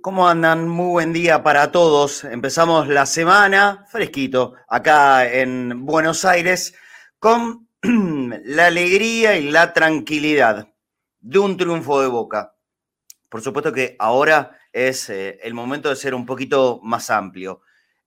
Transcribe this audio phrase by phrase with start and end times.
[0.00, 0.66] ¿Cómo andan?
[0.66, 2.24] Muy buen día para todos.
[2.24, 6.74] Empezamos la semana fresquito acá en Buenos Aires
[7.18, 10.70] con la alegría y la tranquilidad
[11.20, 12.54] de un triunfo de Boca.
[13.28, 17.60] Por supuesto que ahora es eh, el momento de ser un poquito más amplio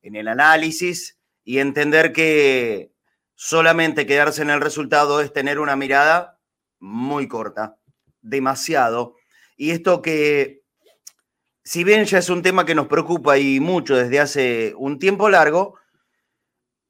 [0.03, 2.93] en el análisis y entender que
[3.33, 6.39] solamente quedarse en el resultado es tener una mirada
[6.79, 7.77] muy corta,
[8.21, 9.15] demasiado.
[9.57, 10.63] Y esto que
[11.63, 15.29] si bien ya es un tema que nos preocupa y mucho desde hace un tiempo
[15.29, 15.79] largo,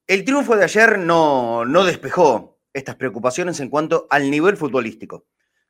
[0.07, 5.27] el triunfo de ayer no, no despejó estas preocupaciones en cuanto al nivel futbolístico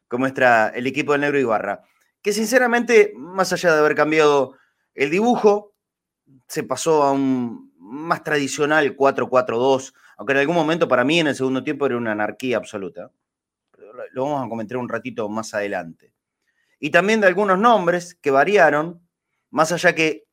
[0.09, 1.83] que muestra el equipo de Negro Ibarra,
[2.21, 4.55] que sinceramente, más allá de haber cambiado
[4.93, 5.72] el dibujo,
[6.47, 11.35] se pasó a un más tradicional 4-4-2, aunque en algún momento para mí en el
[11.35, 13.11] segundo tiempo era una anarquía absoluta.
[14.11, 16.13] Lo vamos a comentar un ratito más adelante
[16.83, 19.01] y también de algunos nombres que variaron,
[19.51, 20.25] más allá que,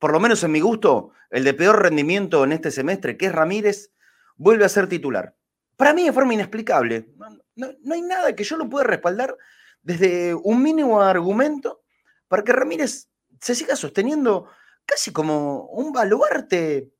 [0.00, 3.32] por lo menos en mi gusto, el de peor rendimiento en este semestre, que es
[3.32, 3.92] Ramírez,
[4.34, 5.36] vuelve a ser titular.
[5.76, 7.08] Para mí de forma inexplicable.
[7.54, 9.36] No, hay nada que yo lo pueda respaldar
[9.80, 11.82] desde un mínimo argumento
[12.26, 13.08] para que Ramírez
[13.40, 14.48] se siga sosteniendo
[14.86, 16.92] casi como un baluarte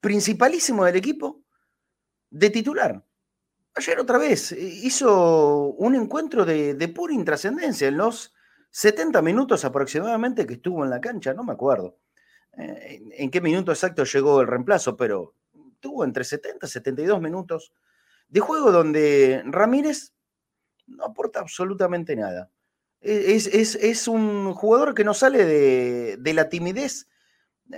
[0.00, 1.42] principalísimo del equipo
[2.30, 3.04] de titular.
[3.74, 8.34] Ayer otra vez eh, hizo un encuentro de, pura intrascendencia en los
[8.70, 11.96] 70 minutos aproximadamente que estuvo en la cancha, no me acuerdo
[12.58, 15.34] eh, en, qué minuto exacto llegó el reemplazo, pero
[15.80, 17.72] tuvo entre 70 y 72 minutos
[18.28, 20.12] de juego donde Ramírez
[20.86, 22.50] no aporta absolutamente nada.
[23.00, 27.08] E, es, un jugador que no sale de, la timidez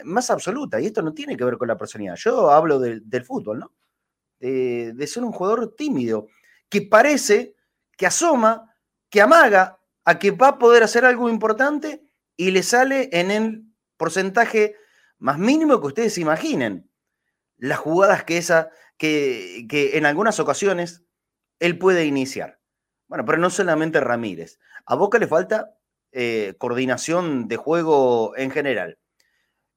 [0.04, 2.16] más absoluta, y esto no tiene que ver con la personalidad.
[2.16, 3.72] Yo hablo del fútbol, ¿no?
[4.40, 6.28] de, ser un jugador tímido,
[6.68, 7.54] que parece,
[7.96, 8.74] que asoma,
[9.08, 12.02] que amaga a que va a poder hacer algo importante
[12.36, 13.64] y le sale en el
[13.96, 14.76] porcentaje
[15.18, 16.90] más mínimo que ustedes imaginen.
[17.58, 21.04] Las jugadas que, esa, que, que en algunas ocasiones
[21.58, 22.58] él puede iniciar.
[23.08, 24.58] Bueno, pero no solamente Ramírez.
[24.90, 25.76] A Boca le falta
[26.10, 28.98] eh, coordinación de juego en general.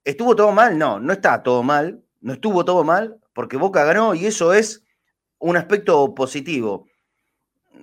[0.03, 0.75] ¿Estuvo todo mal?
[0.79, 2.03] No, no está todo mal.
[2.21, 4.83] No estuvo todo mal porque Boca ganó y eso es
[5.37, 6.87] un aspecto positivo.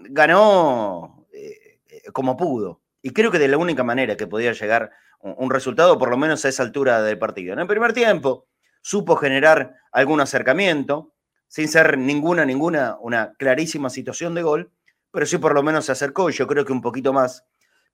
[0.08, 1.78] Ganó eh,
[2.12, 4.90] como pudo y creo que de la única manera que podía llegar
[5.20, 7.52] un, resultado, por lo menos a esa altura del partido.
[7.52, 8.48] En el primer tiempo
[8.82, 11.14] supo generar algún acercamiento,
[11.46, 14.72] sin ser ninguna, ninguna, una clarísima situación de gol,
[15.10, 17.44] pero sí por lo menos se acercó, yo creo que un poquito más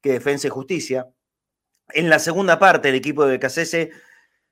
[0.00, 1.09] que Defensa y Justicia.
[1.91, 3.88] En la segunda parte, el equipo de BKCS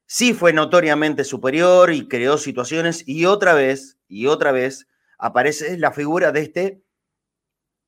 [0.07, 4.89] sí fue notoriamente superior y creó situaciones y otra vez, y otra vez,
[5.19, 6.83] aparece la figura de este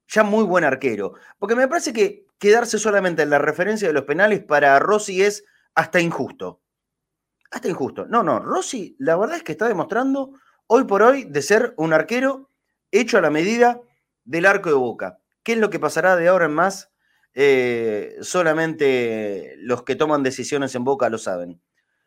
[0.08, 1.14] ya muy buen arquero.
[1.38, 5.44] Porque me parece que quedarse solamente en la referencia de los penales para Rossi es
[5.74, 6.62] hasta injusto.
[7.50, 8.06] Hasta injusto.
[8.06, 10.32] No, no, Rossi la verdad es que está demostrando
[10.66, 12.50] hoy por hoy de ser un arquero
[12.90, 13.80] hecho a la medida
[14.26, 15.18] del arco de boca.
[15.42, 16.92] ¿Qué es lo que pasará de ahora en más?
[17.32, 21.62] Eh, solamente los que toman decisiones en boca lo saben.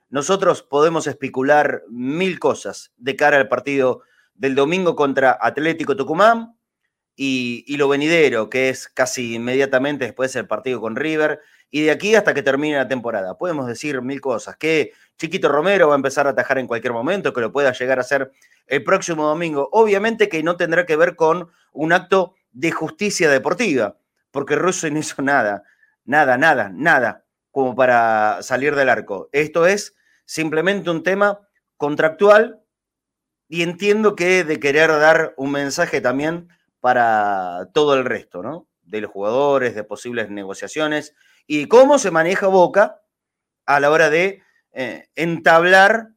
[0.09, 4.01] Nosotros podemos especular mil cosas de cara al partido
[4.33, 6.55] del domingo contra Atlético Tucumán
[7.15, 11.41] y, lo venidero, que es casi inmediatamente después del partido con River,
[11.71, 13.37] y de aquí hasta que termine la temporada.
[13.37, 17.33] Podemos decir mil cosas, que Chiquito Romero va a empezar a atajar en cualquier momento,
[17.33, 18.31] que lo pueda llegar a hacer
[18.67, 19.69] el próximo domingo.
[19.71, 23.97] Obviamente que no tendrá que ver con un acto de justicia deportiva,
[24.31, 25.63] porque Russo no hizo nada,
[26.05, 29.29] nada, nada, nada como para salir del arco.
[29.31, 31.39] Esto es simplemente un tema
[31.77, 32.61] contractual
[33.47, 38.67] y entiendo que de querer dar un mensaje también para todo el resto, ¿no?
[38.83, 41.15] De los jugadores, de posibles negociaciones
[41.49, 43.01] y cómo se maneja Boca
[43.65, 46.09] a la hora de eh, entablar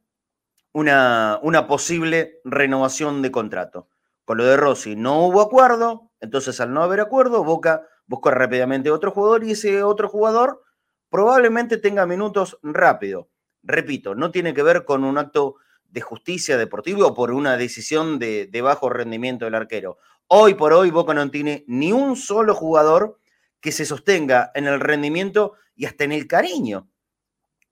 [0.71, 3.89] una, una posible renovación de contrato.
[4.23, 8.91] Con lo de Rossi no hubo acuerdo, entonces al no haber acuerdo, Boca buscó rápidamente
[8.91, 10.61] otro jugador y ese otro jugador
[11.09, 13.29] probablemente tenga minutos rápido
[13.63, 15.55] repito, no tiene que ver con un acto
[15.85, 19.97] de justicia deportiva o por una decisión de, bajo rendimiento del arquero.
[20.27, 23.19] Hoy por hoy Boca no tiene ni un solo jugador
[23.63, 26.89] que se sostenga en el rendimiento y hasta en el cariño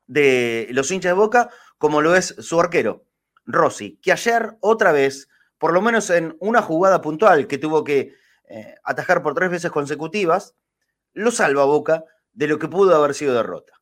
[0.07, 3.05] de los hinchas de Boca, como lo es su arquero,
[3.45, 5.27] Rossi, que ayer otra vez,
[5.57, 8.15] por lo menos en una jugada puntual que tuvo que
[8.47, 10.55] eh, atajar por tres veces consecutivas,
[11.11, 13.73] lo salva Boca de lo que pudo haber sido derrota.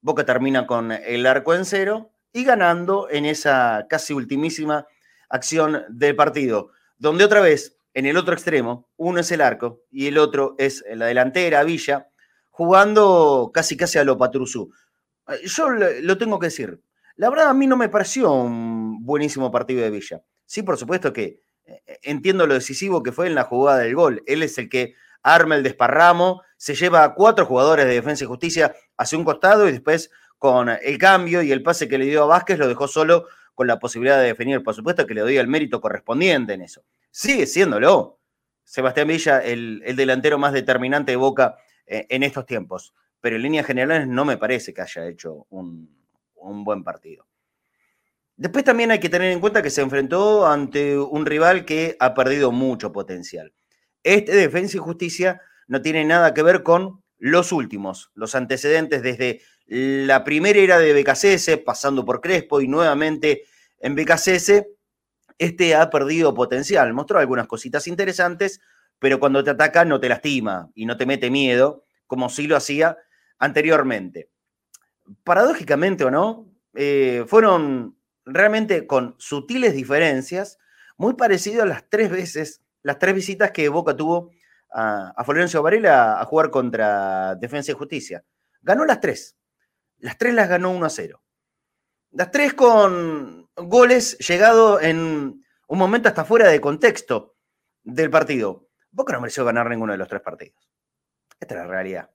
[0.00, 4.86] Boca termina con el arco en cero y ganando en esa casi ultimísima
[5.28, 10.06] acción del partido, donde otra vez, en el otro extremo, uno es el arco y
[10.06, 12.08] el otro es la delantera, Villa,
[12.50, 14.72] jugando casi casi a lo Patrusú.
[15.28, 16.80] Eh, yo lo tengo que decir,
[17.16, 20.22] la verdad a mí no me pareció un buenísimo partido de Villa.
[20.46, 24.22] Sí, por supuesto que eh, entiendo lo decisivo que fue en la jugada del gol.
[24.26, 28.26] Él es el que arma el desparramo, se lleva a cuatro jugadores de defensa y
[28.26, 32.22] justicia hacia un costado y después con el cambio y el pase que le dio
[32.22, 34.62] a Vázquez lo dejó solo con la posibilidad de definir.
[34.62, 36.82] Por supuesto que le doy el mérito correspondiente en eso.
[37.10, 38.20] Sigue siéndolo.
[38.64, 42.94] Sebastián Villa, el, delantero más determinante de Boca eh, en estos tiempos.
[43.20, 46.00] Pero en líneas generales no me parece que haya hecho un,
[46.36, 47.26] un buen partido.
[48.36, 52.14] Después también hay que tener en cuenta que se enfrentó ante un rival que ha
[52.14, 53.52] perdido mucho potencial.
[54.02, 59.42] Este Defensa y Justicia no tiene nada que ver con los últimos, los antecedentes desde
[59.66, 63.44] la primera era de BKCS, pasando por Crespo y nuevamente
[63.78, 64.64] en BKCS,
[65.40, 66.92] este ha perdido potencial.
[66.92, 68.60] Mostró algunas cositas interesantes,
[68.98, 72.56] pero cuando te ataca no te lastima y no te mete miedo, como sí lo
[72.56, 72.98] hacía
[73.38, 74.28] anteriormente.
[75.24, 77.96] Paradójicamente o no, eh, fueron
[78.26, 80.58] realmente con sutiles diferencias,
[80.98, 84.30] muy parecido a las tres veces, las tres visitas que Boca tuvo
[84.70, 88.22] a, a Florencio Varela a jugar contra Defensa y Justicia.
[88.60, 89.38] Ganó las tres.
[90.00, 91.22] Las tres las ganó 1 a 0.
[92.12, 97.36] Las tres con goles llegados en un momento hasta fuera de contexto
[97.82, 98.68] del partido.
[98.90, 100.68] Boca no mereció ganar ninguno de los tres partidos.
[101.38, 102.10] Esta es la realidad.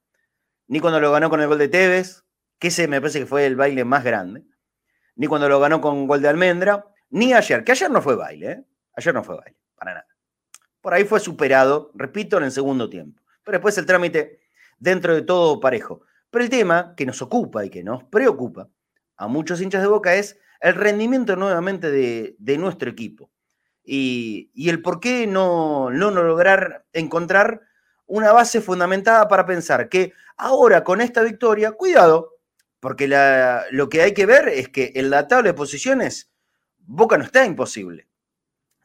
[0.67, 2.23] Ni cuando lo ganó con el gol de Tevez,
[2.59, 4.45] que ese me parece que fue el baile más grande
[5.15, 8.51] ni cuando lo ganó con gol de almendra, ni ayer, que ayer no fue baile,
[8.51, 8.65] ¿eh?
[8.95, 10.07] ayer no fue baile, para nada.
[10.81, 13.21] Por ahí fue superado, repito, en el segundo tiempo.
[13.43, 14.41] Pero después el trámite
[14.77, 16.01] dentro de todo parejo.
[16.29, 18.69] Pero el tema que nos ocupa y que nos preocupa
[19.17, 23.31] a muchos hinchas de boca es el rendimiento nuevamente de, nuestro equipo.
[23.83, 27.61] Y, el por qué no, no lograr encontrar
[28.07, 32.35] una base fundamentada para pensar que ahora con esta victoria, cuidado,
[32.79, 33.07] porque
[33.71, 36.31] lo que hay que ver es que en la tabla de posiciones,
[36.87, 38.07] Boca no está imposible.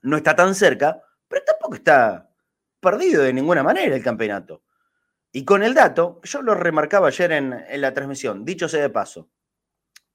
[0.03, 2.31] No está tan cerca, pero tampoco está
[2.81, 4.63] perdido de ninguna manera el campeonato.
[5.33, 8.89] Y con el dato, yo lo remarcaba ayer en, en la transmisión, dicho sea de
[8.91, 9.29] paso,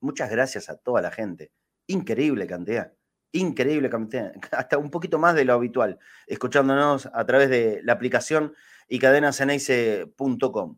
[0.06, 1.52] muchas gracias a toda la gente.
[1.88, 2.94] Increíble cantidad,
[3.32, 8.54] increíble cantidad, hasta un poquito más de lo habitual, escuchándonos a través de la aplicación
[8.88, 10.78] y cadenaseneice.com.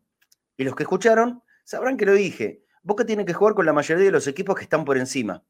[0.56, 2.64] Y los que escucharon sabrán que lo dije.
[2.82, 5.44] Boca tiene que jugar con la mayoría de los equipos que están por encima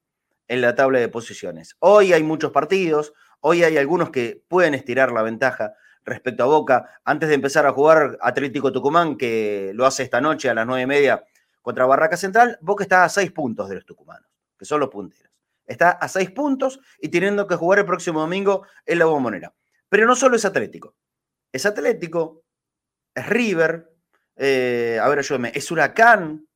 [0.49, 1.77] en la tabla de posiciones.
[1.79, 7.01] Hoy hay muchos partidos, hoy hay algunos que pueden estirar la ventaja respecto a Boca.
[7.05, 10.83] Antes de empezar a jugar Atlético Tucumán, que lo hace esta noche a las nueve
[10.83, 11.25] y media
[11.69, 14.26] contra Barraca Central, Boca está a seis puntos de los tucumanos,
[14.59, 15.31] que son los punteros.
[15.67, 19.53] Está a seis puntos y teniendo que jugar el próximo domingo en la bombonera.
[19.87, 20.94] Pero no solo es Atlético.
[21.53, 22.43] Es Atlético,
[23.15, 23.87] es River,
[24.35, 26.49] eh, a ver, ayúdame, es Huracán,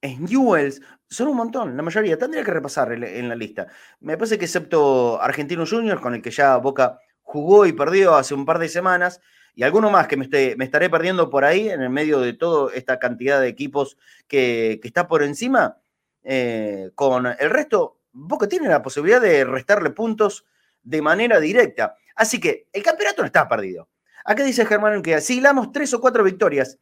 [0.00, 2.16] es Newells, son un montón, la mayoría.
[2.16, 3.66] Tendría que repasar en la lista.
[3.98, 8.34] Me parece que excepto Argentino Juniors, con el que ya Boca jugó y perdió hace
[8.34, 9.20] un par de semanas,
[9.60, 10.26] y alguno más que me,
[10.56, 14.80] me estaré perdiendo por ahí, en el medio de toda esta cantidad de equipos que,
[14.82, 15.76] está por encima,
[16.22, 20.46] eh, con el resto, Boca tiene la posibilidad de restarle puntos
[20.82, 21.94] de manera directa.
[22.16, 23.90] Así que el campeonato no está perdido.
[24.24, 26.78] Acá dice Germán que si hilamos tres o cuatro victorias,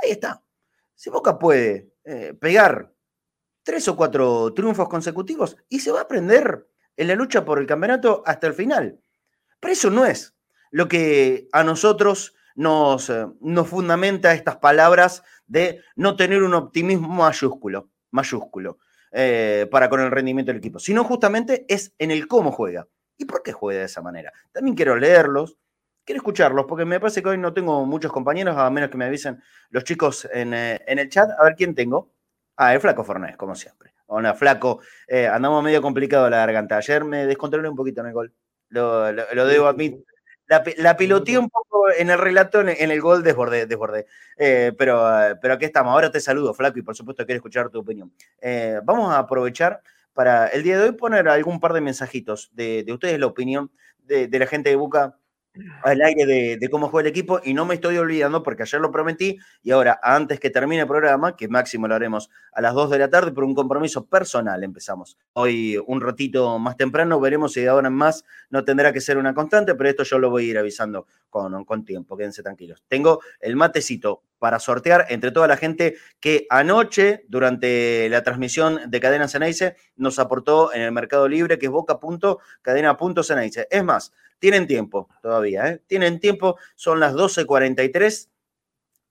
[0.00, 0.40] ahí está.
[0.94, 2.92] Si Boca puede eh, pegar
[3.64, 7.66] tres o cuatro triunfos consecutivos y se va a aprender en la lucha por el
[7.66, 9.00] campeonato hasta el final.
[9.58, 10.32] Pero eso no es
[10.70, 17.08] lo que a nosotros nos, eh, nos fundamenta estas palabras de no tener un optimismo
[17.08, 18.78] mayúsculo, mayúsculo
[19.12, 22.86] eh, para con el rendimiento del equipo, sino justamente es en el cómo juega.
[23.16, 24.32] ¿Y por qué juega de esa manera?
[24.52, 25.58] También quiero leerlos,
[26.04, 29.04] quiero escucharlos, porque me parece que hoy no tengo muchos compañeros, a menos que me
[29.04, 31.30] avisen los chicos en, eh, el chat.
[31.38, 32.12] A ver quién tengo.
[32.56, 33.94] Ah, el Flaco Fornés, como siempre.
[34.06, 34.80] Hola, Flaco.
[35.06, 36.76] Eh, andamos medio complicado la garganta.
[36.76, 38.34] Ayer me descontrolé un poquito en el gol.
[38.68, 39.04] Lo,
[39.46, 40.04] debo admitir.
[40.50, 44.06] La, la, piloteé un poco en el relato, en, el gol desbordé, desbordé.
[44.36, 45.08] Eh, pero,
[45.40, 45.92] pero aquí estamos.
[45.92, 48.12] Ahora te saludo, Flaco, y por supuesto quiero escuchar tu opinión.
[48.82, 49.80] vamos a aprovechar
[50.12, 53.70] para el día de hoy poner algún par de mensajitos de, ustedes, la opinión
[54.02, 55.19] de, de la gente de Buca
[55.82, 58.90] al aire de, cómo juega el equipo y no me estoy olvidando porque ayer lo
[58.90, 62.90] prometí y ahora antes que termine el programa, que máximo lo haremos a las 2
[62.90, 65.16] de la tarde por un compromiso personal empezamos.
[65.32, 69.18] Hoy un ratito más temprano, veremos si de ahora en más no tendrá que ser
[69.18, 72.84] una constante, pero esto yo lo voy a ir avisando con, con tiempo, quédense tranquilos.
[72.88, 79.00] Tengo el matecito para sortear entre toda la gente que anoche, durante la transmisión de
[79.00, 83.68] Cadena Ceneice, nos aportó en el Mercado Libre, que es boca.cadena.ceneice.
[83.70, 85.82] Es más, tienen tiempo todavía, ¿eh?
[85.86, 88.28] Tienen tiempo, son las 12.43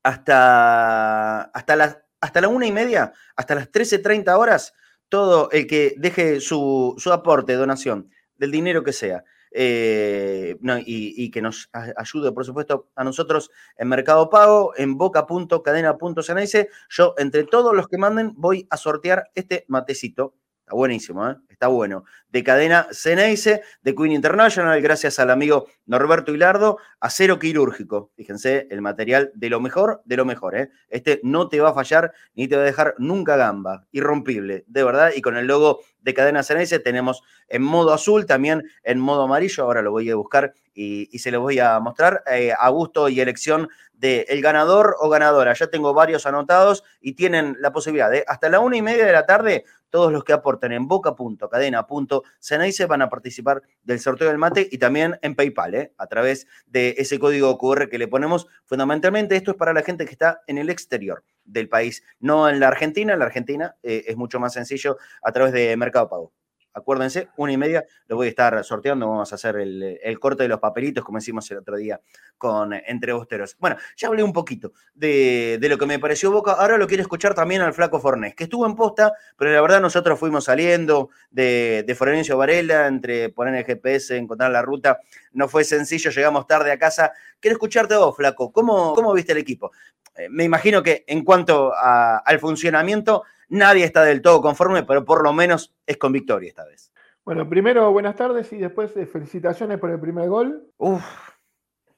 [0.03, 4.73] hasta, hasta, las, hasta la una y media, hasta las 13.30 horas,
[5.07, 11.41] todo el que deje su, su aporte, donación, del dinero que sea, eh, y, que
[11.41, 16.69] nos ayude, por supuesto, a nosotros en Mercado Pago, en boca.cadena.ceneice.
[16.89, 20.35] Yo, entre todos los que manden, voy a sortear este matecito.
[20.69, 21.35] Está buenísimo, ¿eh?
[21.49, 22.03] está bueno.
[22.29, 28.11] De cadena Ceneice, de Queen International, gracias al amigo Norberto Hilardo, acero quirúrgico.
[28.15, 30.55] Fíjense, el material de lo mejor, de lo mejor.
[30.55, 30.69] ¿eh?
[30.89, 33.87] Este no te va a fallar ni te va a dejar nunca gamba.
[33.91, 35.11] Irrompible, de verdad.
[35.15, 39.63] Y con el logo de cadena Ceneice tenemos en modo azul, también en modo amarillo.
[39.63, 43.19] Ahora lo voy a buscar y, se lo voy a mostrar eh, a gusto y
[43.19, 45.53] elección del el ganador o ganadora.
[45.53, 49.11] Ya tengo varios anotados y tienen la posibilidad de hasta la una y media de
[49.11, 54.67] la tarde todos los que aporten en boca.cadena.ceneice van a participar del sorteo del mate
[54.71, 55.93] y también en PayPal, ¿eh?
[55.97, 58.47] a través de ese código QR que le ponemos.
[58.65, 62.59] Fundamentalmente esto es para la gente que está en el exterior del país, no en
[62.59, 63.13] la Argentina.
[63.13, 66.33] En la Argentina eh, es mucho más sencillo a través de Mercado Pago.
[66.79, 69.07] Acuérdense, una y media lo voy a estar sorteando.
[69.07, 72.01] Vamos a hacer el, corte de los papelitos, como hicimos el otro día
[72.37, 73.55] con Entre Bosteros.
[73.59, 76.53] Bueno, ya hablé un poquito de, lo que me pareció Boca.
[76.53, 79.81] Ahora lo quiero escuchar también al Flaco Fornés, que estuvo en posta, pero la verdad
[79.81, 84.99] nosotros fuimos saliendo de, de Florencio Varela, entre poner el GPS, encontrar la ruta.
[85.31, 87.13] No fue sencillo, llegamos tarde a casa.
[87.39, 88.51] Quiero escucharte vos, Flaco.
[88.51, 89.71] ¿Cómo, cómo viste el equipo?
[90.19, 95.23] Eh, me imagino que en cuanto al funcionamiento, nadie está del todo conforme, pero por
[95.23, 96.91] lo menos es con victoria esta vez.
[97.25, 100.67] Bueno, primero buenas tardes y después eh, felicitaciones por el primer gol.
[100.77, 101.03] Uf.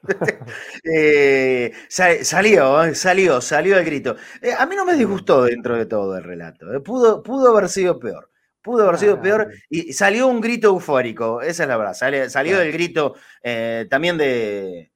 [0.84, 4.16] Eh, salió, salió, salió el grito.
[4.58, 6.66] a mí no me disgustó dentro de todo el relato.
[6.84, 8.30] Pudo, pudo haber sido peor.
[8.64, 11.94] Pudo haber sido ah, peor y salió un grito eufórico, esa es la verdad.
[12.30, 13.16] Salió, el grito
[13.90, 14.92] también de,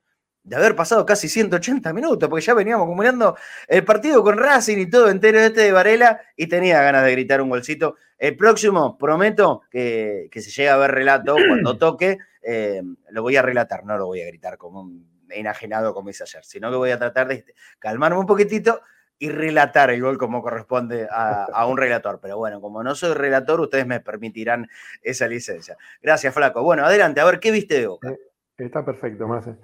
[0.46, 3.36] de haber pasado casi 180 minutos, porque ya veníamos acumulando
[3.68, 7.42] el partido con Racing y todo entero este de Varela y tenía ganas de gritar
[7.42, 7.96] un golcito.
[8.18, 13.42] El próximo, prometo que, se llegue a ver relato cuando toque, eh, lo voy a
[13.42, 16.92] relatar, no lo voy a gritar como un enajenado como hice ayer, sino que voy
[16.92, 17.44] a tratar de
[17.80, 18.82] calmarme un poquitito
[19.18, 22.20] y relatar el gol como corresponde a, un relator.
[22.22, 24.70] Pero bueno, como no soy relator, ustedes me permitirán
[25.02, 25.76] esa licencia.
[26.04, 26.62] Gracias, Flaco.
[26.62, 28.10] Bueno, adelante, a ver, ¿qué viste de Boca?
[28.12, 28.18] Eh,
[28.58, 29.56] está perfecto, Marce.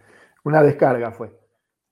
[0.43, 1.41] Una descarga fue.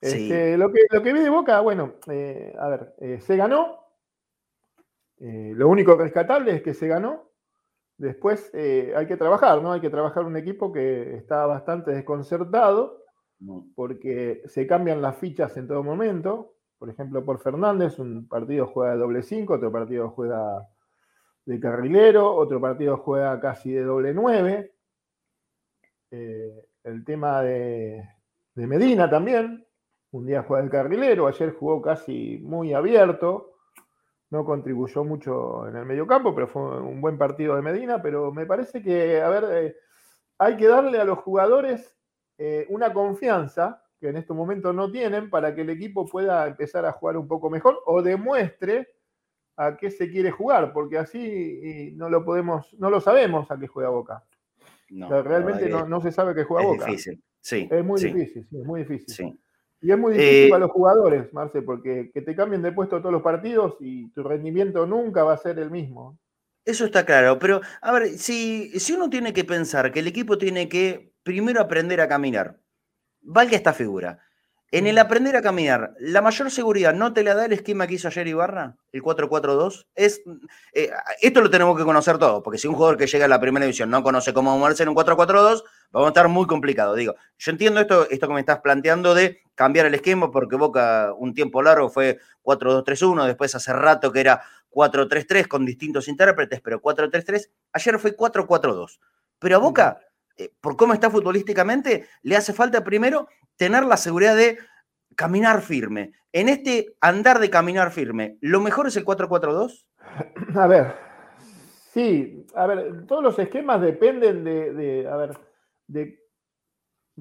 [0.01, 3.79] Este, lo, que, lo que vi de Boca, bueno, eh, a ver, eh, se ganó.
[5.17, 7.29] Eh, lo único rescatable es que se ganó.
[7.97, 9.73] Después hay que trabajar, ¿no?
[9.73, 13.03] Hay que trabajar un equipo que está bastante desconcertado
[13.75, 16.53] porque se cambian las fichas en todo momento.
[16.77, 20.65] Por ejemplo, por Fernández, un partido juega de doble 5, otro partido juega
[21.43, 24.73] de carrilero, otro partido juega casi de doble 9.
[26.11, 28.07] el tema de,
[28.59, 29.65] de Medina también.
[30.11, 33.53] Un día juega el carrilero, ayer jugó casi muy abierto,
[34.31, 38.01] no contribuyó mucho en el mediocampo, pero fue un buen partido de Medina.
[38.01, 39.75] Pero me parece que, a ver, eh,
[40.37, 41.95] hay que darle a los jugadores
[42.37, 46.85] eh, una confianza que en este momento no tienen para que el equipo pueda empezar
[46.85, 48.89] a jugar un poco mejor o demuestre
[49.57, 53.67] a qué se quiere jugar, porque así no lo podemos, no lo sabemos a qué
[53.67, 54.23] juega Boca.
[54.89, 56.85] realmente no, se sabe qué juega Boca.
[56.85, 57.21] Difícil.
[57.41, 57.67] Sí.
[57.69, 59.39] Es muy difícil, sí, es muy difícil.
[59.81, 62.99] Y es muy difícil eh, para los jugadores, Marce, porque que te cambien de puesto
[62.99, 66.19] todos los partidos y tu rendimiento nunca va a ser el mismo.
[66.65, 70.37] Eso está claro, pero a ver, si, si uno tiene que pensar que el equipo
[70.37, 72.59] tiene que primero aprender a caminar,
[73.21, 74.19] valga esta figura.
[74.71, 77.95] En el aprender a caminar, ¿la mayor seguridad no te la da el esquema que
[77.95, 78.77] hizo ayer Ibarra?
[78.91, 79.87] El 4-4-2.
[79.95, 80.21] Es,
[80.73, 80.91] eh,
[81.21, 83.65] esto lo tenemos que conocer todo, porque si un jugador que llega a la primera
[83.65, 86.95] división no conoce cómo moverse en un 4-4-2, vamos a estar muy complicado.
[86.95, 91.13] Digo, yo entiendo esto, esto que me estás planteando de cambiar el esquema, porque Boca
[91.17, 94.41] un tiempo largo fue 4-2-3-1, después hace rato que era
[94.71, 97.49] 4-3-3 con distintos intérpretes, pero 4-3-3.
[97.73, 98.99] Ayer fue 4-4-2.
[99.39, 99.99] Pero a Boca,
[100.37, 104.59] eh, por cómo está futbolísticamente, le hace falta primero tener la seguridad de
[105.15, 106.13] caminar firme.
[106.31, 109.85] En este andar de caminar firme, ¿lo mejor es el 4-4-2?
[110.55, 110.95] A ver,
[111.93, 115.37] sí, a ver, todos los esquemas dependen de, a ver,
[115.89, 116.23] de,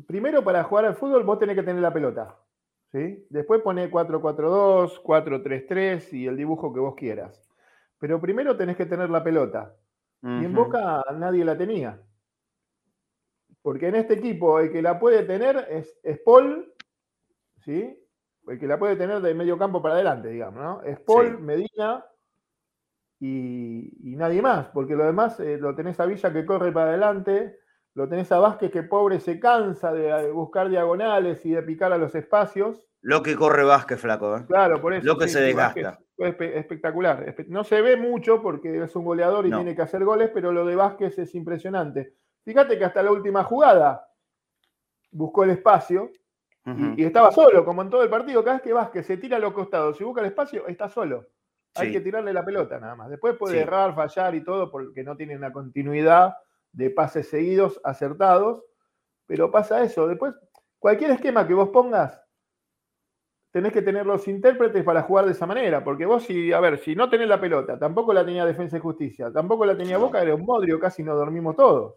[0.07, 2.39] primero para jugar al fútbol vos tenés que tener la pelota.
[2.93, 3.27] ¿sí?
[3.31, 7.43] Después pone 4-4-2, 4-3-3 y el dibujo que vos quieras.
[7.99, 9.75] Pero primero tenés que tener la pelota.
[10.23, 12.01] Y en Boca nadie la tenía.
[13.63, 16.73] Porque en este equipo el que la puede tener es, Paul,
[17.61, 17.97] ¿sí?
[18.49, 20.83] El que la puede tener de medio campo para adelante, digamos, ¿no?
[20.83, 22.05] Es Paul, Medina
[23.21, 27.59] y, nadie más, porque lo demás eh, lo tenés a Villa que corre para adelante,
[27.99, 31.99] lo tenés a Vázquez que pobre se cansa de buscar diagonales y de picar a
[31.99, 32.81] los espacios.
[33.00, 34.37] Lo que corre Vázquez, flaco.
[34.37, 34.45] ¿eh?
[34.47, 35.05] Claro, por eso.
[35.05, 35.99] Lo que se desgasta.
[36.17, 37.35] espectacular.
[37.49, 40.64] No se ve mucho porque es un goleador y tiene que hacer goles, pero lo
[40.64, 42.14] de Vázquez es impresionante.
[42.45, 44.09] Fíjate que hasta la última jugada
[45.11, 46.12] buscó el espacio
[46.97, 48.45] y, estaba solo, como en todo el partido.
[48.45, 51.26] Cada vez que Vázquez se tira a los costados y busca el espacio, está solo.
[51.75, 53.11] Hay que tirarle la pelota nada más.
[53.11, 56.37] Después puede errar, fallar y todo porque no tiene una continuidad
[56.73, 58.65] de pases seguidos acertados.
[59.27, 60.07] Pero pasa eso.
[60.07, 60.35] Después,
[60.79, 62.23] cualquier esquema que vos pongas,
[63.51, 65.83] tenés que tener los intérpretes para jugar de esa manera.
[65.85, 68.81] Porque vos, si, a ver, si no tenés la pelota, tampoco la tenía Defensa y
[68.81, 71.95] Justicia, tampoco la tenía Boca, era un modrio, casi no dormimos todos.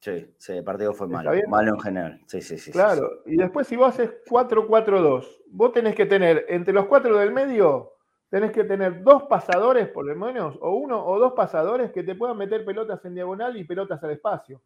[0.00, 2.20] Sí, sí, el partido fue malo, malo en general.
[2.26, 2.70] Sí, sí, sí.
[2.70, 7.32] Claro, y después si vos haces 4-4-2, vos tenés que tener, entre los cuatro del
[7.32, 7.93] medio,
[8.34, 12.16] tenés que tener dos pasadores por lo menos, o uno o dos pasadores que te
[12.16, 14.60] puedan meter pelotas en diagonal y pelotas al espacio.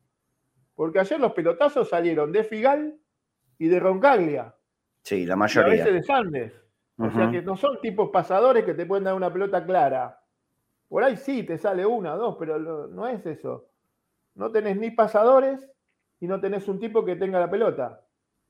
[0.74, 2.98] Porque ayer los pelotazos salieron de Figal
[3.58, 4.54] y de Roncaglia.
[5.02, 5.74] Sí, la mayoría.
[5.74, 6.52] Y a veces de Sandes.
[6.96, 10.18] O sea que no son tipos pasadores que te pueden dar una pelota clara.
[10.88, 12.58] Por ahí sí te sale una o dos, pero
[12.88, 13.68] no es eso
[14.38, 15.68] no tenés ni pasadores
[16.20, 18.04] y no tenés un tipo que tenga la pelota.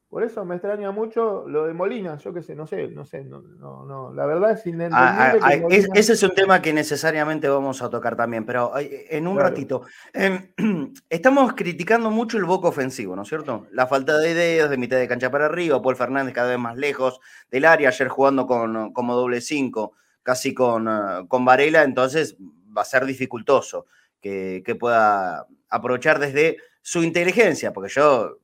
[0.08, 3.24] Por eso me extraña mucho lo de Molina, yo qué sé, no sé, no sé,
[3.24, 3.42] no,
[3.84, 4.96] no, la verdad es inentendible.
[4.98, 9.38] Ah, ah, ese es un tema que necesariamente vamos a tocar también, pero en un
[9.38, 9.82] ratito.
[10.14, 10.48] Em,
[11.10, 13.66] estamos criticando mucho el boco ofensivo, ¿no es cierto?
[13.70, 16.78] La falta de ideas, de mitad de cancha para arriba, Paul Fernández cada vez más
[16.78, 22.38] lejos del área, ayer jugando con, como doble cinco, casi con, eh, con Varela, entonces
[22.74, 23.84] va a ser dificultoso
[24.22, 28.38] que, que pueda aprovechar desde su inteligencia, porque yo,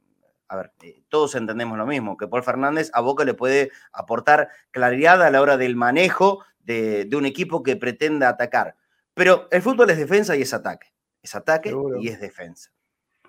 [0.55, 4.49] a ver, eh, todos entendemos lo mismo, que Paul Fernández a Boca le puede aportar
[4.71, 8.77] claridad a la hora del manejo de, un equipo que pretenda atacar.
[9.15, 10.93] Pero el fútbol es defensa y es ataque.
[11.23, 12.71] Es ataque y es defensa.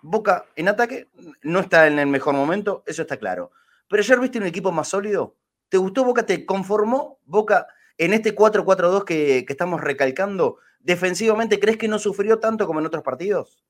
[0.01, 1.10] Boca en ataque
[1.42, 3.51] no está en el mejor momento, eso está claro.
[3.88, 5.35] Pero ayer viste un equipo más sólido.
[5.70, 6.25] ¿Te gustó Boca?
[6.25, 10.57] ¿Te conformó Boca en este 4-4-2 que, que, estamos recalcando?
[10.79, 13.66] ¿Defensivamente crees que no sufrió tanto como en otros partidos?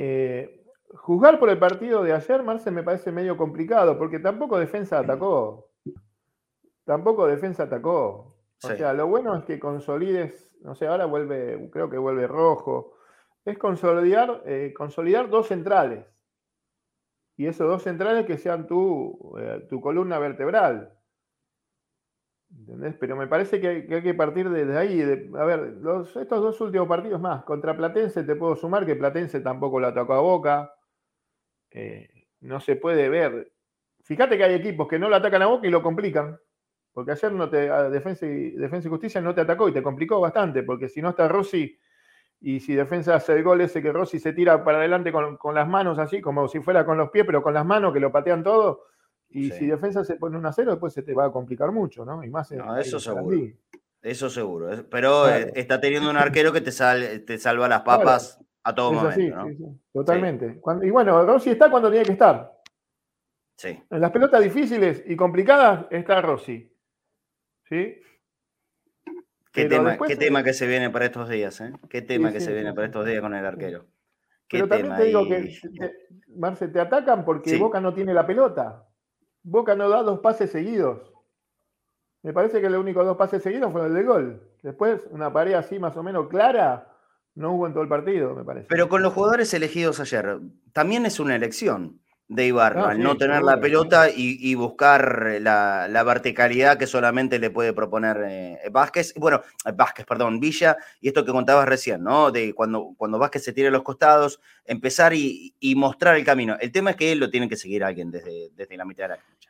[0.00, 0.57] Eh,
[0.94, 5.70] juzgar por el partido de ayer, Marce, me parece medio complicado, porque tampoco defensa atacó.
[6.84, 8.36] Tampoco defensa atacó.
[8.62, 12.94] O sea, lo bueno es que consolides, no sé, ahora vuelve, creo que vuelve rojo.
[13.44, 16.06] Es consolidar, eh, consolidar dos centrales.
[17.36, 20.92] Y esos dos centrales que sean tu, eh, tu columna vertebral.
[22.50, 22.96] ¿Entendés?
[22.98, 25.02] Pero me parece que hay, que partir desde ahí.
[25.02, 25.76] a ver,
[26.16, 27.44] estos dos últimos partidos más.
[27.44, 30.74] Contra Platense te puedo sumar que Platense tampoco lo atacó a Boca.
[31.70, 33.52] Eh, no se puede ver.
[34.02, 36.38] Fíjate que hay equipos que no lo atacan a Boca y lo complican.
[36.92, 40.20] Porque ayer no te, Defensa, y, Defensa y Justicia no te atacó y te complicó
[40.20, 40.62] bastante.
[40.62, 41.78] Porque si no está Rossi
[42.40, 45.54] y si Defensa hace el gol ese que Rossi se tira para adelante con, con
[45.54, 48.12] las manos así, como si fuera con los pies, pero con las manos que lo
[48.12, 48.88] patean todo
[49.30, 52.04] y si defensa se pone un a 0, después se te va a complicar mucho,
[52.04, 52.24] ¿no?
[52.24, 53.38] Y más no, eso seguro.
[54.00, 54.86] Eso seguro.
[54.90, 56.70] Pero eh, está teniendo un arquero que te,
[57.20, 59.36] te salva las papas a todo momento.
[59.36, 59.48] ¿no?
[59.48, 59.58] sí,
[59.92, 60.60] totalmente.
[60.82, 62.52] y bueno, Rossi está cuando tiene que estar.
[63.56, 63.82] Sí.
[63.90, 66.70] En las pelotas difíciles y complicadas está Rossi.
[67.64, 68.00] ¿Sí?
[69.50, 71.72] Qué, tema, qué tema que se viene para estos días, ¿eh?
[71.88, 73.86] Qué tema que se viene para estos días con el arquero.
[74.50, 75.50] Pero también te digo que,
[76.36, 78.86] Marce, te atacan porque Boca no tiene la pelota.
[79.42, 81.12] Boca no da dos pases seguidos.
[82.22, 84.42] Me parece que el único dos pases seguidos fue el de gol.
[84.62, 86.97] Después, una pared así más o menos clara,
[87.38, 88.66] no hubo en todo el partido, me parece.
[88.68, 90.38] Pero con los jugadores elegidos ayer,
[90.72, 96.76] también es una elección de Ibarra, ah, no tener la pelota y, buscar la, verticalidad
[96.76, 99.40] que solamente le puede proponer eh, Vázquez, bueno,
[99.74, 102.30] Vázquez, perdón, Villa, y esto que contabas recién, ¿no?
[102.30, 106.56] De cuando, cuando Vázquez se tire a los costados, empezar y, mostrar el camino.
[106.60, 109.08] El tema es que él lo tiene que seguir alguien desde, desde la mitad de
[109.08, 109.47] la cancha.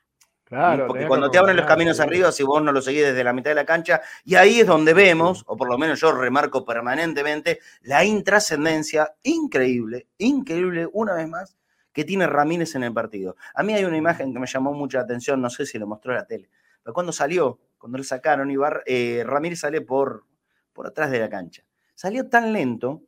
[0.49, 3.35] Claro, Porque cuando te abren los caminos arriba, si vos no lo seguís desde la
[3.35, 6.65] mitad de la cancha, y ahí es donde vemos, o por lo menos yo remarco
[6.65, 11.59] permanentemente, la intrascendencia increíble, increíble, una vez más,
[11.93, 13.37] que tiene Ramírez en el partido.
[13.55, 16.15] A mí hay una imagen que me llamó mucha atención, no sé si lo mostró
[16.15, 16.49] la tele,
[16.83, 20.25] pero cuando salió, cuando le sacaron, Ibar, eh, Ramírez sale por,
[20.73, 21.63] por atrás de la cancha.
[21.95, 23.03] Salió tan lento,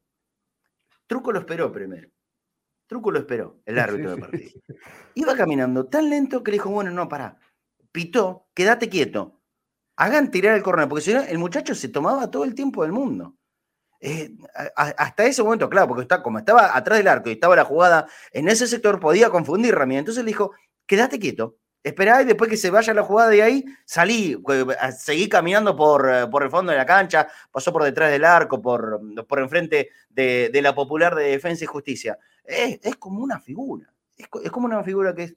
[1.06, 2.10] Truco lo esperó primero.
[2.90, 4.50] Truco lo esperó, el árbitro del partido.
[5.14, 7.38] Iba caminando tan lento que le dijo, bueno, no, pará.
[7.92, 9.40] Pitó, quédate quieto.
[9.94, 12.90] Hagan tirar el córner, porque si no, el muchacho se tomaba todo el tiempo del
[12.90, 13.36] mundo.
[14.00, 14.32] Eh,
[14.74, 18.08] hasta ese momento, claro, porque está, como estaba atrás del arco y estaba la jugada
[18.32, 20.00] en ese sector, podía confundir Ramírez.
[20.00, 20.50] Entonces le dijo,
[20.84, 24.36] quédate quieto, esperá y después que se vaya la jugada de ahí, salí,
[24.98, 28.60] seguí caminando por, eh, por el fondo de la cancha, pasó por detrás del arco,
[28.60, 32.18] por, por enfrente de, la popular de Defensa y Justicia.
[32.44, 35.34] Es, como una figura, es, como una figura que,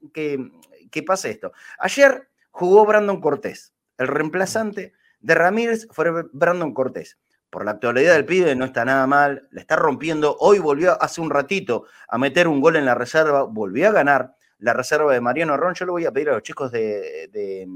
[0.91, 1.53] que, pasa esto.
[1.79, 7.17] Ayer jugó Brandon Cortés, el reemplazante de Ramírez fue Brandon Cortés
[7.53, 10.35] por la actualidad del pibe no está nada mal, le está rompiendo.
[10.39, 14.35] Hoy volvió hace un ratito a meter un gol en la reserva, volvió a ganar
[14.57, 15.75] la reserva de Mariano Ron.
[15.75, 17.69] Yo le voy a pedir a los chicos de,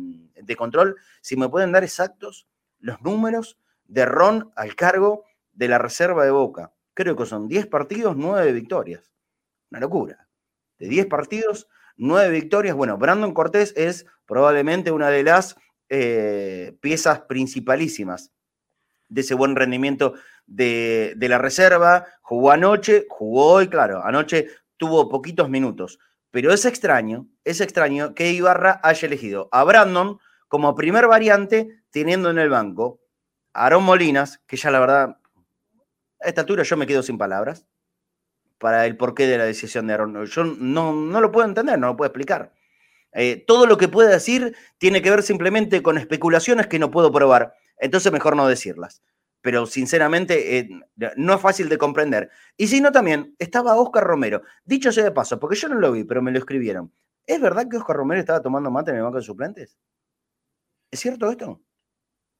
[0.57, 2.47] control si me pueden dar exactos
[2.79, 6.73] los números de Ron al cargo de la reserva de Boca.
[6.95, 9.11] Creo que son 10 partidos, 9 victorias.
[9.71, 10.27] Una locura.
[10.79, 12.75] De 10 partidos, 9 victorias.
[12.75, 15.55] Bueno, Brandon Cortés es probablemente una de las
[15.89, 18.31] eh, piezas principalísimas
[19.09, 20.13] de ese buen rendimiento
[20.45, 22.05] de, la reserva.
[22.21, 25.99] Jugó anoche, jugó hoy, claro, anoche tuvo poquitos minutos.
[26.29, 32.29] Pero es extraño, es extraño que Ibarra haya elegido a Brandon como primer variante, teniendo
[32.29, 32.99] en el banco
[33.53, 35.17] a Aaron Molinas, que ya la verdad,
[36.21, 37.65] a esta altura yo me quedo sin palabras
[38.57, 40.25] para el porqué de la decisión de Aaron.
[40.25, 42.53] Yo no, no lo puedo entender, no lo puedo explicar.
[43.13, 47.11] Eh, todo lo que pueda decir tiene que ver simplemente con especulaciones que no puedo
[47.11, 49.01] probar entonces mejor no decirlas.
[49.41, 50.69] Pero sinceramente eh,
[51.15, 52.29] no es fácil de comprender.
[52.57, 54.41] Y si no, también estaba Oscar Romero.
[54.65, 56.91] Dicho sea de paso, porque yo no lo vi, pero me lo escribieron.
[57.25, 59.77] ¿Es verdad que Oscar Romero estaba tomando mate en el banco de suplentes?
[60.91, 61.61] ¿Es cierto esto?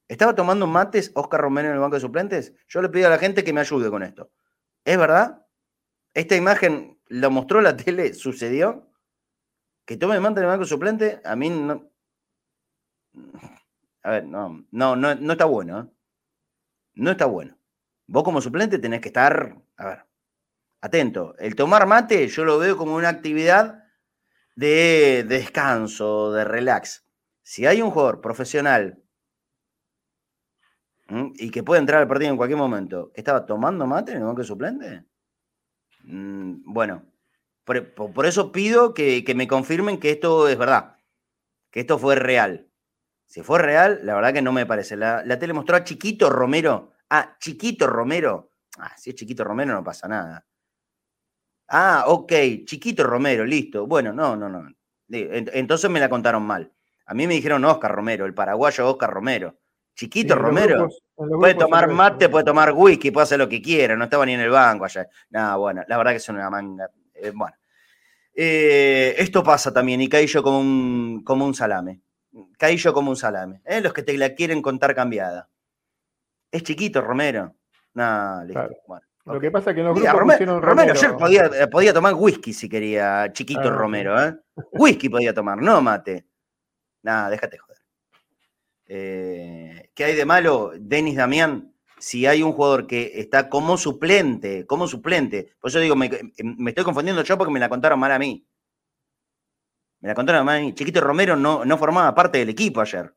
[0.08, 2.54] ¿Estaba tomando mates Oscar Romero en el banco de suplentes?
[2.66, 4.30] Yo le pido a la gente que me ayude con esto.
[4.84, 5.46] ¿Es verdad?
[6.18, 8.12] ¿Esta imagen lo mostró la tele?
[8.12, 8.90] ¿Sucedió?
[9.84, 11.20] ¿Que tome mate en el banco de suplentes?
[11.24, 11.92] A mí no.
[14.02, 15.78] A ver, no, no, no, está bueno.
[15.78, 15.84] ¿eh?
[16.94, 17.56] No está bueno.
[18.08, 20.06] Vos como suplente tenés que estar, a ver,
[20.80, 21.36] atento.
[21.38, 23.84] El tomar mate yo lo veo como una actividad
[24.56, 27.06] de, descanso, de relax.
[27.42, 29.00] Si hay un jugador profesional
[31.36, 34.42] y que puede entrar al partido en cualquier momento, ¿estaba tomando mate en el banco
[34.42, 35.07] suplente?
[36.08, 37.04] Mm, bueno,
[37.64, 40.96] por, eso pido que, me confirmen que esto es verdad,
[41.70, 42.70] que esto fue real.
[43.26, 44.96] Si fue real, la verdad que no me parece.
[44.96, 46.92] La, tele mostró a Chiquito Romero.
[47.10, 48.52] Ah, Chiquito Romero.
[48.78, 50.46] Ah, si es Chiquito Romero no pasa nada.
[51.68, 52.32] Ah, ok,
[52.64, 53.86] Chiquito Romero, listo.
[53.86, 54.66] Bueno, no, no, no.
[55.10, 56.72] Entonces me la contaron mal.
[57.04, 59.58] A mí me dijeron Oscar Romero, el paraguayo Oscar Romero.
[59.98, 60.88] Chiquito Romero.
[61.16, 63.96] puede tomar mate, puede tomar whisky, puede hacer lo que quiera.
[63.96, 65.08] No estaba ni en el banco allá.
[65.30, 66.88] Nada, bueno, la verdad que es una manga.
[67.14, 67.56] Eh, bueno.
[68.32, 72.02] Eh, esto pasa también y caí yo como un, como un salame
[72.56, 73.60] caí yo como un salame.
[73.64, 73.80] ¿eh?
[73.80, 75.48] Los que te la quieren contar cambiada.
[76.50, 77.54] Es chiquito, Romero.
[77.94, 78.68] No, listo.
[79.24, 82.66] Lo que pasa es que los grupos Romero, Romero, ayer podía, podía, tomar whisky si
[82.66, 84.34] quería, chiquito ah, Romero, ¿eh?
[84.72, 86.26] Whisky podía tomar, no mate.
[87.02, 87.77] Nada, déjate joder.
[88.88, 91.74] Eh, ¿Qué hay de malo, Denis Damián?
[91.98, 96.84] Si hay un jugador que está como suplente, como suplente, por eso digo, me, estoy
[96.84, 98.46] confundiendo yo porque me la contaron mal a mí.
[100.00, 103.12] Me la contaron a Chiquito Romero no, no formaba parte del equipo ayer.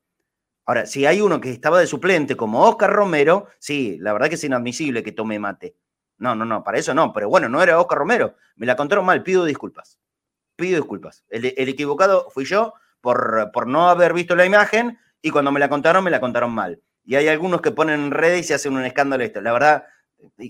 [0.65, 4.35] Ahora, si hay uno que estaba de suplente como Oscar Romero, sí, la verdad que
[4.35, 5.75] es inadmisible que tome mate.
[6.17, 8.35] No, no, no, para eso no, pero bueno, no era Oscar Romero.
[8.55, 9.99] Me la contaron mal, pido disculpas.
[10.55, 11.23] Pido disculpas.
[11.29, 15.69] El, equivocado fui yo por, por no haber visto la imagen y cuando me la
[15.69, 16.81] contaron, me la contaron mal.
[17.03, 19.41] Y hay algunos que ponen en redes y se hacen un escándalo esto.
[19.41, 19.85] La verdad,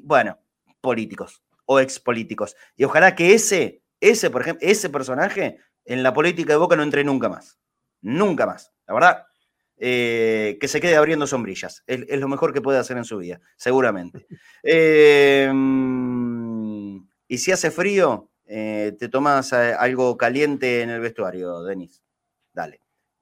[0.03, 0.39] bueno,
[0.81, 2.55] políticos o ex políticos.
[2.75, 6.83] Y ojalá que ese, ese, por ejemplo, ese personaje en la política de Boca no
[6.83, 7.57] entré nunca más.
[8.01, 8.73] Nunca más.
[8.87, 9.25] La verdad,
[9.83, 11.83] eh, que se quede abriendo sombrillas.
[11.87, 14.27] Es, lo mejor que puede hacer en su vida, seguramente.
[14.63, 15.49] Eh,
[17.27, 22.03] y si hace frío, eh, te tomas algo caliente en el vestuario, Denis.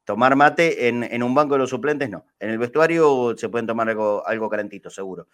[0.10, 2.26] Tomar mate en, un banco de los suplentes, no.
[2.40, 5.28] En el vestuario se pueden tomar algo, algo calentito, seguro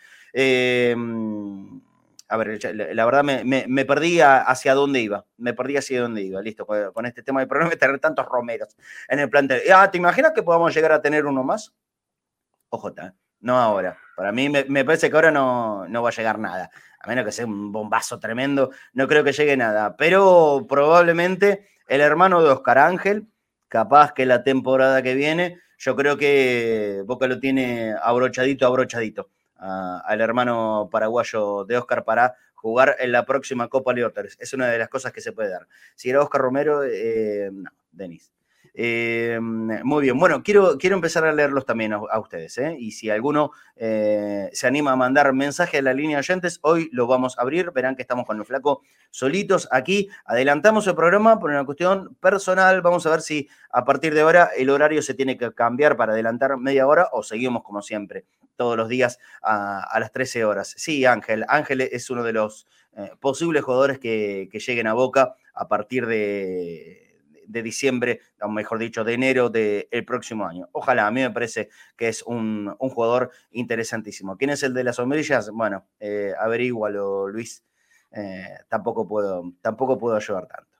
[2.27, 2.59] a ver,
[2.93, 5.23] la verdad me, perdí hacia dónde iba.
[5.37, 6.41] Me perdí hacia dónde iba.
[6.41, 8.75] Listo, con este tema de problema de tener tantos romeros
[9.07, 9.61] en el plantel.
[9.73, 11.73] Ah, ¿te imaginas que podamos llegar a tener uno más?
[12.67, 13.11] OJ, ¿eh?
[13.39, 13.97] no ahora.
[14.17, 16.69] Para mí me, parece que ahora no, no va a llegar nada.
[16.99, 19.95] A menos que sea un bombazo tremendo, no creo que llegue nada.
[19.95, 23.29] Pero probablemente el hermano de Oscar Ángel,
[23.67, 30.21] capaz que la temporada que viene, yo creo que Boca lo tiene abrochadito, abrochadito al
[30.21, 34.37] hermano paraguayo de Oscar para jugar en la próxima Copa Libertadores.
[34.39, 35.67] Es una de las cosas que se puede dar.
[35.95, 38.34] Si era Oscar Romero, eh, no, Denis.
[38.77, 42.75] Eh, muy bien, bueno, quiero, quiero empezar a leerlos también a, ustedes, ¿eh?
[42.77, 47.07] y si alguno eh, se anima a mandar mensaje a la línea oyentes, hoy lo
[47.07, 51.51] vamos a abrir, verán que estamos con el flaco solitos aquí, adelantamos el programa por
[51.51, 55.37] una cuestión personal, vamos a ver si a partir de ahora el horario se tiene
[55.37, 58.25] que cambiar para adelantar media hora o seguimos como siempre,
[58.57, 60.73] todos los días a, las 13 horas.
[60.75, 62.67] Sí, Ángel, Ángel es uno de los
[63.21, 67.04] posibles jugadores que lleguen a Boca a partir de
[67.47, 70.69] de diciembre, o mejor dicho, de enero del próximo año.
[70.71, 74.37] Ojalá, a mí me parece que es un, jugador interesantísimo.
[74.37, 75.49] ¿Quién es el de las sombrillas?
[75.51, 77.63] Bueno, eh, averígualo, Luis.
[78.11, 80.71] Eh, tampoco, puedo, tampoco puedo ayudar tanto.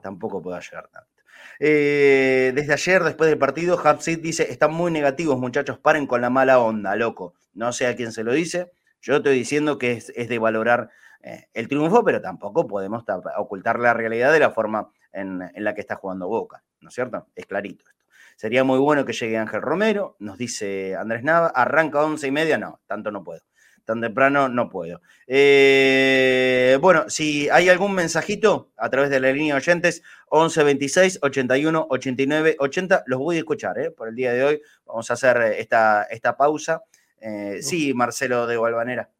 [0.00, 1.12] Tampoco puedo ayudar tanto.
[1.58, 6.30] Eh, desde ayer, después del partido, Hapsid dice, están muy negativos muchachos, paren con la
[6.30, 7.34] mala onda, loco.
[7.54, 10.90] No sé a quién se lo dice, yo estoy diciendo que es, de valorar
[11.22, 13.04] eh, el triunfo, pero tampoco podemos
[13.36, 17.26] ocultar la realidad de la forma en, la que está jugando Boca, ¿no es cierto?
[17.34, 18.04] Es clarito esto.
[18.36, 22.30] Sería muy bueno que llegue Ángel Romero, nos dice Andrés Nava, arranca a once y
[22.30, 23.42] media, no, tanto no puedo.
[23.84, 25.00] Tan temprano no puedo.
[25.26, 31.18] Eh, bueno, si hay algún mensajito a través de la línea de oyentes, 11 26
[31.20, 33.90] 81 89 80, los voy a escuchar ¿eh?
[33.90, 34.62] por el día de hoy.
[34.86, 36.82] Vamos a hacer esta, esta pausa.
[37.20, 39.10] Eh, sí, Marcelo de Gualvanera,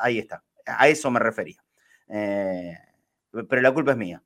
[0.00, 0.42] ahí está.
[0.66, 1.62] A eso me refería.
[2.06, 4.22] pero la culpa es mía.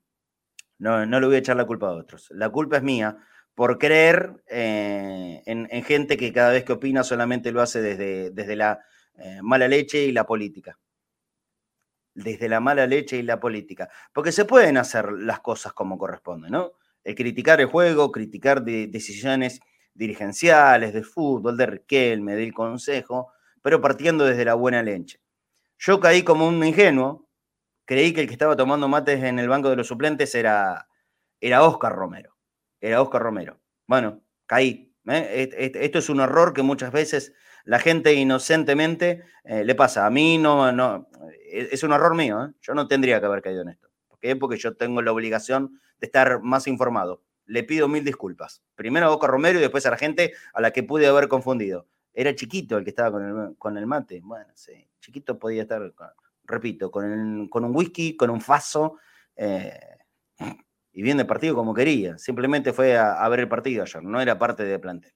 [0.79, 2.29] No, no le voy a echar la culpa a otros.
[2.31, 3.17] La culpa es mía
[3.55, 8.55] por creer eh, en, gente que cada vez que opina solamente lo hace desde, desde
[8.55, 8.81] la
[9.15, 10.79] eh, mala leche y la política.
[12.15, 13.89] Desde la mala leche y la política.
[14.12, 16.73] Porque se pueden hacer las cosas como corresponde, ¿no?
[17.03, 19.61] El criticar el juego, criticar decisiones
[19.95, 25.21] dirigenciales, de fútbol, de Riquelme, del consejo, pero partiendo desde la buena leche.
[25.79, 27.26] Yo caí como un ingenuo,
[27.87, 30.88] creí que el que estaba tomando mates en el banco de los suplentes era,
[31.40, 32.37] era Oscar Romero.
[32.81, 33.59] Era Oscar Romero.
[33.87, 34.94] Bueno, caí.
[35.09, 35.49] ¿eh?
[35.75, 37.33] Esto es un error que muchas veces
[37.64, 40.05] la gente inocentemente eh, le pasa.
[40.05, 41.09] A mí no, no,
[41.51, 42.44] es un error mío.
[42.44, 42.53] ¿eh?
[42.61, 43.88] Yo no tendría que haber caído en esto.
[44.09, 44.35] ¿Por?
[44.38, 47.22] Porque yo tengo la obligación de estar más informado.
[47.46, 48.62] Le pido mil disculpas.
[48.75, 51.87] Primero a Oscar Romero y después a la gente a la que pude haber confundido.
[52.12, 54.20] Era chiquito el que estaba con el, con el mate.
[54.25, 55.92] Bueno, sí, chiquito podía estar
[56.46, 58.98] repito, con, un whisky, con un faso,
[59.37, 59.78] eh,
[60.92, 62.16] y bien de partido como quería.
[62.18, 65.12] Simplemente fue a, ver el partido ayer, no era parte del plantel.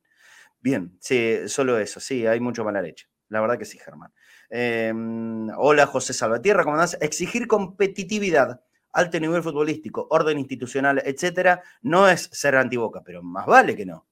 [0.61, 3.09] Bien, sí, solo eso, sí, hay mucho mala leche.
[3.29, 4.13] La verdad que sí, Germán.
[4.51, 6.99] Em, hola, José Salvatierra, ¿cómo andás?
[7.01, 8.61] Exigir competitividad,
[8.93, 14.07] alto nivel futbolístico, orden institucional, etcétera, no es ser antiboca, pero más vale que no.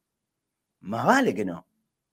[0.81, 1.67] Más vale que no.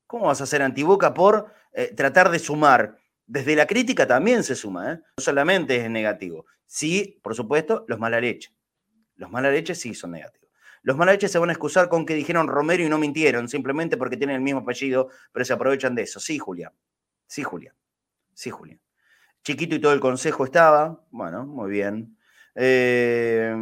[0.07, 4.55] ¿Cómo vas a ser antiboca por eh, tratar de sumar desde la crítica también se
[4.55, 4.99] suma, ¿eh?
[5.17, 6.45] no solamente es negativo.
[6.65, 8.21] Sí, por supuesto, los mala.
[9.15, 10.49] Los mala sí son negativos.
[10.83, 13.97] Los mala leche se van a excusar con que dijeron Romero y no mintieron, simplemente
[13.97, 16.19] porque tienen el mismo apellido, pero se aprovechan de eso.
[16.19, 16.73] Sí, Julián.
[17.25, 17.75] Sí, Julián.
[18.33, 18.79] Sí, Julián.
[19.43, 21.03] Chiquito y todo el consejo estaba.
[21.09, 22.17] Bueno, muy bien.
[22.53, 23.53] Eh,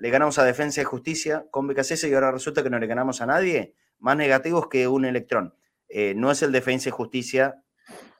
[0.00, 3.20] le ganamos a Defensa y Justicia con BKCS y ahora resulta que no le ganamos
[3.20, 3.74] a nadie.
[3.98, 5.54] Más negativos que un electrón.
[5.88, 7.62] Eh, no es el Defensa y Justicia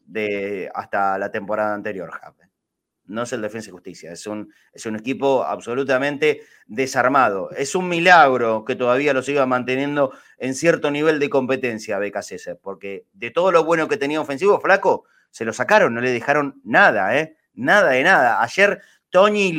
[0.06, 2.10] de hasta la temporada anterior,
[3.04, 7.50] No es el Defensa y Justicia, es un, es un equipo absolutamente desarmado.
[7.50, 13.06] Es un milagro que todavía lo siga manteniendo en cierto nivel de competencia BKC, porque
[13.12, 17.18] de todo lo bueno que tenía ofensivo, flaco, se lo sacaron, no le dejaron nada,
[17.18, 17.36] ¿eh?
[17.54, 18.42] Nada de nada.
[18.42, 19.56] Ayer Tony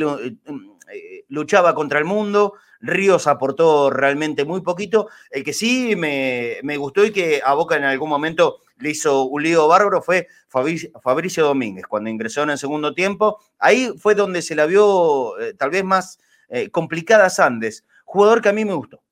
[0.92, 5.08] eh, luchaba contra el mundo, Ríos aportó realmente muy poquito.
[5.30, 9.24] El que sí me, me gustó y que a Boca en algún momento le hizo
[9.24, 13.40] un lío bárbaro fue Fabricio Domínguez, cuando ingresó en el segundo tiempo.
[13.58, 18.48] Ahí fue donde se la vio eh, tal vez más eh, complicada Sandes, jugador que
[18.48, 19.02] a mí me gustó.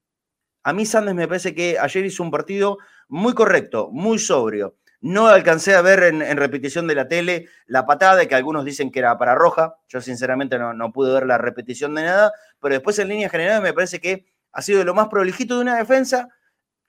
[0.62, 4.77] A mí Sandes me parece que ayer hizo un partido muy correcto, muy sobrio.
[5.01, 9.01] No alcancé a ver en, repetición de la tele la patada, que algunos dicen que
[9.01, 9.75] era para roja.
[9.88, 13.62] Yo sinceramente no, no pude ver la repetición de nada, pero después en línea general
[13.62, 16.29] me parece que ha sido lo más prolijito de una defensa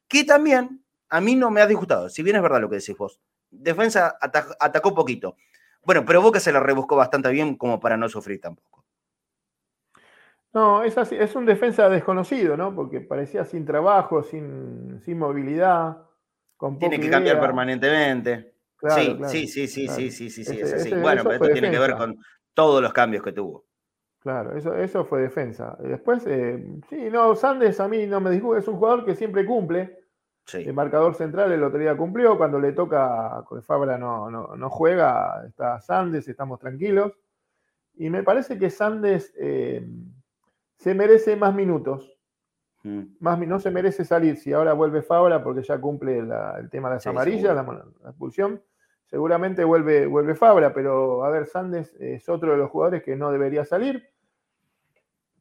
[0.08, 2.98] que también a mí no me ha disgustado, si bien es verdad lo que decís
[2.98, 3.20] vos.
[3.50, 5.36] Defensa atacó poquito.
[5.86, 8.84] Bueno, pero Boca se la rebuscó bastante bien como para no sufrir tampoco.
[10.54, 12.76] No, es, así, es un defensa desconocido, ¿no?
[12.76, 15.98] Porque parecía sin trabajo, sin, sin movilidad.
[16.80, 18.54] Tiene que cambiar permanentemente.
[18.90, 20.94] Sí, sí, sí, sí, sí, sí, sí, sí, es así.
[20.94, 22.18] Bueno, pero esto tiene que ver con
[22.54, 23.66] todos los cambios que tuvo.
[24.20, 25.76] Claro, eso, eso fue defensa.
[25.80, 29.46] Después, eh, sí, no, Sandes a mí no me disgusta, es un jugador que siempre
[29.46, 30.03] cumple.
[30.52, 35.80] El marcador central el otro día cumplió, cuando le toca, Fabra no, no, juega, está
[35.80, 37.14] Sandes, estamos tranquilos.
[37.96, 39.88] Y me parece que Sandes eh,
[40.78, 42.18] se merece más minutos.
[42.84, 43.04] Mm.
[43.20, 44.38] Más, no se merece salir.
[44.38, 48.62] Si ahora vuelve Fabra, porque ya cumple el tema de las amarillas, la, expulsión,
[49.06, 50.74] seguramente vuelve, vuelve Fabra.
[50.74, 54.10] Pero a ver, Sandes es otro de los jugadores que no debería salir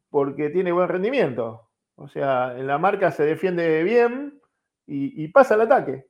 [0.09, 1.67] porque tiene buen rendimiento.
[1.95, 4.39] O sea, en la marca se defiende bien
[4.85, 6.07] y, pasa el ataque.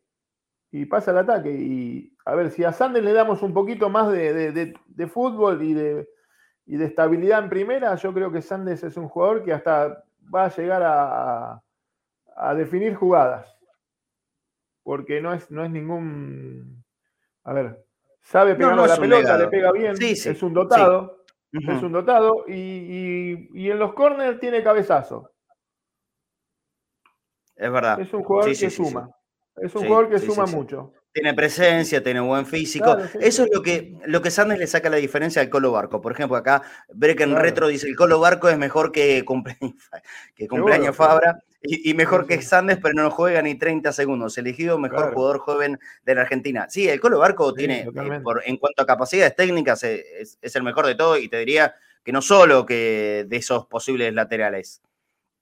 [0.71, 1.51] Y pasa el ataque.
[1.51, 4.73] Y a ver, si a Sandes le damos un poquito más de,
[5.07, 6.09] fútbol y de,
[6.65, 10.55] de estabilidad en primera, yo creo que Sandes es un jugador que hasta va a
[10.55, 11.61] llegar a,
[12.55, 13.47] definir jugadas.
[14.83, 16.83] Porque no es, no es ningún.
[17.43, 17.85] A ver,
[18.21, 21.23] sabe pegar la pelota, le pega bien, es un dotado.
[21.51, 25.32] Es un dotado y, y en los corners tiene cabezazo.
[27.55, 27.99] Es verdad.
[27.99, 29.09] Es un jugador que suma.
[29.57, 30.93] Es un jugador que suma mucho.
[31.11, 32.97] Tiene presencia, tiene buen físico.
[33.19, 36.01] Eso es lo que, lo que Sanders le saca la diferencia al Colo Barco.
[36.01, 39.75] Por ejemplo, acá Brecken Retro dice: el Colo Barco es mejor que cumpleaños,
[40.35, 44.37] que cumpleaños Fabra y, mejor que Sanders, pero no juega ni 30 segundos.
[44.37, 46.67] Elegido mejor jugador joven de la Argentina.
[46.69, 50.55] Sí, el Colo Barco tiene, eh, por, en cuanto a capacidades técnicas, eh, es, es
[50.55, 54.81] el mejor de todo y te diría que no solo que de esos posibles laterales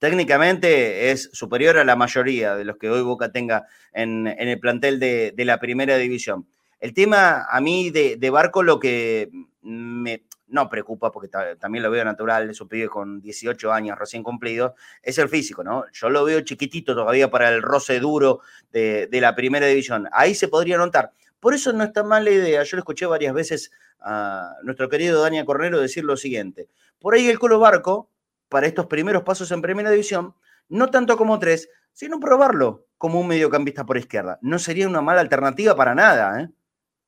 [0.01, 4.99] técnicamente es superior a la mayoría de los que hoy Boca tenga en, el plantel
[4.99, 6.47] de, la primera división.
[6.79, 9.29] El tema a mí de, Barco lo que
[9.61, 14.23] me no preocupa, porque también lo veo natural, es un pibe con 18 años recién
[14.23, 15.85] cumplido, es el físico, ¿no?
[15.93, 20.09] Yo lo veo chiquitito todavía para el roce duro de, la primera división.
[20.11, 21.11] Ahí se podría notar.
[21.39, 22.63] Por eso no está mal la idea.
[22.63, 26.69] Yo lo escuché varias veces a nuestro querido Daniel Cornero decir lo siguiente.
[26.99, 28.10] Por ahí el Colo Barco
[28.51, 30.35] para estos primeros pasos en primera división,
[30.67, 34.39] no tanto como tres, sino probarlo como un mediocampista por izquierda.
[34.41, 36.49] No sería una mala alternativa para nada, ¿eh?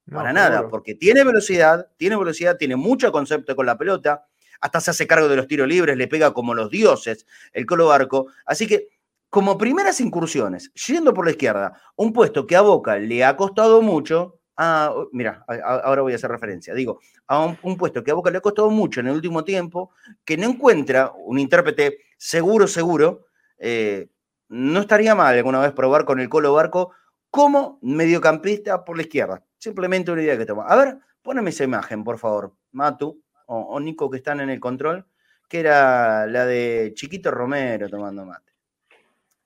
[0.09, 4.25] para nada, porque tiene velocidad, tiene velocidad, tiene mucho concepto con la pelota,
[4.61, 7.87] hasta se hace cargo de los tiros libres, le pega como los dioses el Colo
[7.87, 8.27] Barco.
[8.45, 8.87] Así que,
[9.29, 13.81] como primeras incursiones, yendo por la izquierda, un puesto que a Boca le ha costado
[13.81, 16.73] mucho, Ah, mira, ahora voy a hacer referencia.
[16.73, 19.91] Digo, a un, puesto que a Boca le ha costado mucho en el último tiempo,
[20.23, 23.25] que no encuentra un intérprete seguro, seguro,
[23.57, 24.09] eh,
[24.49, 26.91] no estaría mal alguna vez probar con el Colo Barco
[27.31, 29.43] como mediocampista por la izquierda.
[29.57, 30.67] Simplemente una idea que toma.
[30.67, 34.59] A ver, poneme esa imagen, por favor, Matu o, o Nico que están en el
[34.59, 35.07] control,
[35.49, 38.53] que era la de Chiquito Romero tomando mate.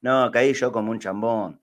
[0.01, 1.59] No, caí yo como un chambón.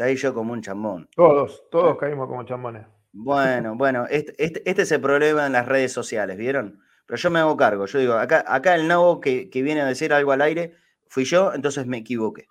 [0.00, 1.10] Caí yo como un chambón.
[1.14, 2.86] Todos, todos caímos como chambones.
[3.12, 6.80] Bueno, bueno, este, este, este, es el problema en las redes sociales, ¿vieron?
[7.04, 7.84] Pero yo me hago cargo.
[7.84, 10.74] Yo digo, acá, acá el nabo que, que viene a decir algo al aire
[11.06, 12.48] fui yo, entonces me equivoqué.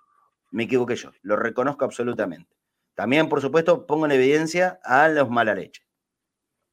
[0.51, 1.09] Me equivoqué yo.
[1.23, 2.55] Lo reconozco absolutamente.
[2.93, 5.81] También, por supuesto, pongo en evidencia a los mala leche.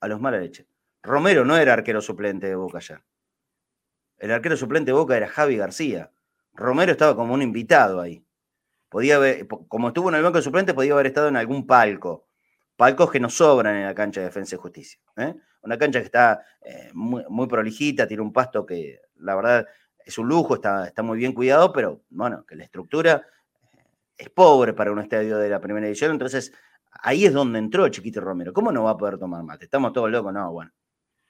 [0.00, 0.68] A los mala leche.
[1.02, 3.02] Romero no era arquero suplente de Boca ya.
[4.18, 6.12] El arquero suplente de Boca era Javi García.
[6.52, 8.25] Romero estaba como un invitado ahí.
[8.96, 12.28] Podía haber, como estuvo en el banco de suplentes, podía haber estado en algún palco.
[12.76, 14.98] Palcos que no sobran en la cancha de defensa y justicia.
[15.18, 15.34] ¿eh?
[15.60, 19.66] Una cancha que está eh, muy, prolijita, tiene un pasto que la verdad
[20.02, 23.22] es un lujo, está, está muy bien cuidado, pero bueno, que la estructura
[23.74, 23.84] eh,
[24.16, 26.12] es pobre para un estadio de la primera edición.
[26.12, 26.54] Entonces,
[26.90, 28.54] ahí es donde entró Chiquito Romero.
[28.54, 29.66] ¿Cómo no va a poder tomar mate?
[29.66, 30.72] Estamos todos locos, no, bueno.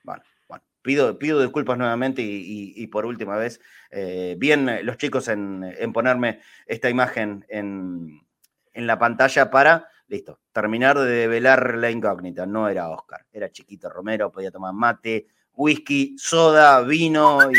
[0.05, 0.23] Bueno,
[0.87, 7.44] Pido, disculpas nuevamente y, por última vez, eh, bien los chicos en, ponerme esta imagen
[7.49, 8.22] en,
[8.75, 12.46] la pantalla para, listo, terminar de develar la incógnita.
[12.46, 17.51] No era Oscar, era Chiquito Romero, podía tomar mate, whisky, soda, vino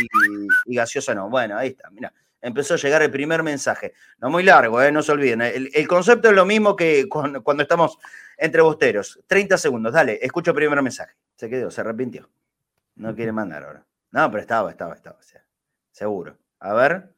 [0.65, 1.29] y, gaseosa no.
[1.29, 3.93] Bueno, ahí está, mira empezó a llegar el primer mensaje.
[4.19, 4.91] No muy largo, ¿eh?
[4.91, 5.41] no se olviden.
[5.41, 7.97] El, concepto es lo mismo que cuando, cuando, estamos
[8.37, 9.19] entre bosteros.
[9.27, 11.15] 30 segundos, dale, escucho el primer mensaje.
[11.35, 12.29] Se quedó, se arrepintió.
[12.97, 13.85] No quiere mandar ahora.
[14.11, 15.19] No, pero estaba, estaba, estaba.
[15.91, 16.37] seguro.
[16.59, 17.13] A ver,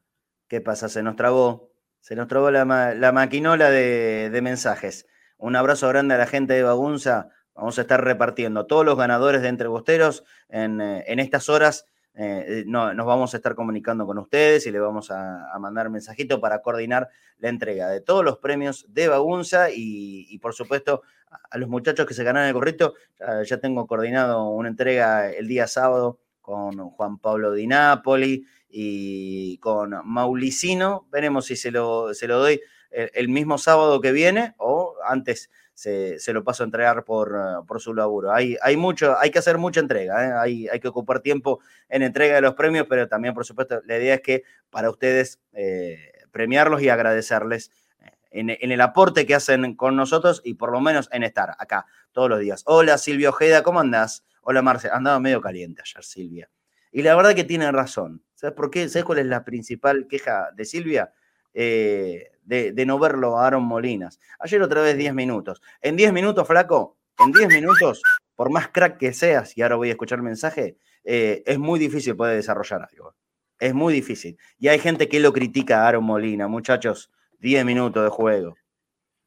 [0.48, 0.90] ¿qué pasa?
[0.90, 1.72] Se nos trabó.
[2.02, 5.08] Se nos trabó la, maquinola de, mensajes.
[5.38, 7.30] Un abrazo grande a la gente de Bagunza.
[7.54, 11.86] Vamos a estar repartiendo todos los ganadores de Entre Bosteros en, eh, estas horas.
[12.16, 16.42] Eh, no, nos vamos a estar comunicando con ustedes y le vamos a, mandar mensajito
[16.42, 21.04] para coordinar la entrega de todos los premios de Bagunza y por supuesto
[21.50, 22.96] a los muchachos que se ganaron el corrito,
[23.46, 29.96] ya, tengo coordinado una entrega el día sábado con Juan Pablo Di Napoli y con
[30.06, 31.08] Maulicino.
[31.12, 35.50] Veremos si se lo, se lo doy el, mismo sábado que viene o antes
[35.80, 38.34] se, lo paso a entregar por, por su laburo.
[38.34, 40.34] Hay, hay, mucho, hay que hacer mucha entrega, ¿eh?
[40.38, 43.98] hay, hay, que ocupar tiempo en entrega de los premios, pero también, por supuesto, la
[43.98, 47.72] idea es que para ustedes eh, premiarlos y agradecerles
[48.30, 52.30] en, el aporte que hacen con nosotros y por lo menos en estar acá todos
[52.30, 52.64] los días.
[52.66, 54.26] Hola Silvia Ojeda, ¿cómo andás?
[54.42, 56.50] Hola Marce, andaba medio caliente ayer Silvia.
[56.92, 58.22] Y la verdad que tiene razón.
[58.36, 58.90] ¿Sabes por qué?
[58.90, 61.14] ¿Sabes cuál es la principal queja de Silvia?
[61.54, 64.20] Eh, de, no verlo a Aaron Molinas.
[64.40, 65.62] Ayer otra vez 10 minutos.
[65.82, 68.02] En 10 minutos, flaco, en 10 minutos,
[68.36, 71.80] por más crack que seas, y ahora voy a escuchar el mensaje, eh, es muy
[71.80, 73.16] difícil poder desarrollar algo.
[73.60, 74.38] Es muy difícil.
[74.58, 78.58] Y hay gente que lo critica a Aaron Molina, muchachos, 10 minutos de juego.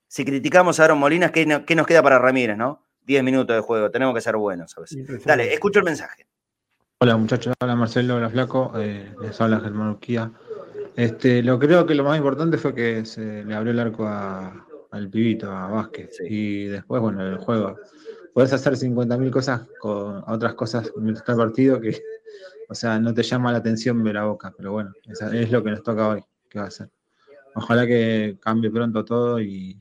[0.08, 2.84] Si criticamos a Aaron Molina, ¿qué, nos queda para Ramírez, no?
[3.02, 4.82] 10 minutos de juego, tenemos que ser buenos a
[5.24, 6.26] Dale, escucho el mensaje.
[6.98, 10.30] Hola muchachos, hola Marcelo, hola Flaco, eh, les habla Germán Urquía.
[10.96, 15.08] Este, lo creo que lo más importante fue que se le abrió el arco al
[15.10, 16.18] pibito, a Vázquez.
[16.28, 17.76] Y después, bueno, el juego.
[18.34, 22.00] Puedes hacer 50.000 cosas con otras cosas mientras está el partido que,
[22.68, 24.52] o sea, no te llama la atención ver la boca.
[24.56, 26.24] Pero bueno, es lo que nos toca hoy.
[26.48, 26.90] ¿Qué va a hacer?
[27.54, 29.78] Ojalá que cambie pronto todo y,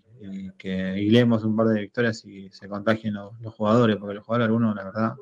[0.57, 4.75] que hilemos un par de victorias y se contagien los, jugadores, porque los jugadores, algunos,
[4.75, 5.15] la verdad,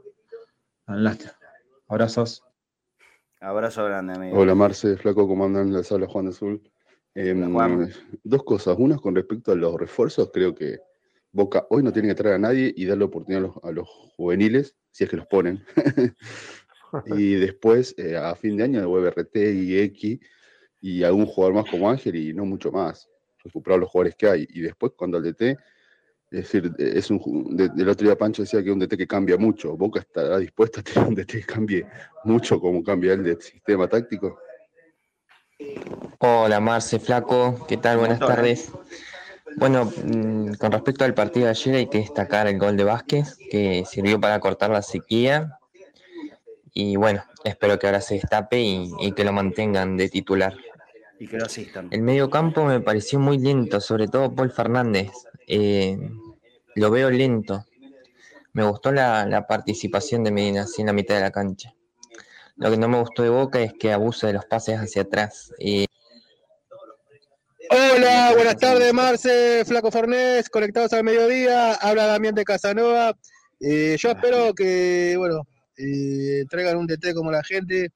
[0.85, 1.31] dan lástima.
[1.87, 2.43] Abrazos.
[3.41, 4.37] Abrazo grande, amigo.
[4.37, 5.71] Hola Marce, Flaco, ¿cómo andan?
[5.71, 6.61] Les habla Juan Azul.
[7.15, 7.53] Em,
[8.23, 8.75] dos cosas.
[8.77, 10.79] Una con respecto a los refuerzos, creo que
[11.31, 13.87] Boca hoy no tiene que traer a nadie y darle oportunidad a los,
[14.17, 15.63] juveniles, si es que los ponen.
[17.05, 20.19] y después, eh, a fin de año, de RT y X
[20.81, 23.07] y algún jugador más como Ángel y no mucho más.
[23.43, 24.47] Recuperar los jugadores que hay.
[24.49, 25.57] Y después, cuando al DT
[26.31, 29.35] es decir, es un, del otro día Pancho decía que es un DT que cambia
[29.35, 29.75] mucho.
[29.75, 31.87] ¿Boca estará dispuesta a tener un DT que cambie
[32.23, 34.37] mucho como cambia el del sistema táctico?
[36.19, 37.97] Hola Marce, Flaco, ¿qué tal?
[37.97, 38.71] Buenas tardes.
[39.57, 43.35] Bueno, mm, con respecto al partido de ayer hay que destacar el gol de Vázquez,
[43.49, 45.57] que sirvió para cortar la sequía.
[46.71, 50.53] Y bueno, espero que ahora se destape y, y que lo mantengan de titular.
[51.19, 51.87] Y que lo asistan.
[51.89, 55.09] El medio campo me pareció muy lento, sobre todo Paul Fernández.
[55.49, 55.97] Eh,
[56.75, 57.65] lo veo lento.
[58.53, 61.73] Me gustó la, participación de Medina así en la mitad de la cancha.
[62.55, 65.51] Lo que no me gustó de Boca es que abusa de los pases hacia atrás.
[67.71, 71.73] Hola, buenas tardes, Marce, Flaco Fornés, conectados al mediodía.
[71.73, 73.15] Habla Damián de Casanova.
[73.59, 75.47] Eh, yo espero que, bueno,
[75.77, 77.89] eh, traigan un DT como la gente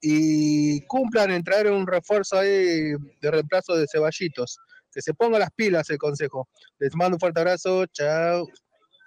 [0.00, 4.58] y cumplan en traer un refuerzo ahí de reemplazo de Ceballitos
[4.94, 6.48] que se ponga las pilas el consejo.
[6.78, 8.46] Les mando un fuerte abrazo, chao.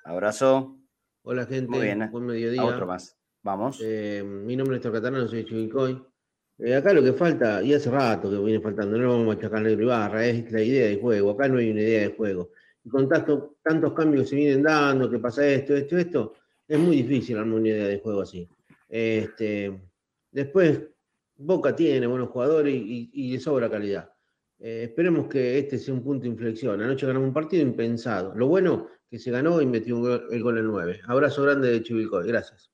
[0.03, 0.77] Abrazo.
[1.23, 2.63] Hola gente, Muy bien, buen mediodía.
[2.63, 3.17] otro más.
[3.41, 3.79] Vamos.
[3.81, 6.01] Eh, mi nombre es Torcatarano, soy Chivicoy.
[6.59, 9.65] Eh, acá lo que falta, y hace rato que viene faltando, no vamos a achacar
[9.65, 11.31] a Ibarra, es la idea de juego.
[11.31, 12.49] Acá no hay una idea de juego.
[12.83, 16.33] Y con tantos, tantos cambios que se vienen dando, que pasa esto, esto, esto,
[16.67, 18.49] es muy difícil armar una idea de juego así.
[18.89, 19.79] Este,
[20.31, 20.81] después,
[21.35, 24.11] Boca tiene buenos jugadores y, y de sobra calidad.
[24.59, 26.81] Eh, esperemos que este sea un punto de inflexión.
[26.81, 28.33] Anoche ganamos un partido impensado.
[28.35, 31.01] Lo bueno que se ganó y metió el gol en 9.
[31.07, 32.27] Abrazo grande de Chivilcoy.
[32.27, 32.71] Gracias.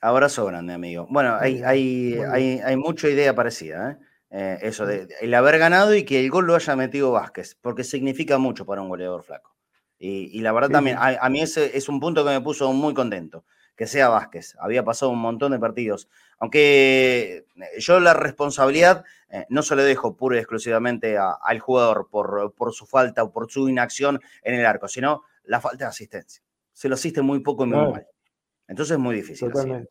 [0.00, 1.06] Abrazo grande, amigo.
[1.10, 3.92] Bueno, hay, hay, hay, mucha idea parecida.
[3.92, 3.96] ¿eh?
[4.30, 7.84] Eh, eso de el haber ganado y que el gol lo haya metido Vázquez, porque
[7.84, 9.56] significa mucho para un goleador flaco.
[9.98, 13.46] Y, la verdad también, a, mí ese es un punto que me puso muy contento
[13.76, 14.56] que sea Vázquez.
[14.58, 16.08] Había pasado un montón de partidos.
[16.38, 22.08] Aunque eh, yo la responsabilidad eh, no se le dejo pura y exclusivamente al jugador
[22.10, 25.90] por, por, su falta o por su inacción en el arco, sino la falta de
[25.90, 26.42] asistencia.
[26.72, 28.06] Se lo asiste muy poco y muy mal.
[28.66, 29.50] Entonces es muy difícil.
[29.50, 29.90] Totalmente.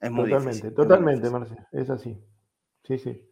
[0.00, 0.74] Es muy totalmente, difícil.
[0.74, 1.68] Totalmente, Marcia.
[1.70, 2.18] Es así.
[2.84, 3.30] Sí, sí.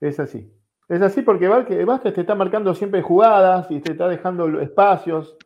[0.00, 0.52] Es así.
[0.88, 5.36] Es así porque Vázquez te está marcando siempre jugadas y te está dejando espacios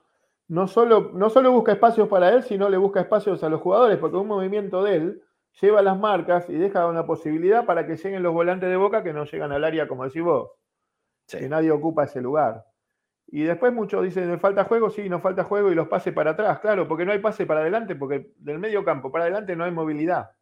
[0.51, 3.99] no solo, no solo busca espacios para él, sino le busca espacios a los jugadores,
[3.99, 5.23] porque un movimiento de él
[5.61, 9.13] lleva las marcas y deja una posibilidad para que lleguen los volantes de boca que
[9.13, 10.51] no llegan al área, como decís vos.
[11.29, 12.65] Que nadie ocupa ese lugar.
[13.29, 14.91] Y después muchos dicen, ¿me falta juego?
[14.91, 17.61] Sí, nos falta juego y los pases para atrás, claro, porque no hay pase para
[17.61, 20.33] adelante, porque del medio campo para adelante no hay movilidad.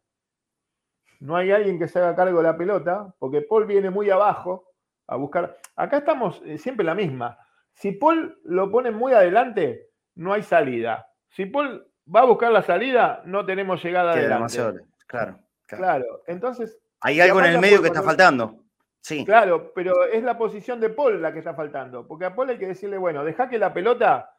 [1.19, 4.71] No hay alguien que se haga cargo de la pelota, porque Paul viene muy abajo
[5.05, 5.55] a buscar.
[5.75, 7.37] Acá estamos eh, siempre la misma.
[7.73, 9.88] Si Paul lo pone muy adelante,
[10.19, 11.07] no hay salida.
[11.29, 14.83] Si Paul va a buscar la salida, no tenemos llegada de adelante.
[15.07, 16.23] Claro, claro.
[16.27, 16.77] entonces.
[16.99, 18.65] Hay algo en el medio que está faltando.
[19.01, 19.23] Sí.
[19.23, 22.05] Claro, pero es la posición de Paul la que está faltando.
[22.05, 24.35] Porque a Paul hay que decirle, bueno, deja que la pelota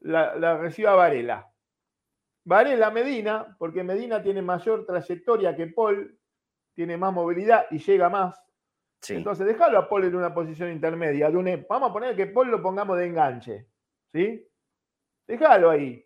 [0.00, 1.46] la, reciba Varela.
[2.44, 6.18] Varela Medina, porque Medina tiene mayor trayectoria que Paul,
[6.74, 8.40] tiene más movilidad y llega más.
[9.10, 11.28] Entonces, déjalo a Paul en una posición intermedia.
[11.68, 13.66] vamos a poner que Paul lo pongamos de enganche.
[14.10, 14.48] ¿Sí?
[15.28, 16.04] Déjalo ahí.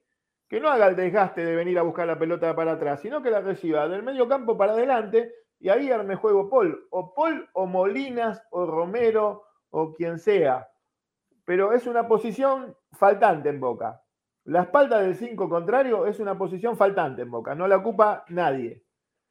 [0.49, 3.31] Que no haga el desgaste de venir a buscar la pelota para atrás, sino que
[3.31, 6.87] la reciba del medio campo para adelante y ahí arme juego Paul.
[6.91, 10.69] O Paul o Molinas o Romero o quien sea.
[11.45, 14.03] pero es una posición faltante en Boca.
[14.45, 18.85] La espalda del 5 contrario es una posición faltante en Boca, no la ocupa nadie.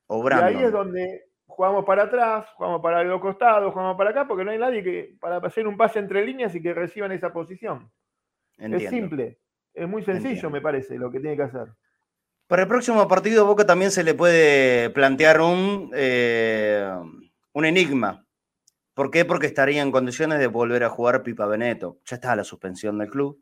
[0.09, 4.43] y ahí es donde jugamos para atrás, jugamos para los costados, jugamos para acá, porque
[4.43, 7.91] no hay nadie que para hacer un pase entre líneas y que reciban esa posición.
[8.57, 9.39] Es simple,
[9.73, 11.67] es muy sencillo, me parece, lo que tiene que hacer.
[12.47, 16.89] Para el próximo partido, Boca también se le puede plantear un, eh,
[17.53, 18.25] un enigma.
[18.93, 19.23] ¿Por qué?
[19.23, 21.99] Porque estaría en condiciones de volver a jugar Pipa Beneto.
[22.05, 23.41] Ya está la suspensión del club.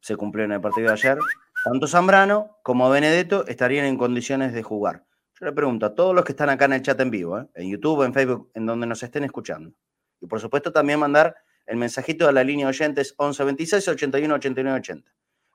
[0.00, 1.18] Se cumplió en el partido de ayer.
[1.64, 5.04] Tanto Zambrano como Benedetto estarían en condiciones de jugar.
[5.38, 7.46] Yo le pregunto a todos los que están acá en el chat en vivo, ¿eh?
[7.54, 9.72] en YouTube, en Facebook, en donde nos estén escuchando.
[10.20, 11.36] Y por supuesto también mandar
[11.66, 15.12] el mensajito a la línea oyentes 1126 81 89 80.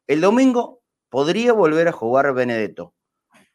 [0.07, 2.93] El domingo podría volver a jugar Benedetto.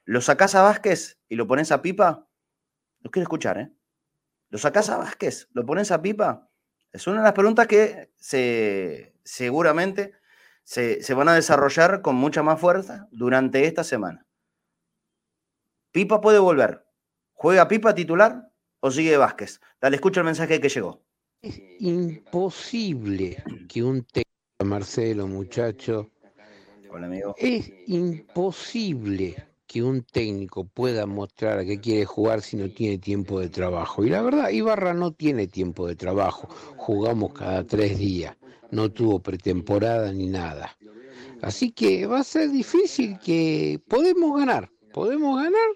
[0.04, 2.26] ¿Lo sacás a Vázquez y lo pones a Pipa?
[3.00, 3.72] Lo quiero escuchar, ¿eh?
[4.48, 5.48] ¿Lo sacás a Vázquez?
[5.52, 6.50] ¿Lo pones a Pipa?
[6.92, 10.14] Es una de las preguntas que se, seguramente
[10.64, 14.26] se, van a desarrollar con mucha más fuerza durante esta semana.
[15.92, 16.84] Pipa puede volver.
[17.32, 19.60] ¿Juega Pipa titular o sigue Vázquez?
[19.80, 21.04] Dale, escucha el mensaje que llegó.
[21.42, 26.10] Es imposible que un técnico, Marcelo, muchacho,
[27.36, 29.36] es imposible
[29.66, 34.04] que un técnico pueda mostrar a qué quiere jugar si no tiene tiempo de trabajo.
[34.04, 36.48] Y la verdad, Ibarra no tiene tiempo de trabajo.
[36.76, 38.36] Jugamos cada tres días.
[38.72, 40.76] No tuvo pretemporada ni nada.
[41.42, 44.68] Así que va a ser difícil que podemos ganar.
[44.92, 45.70] Podemos ganar,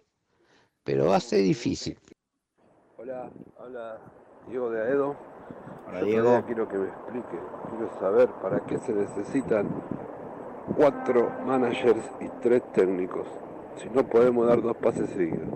[0.82, 1.96] pero va a ser difícil.
[2.98, 4.00] Hola, hola
[4.48, 5.16] Diego de Aedo.
[5.88, 6.42] Hola Diego.
[6.46, 7.38] Quiero que me explique,
[7.70, 9.68] quiero saber para qué se necesitan
[10.76, 13.26] cuatro managers y tres técnicos.
[13.76, 15.48] Si no podemos dar dos pases seguidos.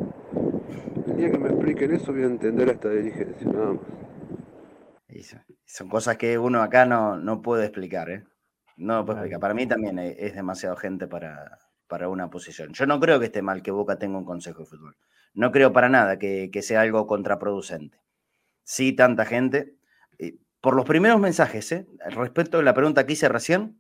[1.07, 5.37] El día que me expliquen eso voy a entender a esta dirigencia, nada más.
[5.65, 8.25] son cosas que uno acá no, no puede explicar, ¿eh?
[8.77, 9.41] No puede explicar.
[9.41, 12.73] Para mí también es demasiado gente para, para una posición.
[12.73, 14.97] Yo no creo que esté mal que Boca tenga un consejo de fútbol.
[15.35, 17.99] No creo para nada que, que sea algo contraproducente.
[18.63, 19.75] Sí, tanta gente.
[20.61, 21.87] Por los primeros mensajes, ¿eh?
[22.11, 23.78] respecto a la pregunta que hice recién,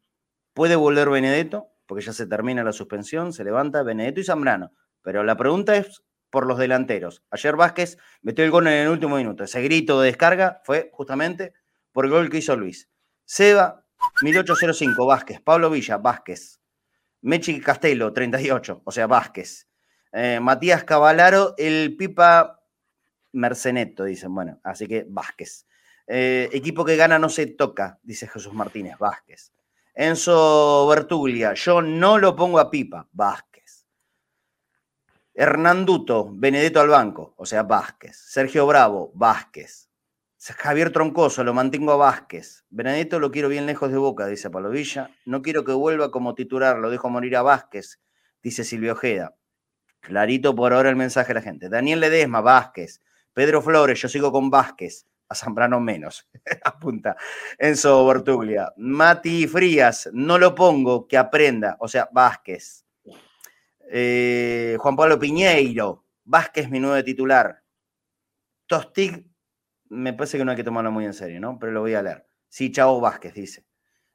[0.58, 1.70] ¿Puede volver Benedetto?
[1.86, 4.72] Porque ya se termina la suspensión, se levanta Benedetto y Zambrano.
[5.02, 7.22] Pero la pregunta es por los delanteros.
[7.30, 9.44] Ayer Vázquez metió el gol en el último minuto.
[9.44, 11.52] Ese grito de descarga fue justamente
[11.92, 12.90] por el gol que hizo Luis.
[13.24, 13.86] Seba,
[14.20, 15.40] 1805, Vázquez.
[15.40, 16.60] Pablo Villa, Vázquez.
[17.20, 19.68] Mechi Castelo, 38, o sea, Vázquez.
[20.10, 22.64] Eh, Matías Cavalaro, el Pipa
[23.30, 24.34] Merceneto, dicen.
[24.34, 25.68] Bueno, así que Vázquez.
[26.08, 29.52] Eh, equipo que gana no se toca, dice Jesús Martínez, Vázquez.
[30.00, 33.84] Enzo Bertuglia, yo no lo pongo a Pipa, Vázquez.
[35.34, 38.16] Hernanduto, Benedetto al banco, o sea, Vázquez.
[38.16, 39.90] Sergio Bravo, Vázquez.
[40.38, 42.64] Javier Troncoso, lo mantengo a Vázquez.
[42.70, 45.10] Benedetto lo quiero bien lejos de boca, dice Palovilla.
[45.24, 48.00] No quiero que vuelva como titular, lo dejo morir a Vázquez,
[48.40, 49.34] dice Silvio Ojeda.
[49.98, 51.68] Clarito por ahora el mensaje a la gente.
[51.68, 53.00] Daniel Ledesma, Vázquez.
[53.32, 56.28] Pedro Flores, yo sigo con Vázquez a Zambrano menos,
[56.64, 57.16] apunta
[57.58, 58.72] Enzo Bortuglia.
[58.76, 62.84] Mati Frías, no lo pongo, que aprenda, o sea, Vázquez.
[63.90, 67.62] Eh, Juan Pablo Piñeiro, Vázquez mi nuevo titular.
[68.66, 69.26] Tostig,
[69.90, 71.58] me parece que no hay que tomarlo muy en serio, ¿no?
[71.58, 72.26] Pero lo voy a leer.
[72.48, 73.64] Sí, Chavo Vázquez, dice.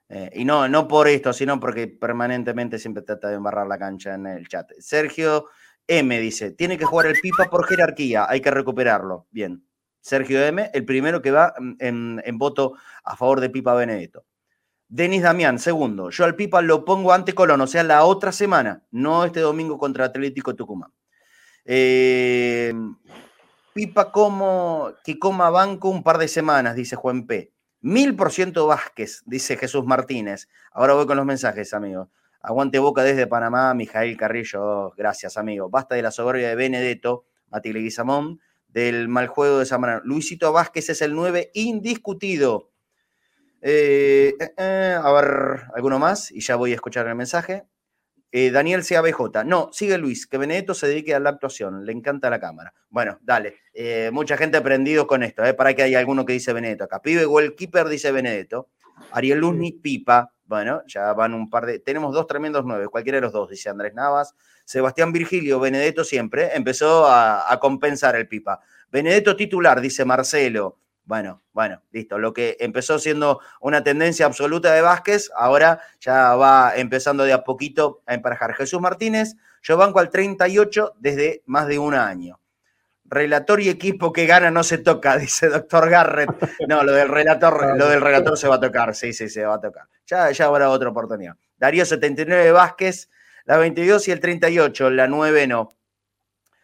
[0.09, 4.13] Eh, y no, no por esto, sino porque permanentemente siempre trata de embarrar la cancha
[4.13, 4.71] en el chat.
[4.79, 5.47] Sergio
[5.87, 9.27] M dice, tiene que jugar el pipa por jerarquía, hay que recuperarlo.
[9.31, 9.65] Bien,
[10.03, 12.73] Sergio M., el primero que va en, voto
[13.05, 14.25] a favor de Pipa Benedetto.
[14.89, 16.09] Denis Damián, segundo.
[16.09, 19.77] Yo al Pipa lo pongo ante Colón, o sea, la otra semana, no este domingo
[19.77, 20.91] contra Atlético Tucumán.
[21.63, 22.73] Eh,
[23.73, 27.53] Pipa como que coma banco un par de semanas, dice Juan P.
[27.79, 30.49] Mil por ciento Vázquez, dice Jesús Martínez.
[30.73, 32.09] Ahora voy con los mensajes, amigos.
[32.41, 34.91] Aguante boca desde Panamá, Mijael Carrillo.
[34.97, 35.69] Gracias, amigo.
[35.69, 38.41] Basta de la soberbia de Benedetto, Mati Leguizamón
[38.73, 40.01] del mal juego de Zambrano.
[40.03, 42.71] Luisito Vázquez es el 9 indiscutido.
[43.61, 47.63] Eh, eh, eh, a ver, alguno más y ya voy a escuchar el mensaje.
[48.31, 49.45] Daniel CABJ.
[49.45, 51.85] No, sigue Luis, que Benedetto se dedique a la actuación.
[51.85, 52.73] Le encanta la cámara.
[52.89, 53.57] Bueno, dale.
[54.11, 55.43] mucha gente ha aprendido con esto.
[55.55, 56.99] Para que haya alguno que dice Benedetto acá.
[56.99, 58.69] Pibe Keeper dice Benedetto.
[59.11, 60.32] Ariel Luzni, Pipa.
[60.45, 61.79] Bueno, ya van un par de.
[61.79, 62.87] Tenemos dos tremendos nueve.
[62.87, 64.35] Cualquiera de los dos, dice Andrés Navas.
[64.65, 68.61] Sebastián Virgilio, Benedetto siempre, empezó a, compensar el pipa.
[68.91, 70.79] Benedetto titular, dice Marcelo.
[71.05, 72.17] Bueno, bueno, listo.
[72.17, 77.43] Lo que empezó siendo una tendencia absoluta de Vázquez, ahora ya va empezando de a
[77.43, 78.53] poquito a emparejar.
[78.53, 82.39] Jesús Martínez, yo banco al 38 desde más de un año.
[83.05, 86.29] relator y equipo que gana no se toca, dice doctor Garrett.
[86.67, 89.55] No, lo del relator, lo del relator se va a tocar, sí, sí, se va
[89.55, 89.87] a tocar.
[90.05, 91.35] Ya, ya habrá otra oportunidad.
[91.57, 93.09] Darío 79 Vázquez,
[93.45, 95.69] la 22 y el 38, la 9 no.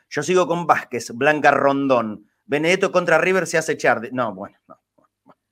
[0.10, 2.28] Yo sigo con Vázquez, Blanca Rondón.
[2.46, 4.10] Benedetto contra River se hace echar.
[4.12, 4.80] No, bueno, no,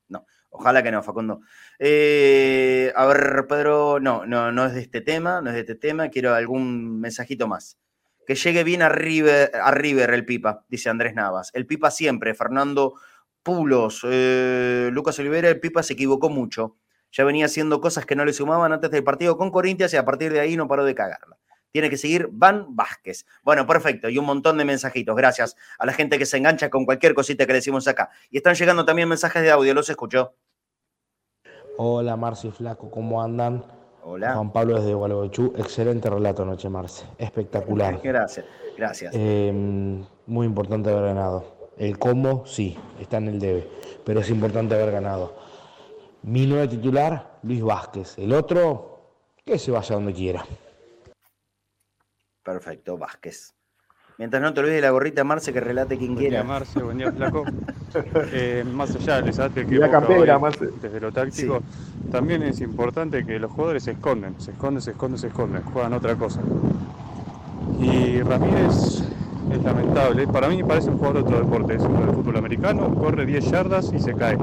[0.09, 0.25] no.
[0.49, 1.41] Ojalá que no, Facundo.
[1.77, 5.75] Eh, a ver, Pedro, no, no, no es de este tema, no es de este
[5.75, 6.09] tema.
[6.09, 7.77] Quiero algún mensajito más.
[8.25, 11.51] Que llegue bien a River, a River el Pipa, dice Andrés Navas.
[11.53, 12.95] El Pipa siempre, Fernando
[13.43, 16.77] Pulos, eh, Lucas Olivera, el Pipa se equivocó mucho.
[17.17, 20.05] Ya venía haciendo cosas que no le sumaban antes del partido con Corintias y a
[20.05, 21.39] partir de ahí no paró de cagarla.
[21.71, 23.25] Tiene que seguir Van Vázquez.
[23.41, 24.07] Bueno, perfecto.
[24.07, 25.15] Y un montón de mensajitos.
[25.15, 28.11] Gracias a la gente que se engancha con cualquier cosita que decimos acá.
[28.29, 29.73] Y están llegando también mensajes de audio.
[29.73, 30.35] ¿Los escuchó?
[31.77, 32.91] Hola, Marcio Flaco.
[32.91, 33.65] ¿Cómo andan?
[34.03, 34.35] Hola.
[34.35, 35.55] Juan Pablo desde Gualeguaychú.
[35.57, 37.03] Excelente relato anoche, Marce.
[37.17, 37.99] Espectacular.
[38.03, 38.45] Gracias,
[38.77, 39.15] gracias.
[39.15, 41.71] Em, muy importante haber ganado.
[41.77, 43.67] El cómo, sí, está en el debe,
[44.05, 45.46] pero es importante haber ganado.
[46.23, 48.17] Mi nuevo titular, Luis Vázquez.
[48.17, 49.13] El otro,
[49.45, 50.45] que se vaya donde quiera.
[52.43, 53.53] Perfecto, Vázquez.
[54.17, 56.41] Mientras no te olvides la gorrita Marce que relate quien buen quiera.
[56.41, 57.43] Día, Marce, buen día, Flaco.
[58.33, 60.51] Eh, más allá del desastre que la campera, hoy
[60.81, 61.61] desde lo táctico,
[62.11, 65.93] también es importante que los jugadores se esconden, se esconden, se esconden, se esconden, juegan
[65.93, 66.41] otra cosa.
[67.79, 69.06] Y Ramírez
[69.55, 72.37] es lamentable, para mí parece un jugador de otro deporte, es un jugador de fútbol
[72.37, 74.37] americano, corre 10 yardas y se cae.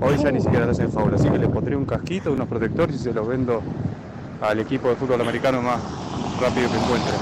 [0.00, 2.96] Hoy ya ni siquiera le hacen foul, así que le pondré un casquito, unos protectores
[2.96, 3.62] y se los vendo
[4.40, 5.80] al equipo de fútbol americano más
[6.40, 7.12] rápido que encuentre.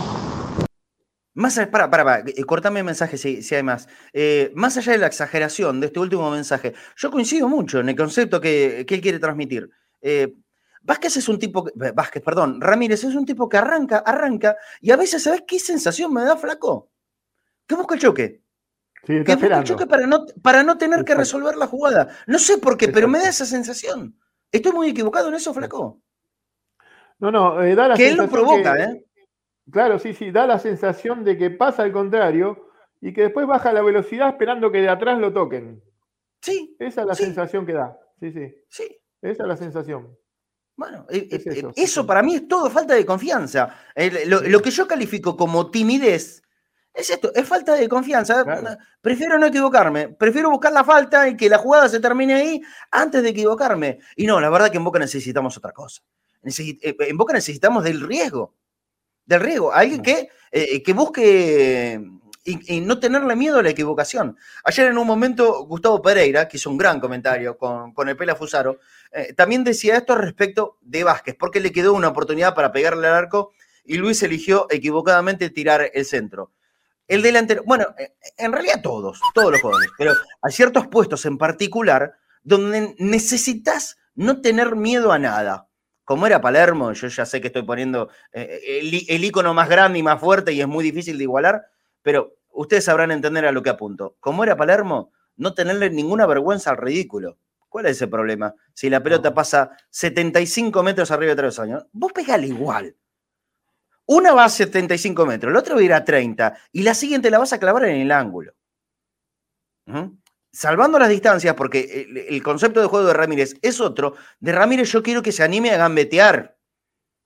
[1.34, 3.88] Más para, para, para, eh, cortame el mensaje si, si hay más.
[4.12, 7.96] Eh, más allá de la exageración de este último mensaje, yo coincido mucho en el
[7.96, 9.70] concepto que, que él quiere transmitir.
[10.02, 10.34] Eh,
[10.82, 14.56] Vázquez es un tipo, que- eh, Vázquez, perdón, Ramírez es un tipo que arranca, arranca,
[14.80, 16.90] y a veces, ¿sabes qué sensación me da, flaco?
[17.66, 18.42] Que busca el choque.
[19.04, 22.08] Sí, está Que busca el choque para no, para no tener que resolver la jugada.
[22.26, 24.16] No sé por qué, pero me da esa sensación.
[24.50, 26.00] ¿Estoy muy equivocado en eso, flaco?
[27.18, 29.06] No, no, eh, da la Que él lo sensación provoca, que- ¿eh?
[29.70, 32.68] Claro, sí, sí, da la sensación de que pasa al contrario
[33.00, 35.82] y que después baja la velocidad esperando que de atrás lo toquen.
[36.40, 36.76] Sí.
[36.80, 37.24] Esa es la sí.
[37.24, 37.96] sensación que da.
[38.20, 38.54] Sí, sí.
[38.68, 38.98] Sí.
[39.22, 40.16] Esa es la sensación.
[40.76, 42.06] Bueno, eh, Es eh, eso, sí, eso sí.
[42.06, 43.76] para mí es todo falta de confianza.
[44.26, 46.42] Lo que yo califico como timidez
[46.94, 48.44] es esto, es falta de confianza.
[48.44, 48.76] Claro.
[49.00, 53.22] Prefiero no equivocarme, prefiero buscar la falta y que la jugada se termine ahí antes
[53.22, 53.98] de equivocarme.
[54.16, 56.02] Y no, la verdad que en Boca necesitamos otra cosa.
[56.42, 58.54] Necesi- eh, en Boca necesitamos del riesgo,
[59.24, 62.00] del riesgo, alguien que, eh, que busque eh,
[62.44, 64.36] y, y no tenerle miedo a la equivocación.
[64.64, 68.34] Ayer en un momento Gustavo Pereira, que hizo un gran comentario con, con el Pela
[68.34, 68.80] Fusaro,
[69.12, 73.14] eh, también decía esto respecto de Vázquez, porque le quedó una oportunidad para pegarle al
[73.14, 73.52] arco
[73.84, 76.50] y Luis eligió equivocadamente tirar el centro.
[77.12, 81.36] El delantero, bueno, eh, en realidad todos, todos los jugadores, pero hay ciertos puestos en
[81.38, 85.68] particular donde necesitas no tener miedo a nada.
[86.04, 89.68] Como era Palermo, yo ya sé que estoy poniendo eh, el, i- el icono más
[89.68, 91.62] grande y más fuerte y es muy difícil de igualar,
[92.02, 94.16] pero ustedes sabrán entender a lo que apunto.
[94.18, 97.38] Como era Palermo, no tenerle ninguna vergüenza al ridículo.
[97.68, 98.54] ¿Cuál es ese problema?
[98.74, 102.96] Si la pelota pasa 75 metros arriba de travesaño, vos pegale igual.
[104.06, 107.30] Una va a 75 metros, la otra va a ir a 30 y la siguiente
[107.30, 108.52] la vas a clavar en el ángulo.
[109.86, 110.18] Ujú.
[110.52, 114.90] Salvando las distancias, porque el, el concepto de juego de Ramírez es otro, de Ramírez
[114.92, 116.58] yo quiero que se anime a gambetear,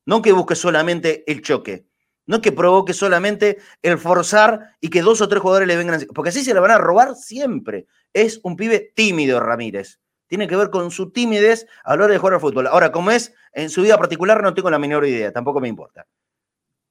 [0.07, 1.87] no que busque solamente el choque,
[2.27, 6.31] no que provoque solamente el forzar y que dos o tres jugadores le vengan, porque
[6.31, 7.87] así se la van a robar siempre.
[8.13, 10.01] Es un pibe tímido Ramírez.
[10.27, 12.67] Tiene que ver con su timidez a la hora de jugar al fútbol.
[12.67, 16.07] Ahora, como es en su vida particular, no tengo la menor idea, tampoco me importa.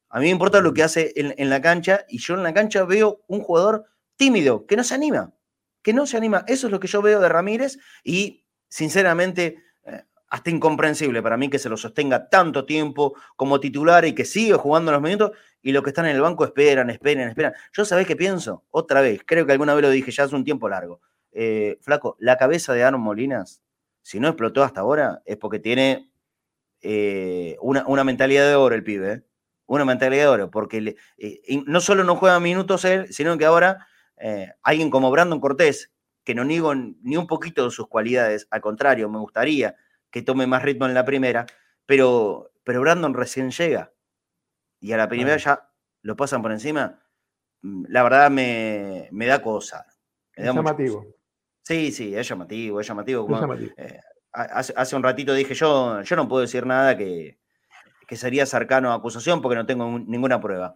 [0.10, 2.84] A mí me importa lo que hace en, la cancha y yo en la cancha
[2.86, 3.86] veo un jugador
[4.16, 5.34] tímido, que no se anima,
[5.82, 6.46] que no se anima.
[6.48, 11.50] Eso es lo que yo veo de Ramírez y sinceramente eh, hasta incomprensible para mí
[11.50, 15.32] que se lo sostenga tanto tiempo como titular y que sigue jugando los minutos
[15.62, 17.54] y los que están en el banco esperan, esperan, esperan.
[17.74, 20.44] Yo sabés qué pienso, otra vez, creo que alguna vez lo dije ya hace un
[20.44, 21.02] tiempo largo.
[21.32, 23.64] Eh, flaco, la cabeza de Aaron Molinas,
[24.02, 26.12] si no explotó hasta ahora, es porque tiene
[26.82, 29.24] eh, una, una mentalidad de oro el pibe.
[29.68, 33.46] Una mentalidad de oro, porque le- eh, no solo no juega minutos él, sino que
[33.46, 33.88] ahora
[34.18, 35.92] eh, alguien como Brandon Cortés,
[36.24, 39.76] que no niego ni un poquito de sus cualidades, al contrario, me gustaría
[40.10, 41.46] que tome más ritmo en la primera,
[41.86, 43.92] pero, pero Brandon recién llega
[44.80, 45.70] y a la primera ya
[46.02, 47.00] lo pasan por encima,
[47.62, 49.86] mm, la verdad me, me da cosa.
[50.38, 51.00] Me Es da llamativo.
[51.04, 51.10] cosa.
[51.64, 53.22] Sí, sí, es llamativo, es llamativo.
[53.22, 53.74] Es como, llamativo.
[53.78, 54.00] eh,
[54.34, 57.40] ha- hace, hace un ratito dije yo, yo no puedo decir nada que,
[58.08, 60.76] que sería cercano a acusación porque no tengo un- ninguna prueba.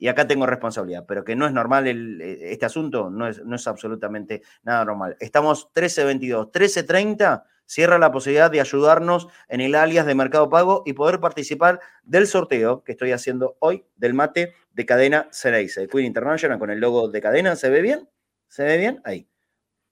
[0.00, 3.56] y acá tengo responsabilidad, pero que no es normal eh, este asunto, no es, no
[3.56, 5.16] es absolutamente nada normal.
[5.18, 10.92] Estamos 13.22, 13.30, cierra la posibilidad de ayudarnos en el alias de Mercado Pago y
[10.92, 16.60] poder participar del sorteo que estoy haciendo hoy del mate de cadena Cereice, Queen International
[16.60, 17.56] con el logo de cadena.
[17.56, 18.08] ¿Se ve bien?
[18.46, 19.00] ¿Se ve bien?
[19.04, 19.28] Ahí.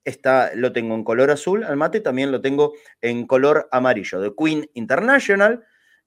[0.05, 4.33] Está, lo tengo en color azul al mate, también lo tengo en color amarillo, de
[4.37, 5.65] Queen International,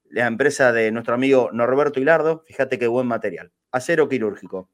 [0.09, 2.43] la empresa de nuestro amigo Norberto Hilardo.
[2.47, 3.51] Fíjate qué buen material.
[3.71, 4.69] Acero quirúrgico.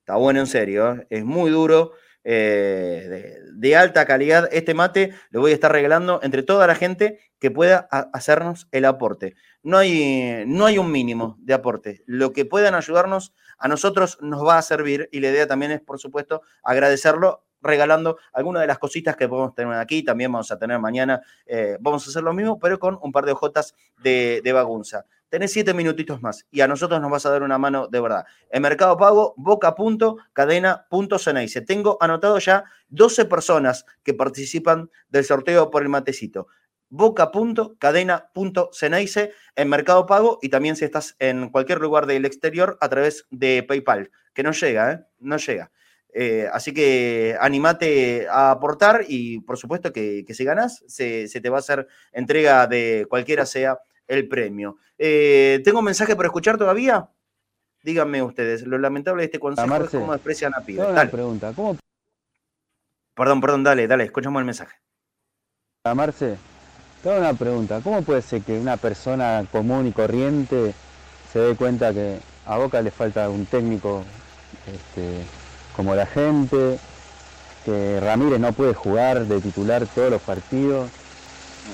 [0.00, 1.06] Está bueno en serio, ¿eh?
[1.10, 1.92] es muy duro
[2.24, 4.48] eh, de, alta calidad.
[4.52, 8.84] Este mate lo voy a estar regalando entre toda la gente que pueda hacernos el
[8.84, 9.34] aporte.
[9.62, 12.02] No hay, no hay un mínimo de aporte.
[12.06, 15.80] Lo que puedan ayudarnos a nosotros nos va a servir y la idea también es,
[15.80, 20.02] por supuesto, agradecerlo regalando algunas de las cositas que podemos tener aquí.
[20.02, 23.24] También vamos a tener mañana, eh, vamos a hacer lo mismo, pero con un par
[23.24, 27.42] de hojotas de, bagunza tenés siete minutitos más y a nosotros nos vas a dar
[27.42, 28.24] una mano de verdad.
[28.50, 31.60] En Mercado Pago, boca.cadena.ceneice.
[31.60, 36.46] Tengo anotado ya 12 personas que participan del sorteo por el matecito.
[36.88, 43.26] boca.cadena.ceneice en Mercado Pago y también si estás en cualquier lugar del exterior a través
[43.30, 45.04] de PayPal, que no llega, ¿eh?
[45.20, 45.70] No llega.
[46.12, 51.50] Eh, así que animate a aportar y por supuesto que, si ganas se, se, te
[51.50, 54.78] va a hacer entrega de cualquiera sea el premio.
[54.96, 57.08] Eh, ¿Tengo un mensaje para escuchar todavía?
[57.82, 60.82] Díganme ustedes, lo lamentable de este consejo es cómo desprecian a Pibe.
[60.82, 61.10] Dale.
[61.10, 61.76] pregunta, ¿cómo?
[63.14, 64.76] Perdón, perdón, dale, dale, escuchamos el mensaje.
[65.84, 66.36] A Marce,
[67.02, 70.74] tengo una pregunta, ¿cómo puede ser que una persona común y corriente
[71.32, 74.02] se dé cuenta que a Boca le falta un técnico
[74.66, 75.22] este,
[75.78, 76.76] como la gente,
[77.64, 80.90] que Ramírez no puede jugar de titular todos los partidos,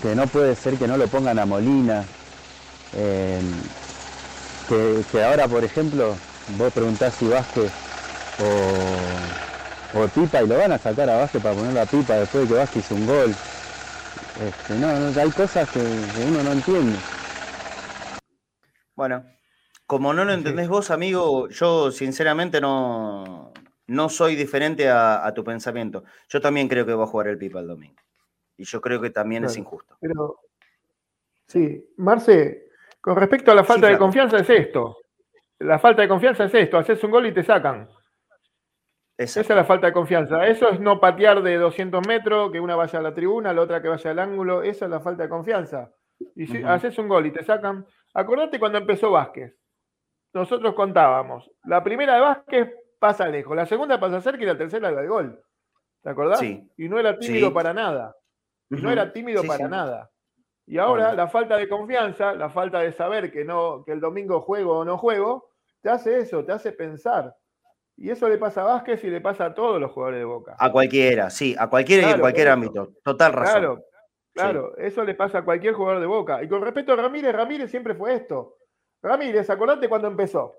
[0.02, 2.04] que no puede ser que no lo pongan a Molina,
[4.68, 6.16] que, ahora, por ejemplo,
[6.58, 7.72] vos preguntás si Vázquez
[9.94, 12.48] o, Pipa y lo van a sacar a Vázquez para poner la Pipa después de
[12.48, 13.34] que Vázquez hizo un gol.
[14.46, 15.80] Este, no, hay cosas que,
[16.28, 16.98] uno no entiende.
[18.94, 19.24] Bueno,
[19.86, 23.54] como no lo entendés vos, amigo, yo sinceramente no,
[23.86, 26.04] no soy diferente a, tu pensamiento.
[26.28, 28.00] Yo también creo que va a jugar el Pipa el domingo.
[28.56, 29.96] Y yo creo que también es injusto.
[30.00, 30.40] Pero,
[31.46, 32.68] sí, Marce,
[33.00, 34.98] con respecto a la falta de confianza es esto.
[35.58, 36.78] La falta de confianza es esto.
[36.78, 37.88] Haces un gol y te sacan.
[39.16, 40.46] Esa es la falta de confianza.
[40.46, 43.80] Eso es no patear de 200 metros, que una vaya a la tribuna, la otra
[43.80, 44.62] que vaya al ángulo.
[44.62, 45.92] Esa es la falta de confianza.
[46.34, 47.86] Y si haces un gol y te sacan.
[48.14, 49.54] Acordate cuando empezó Vázquez.
[50.32, 51.50] Nosotros contábamos.
[51.64, 52.74] La primera de Vázquez
[53.04, 55.38] pasa lejos, la segunda pasa cerca y la tercera da el gol.
[56.02, 56.38] ¿Te acordás?
[56.38, 56.66] Sí.
[56.78, 58.16] Y no era tímido para nada.
[58.70, 60.10] No era tímido para nada.
[60.64, 64.40] Y ahora la falta de confianza, la falta de saber que, no, que el domingo
[64.40, 65.50] juego o no juego,
[65.82, 67.36] te hace eso, te hace pensar.
[67.94, 70.56] Y eso le pasa a Vázquez y le pasa a todos los jugadores de Boca.
[70.58, 72.94] A cualquiera, sí, a cualquiera y en cualquier ámbito.
[73.04, 73.52] Total razón.
[73.52, 73.84] Claro,
[74.32, 76.42] claro, eso le pasa a cualquier jugador de Boca.
[76.42, 78.56] Y con respecto a Ramírez, Ramírez siempre fue esto.
[79.02, 80.54] Ramírez, acordate cuando empezó.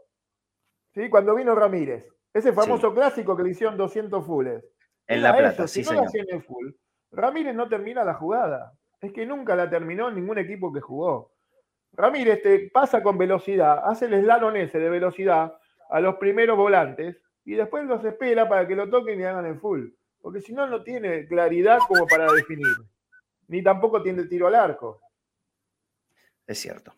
[0.93, 1.09] ¿Sí?
[1.09, 2.07] Cuando vino Ramírez.
[2.35, 4.63] Ese famoso clásico que le hicieron 200 fulls.
[5.07, 6.27] En La Plata, sí, si no señor.
[6.29, 6.71] en full,
[7.11, 8.73] Ramírez no termina la jugada
[9.05, 11.31] es que nunca la terminó en ningún equipo que jugó.
[11.93, 15.53] Ramírez te pasa con velocidad, hace el slalom ese de velocidad
[15.89, 19.59] a los primeros volantes y después los espera para que lo toquen y hagan el
[19.59, 19.89] full.
[20.19, 22.75] Porque si no, no tiene claridad como para definir.
[23.47, 24.99] Ni tampoco tiene tiro al arco.
[26.47, 26.93] Es cierto.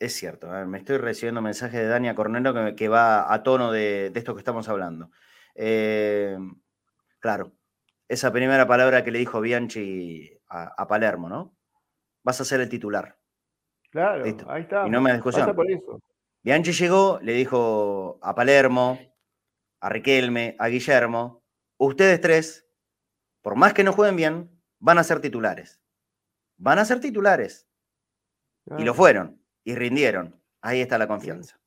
[0.00, 0.48] Es cierto.
[0.66, 4.66] me estoy recibiendo mensajes de Dania Cornero que, va a tono de, esto que estamos
[4.70, 5.10] hablando.
[5.54, 6.38] Eh,
[7.18, 7.52] claro,
[8.08, 11.54] esa primera palabra que le dijo Bianchi a, Palermo, ¿no?
[12.22, 13.18] Vas a ser el titular.
[13.90, 14.86] Claro, ahí está.
[14.86, 15.54] Y no me discusión.
[15.54, 16.00] Por eso.
[16.42, 18.98] Bianchi llegó, le dijo a Palermo,
[19.80, 21.44] a Riquelme, a Guillermo,
[21.76, 22.66] ustedes tres,
[23.42, 25.82] por más que no jueguen bien, van a ser titulares.
[26.56, 27.68] Van a ser titulares.
[28.78, 29.39] Y lo fueron,
[29.70, 30.34] y rindieron.
[30.60, 31.58] Ahí está la confianza.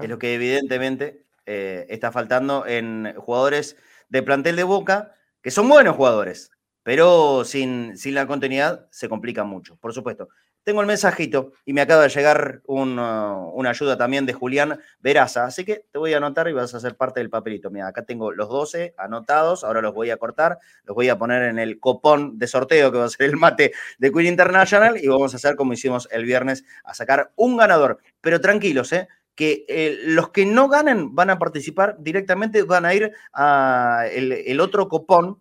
[0.00, 3.76] Es lo que evidentemente eh, está faltando en jugadores
[4.08, 6.52] de plantel de Boca, que son buenos jugadores,
[6.84, 10.28] pero sin, sin la continuidad se complica mucho, por supuesto.
[10.68, 15.46] Tengo el mensajito y me acaba de llegar uh, una ayuda también de Julián Veraza,
[15.46, 17.70] así que te voy a anotar y vas a ser parte del papelito.
[17.70, 21.44] Mira, acá tengo los 12 anotados, ahora los voy a cortar, los voy a poner
[21.44, 25.08] en el copón de sorteo que va a ser el mate de Queen International y
[25.08, 28.00] vamos a hacer como hicimos el viernes, a sacar un ganador.
[28.20, 29.08] Pero tranquilos, ¿eh?
[29.34, 34.60] que eh, los que no ganen van a participar directamente, van a ir a el
[34.60, 35.40] otro copón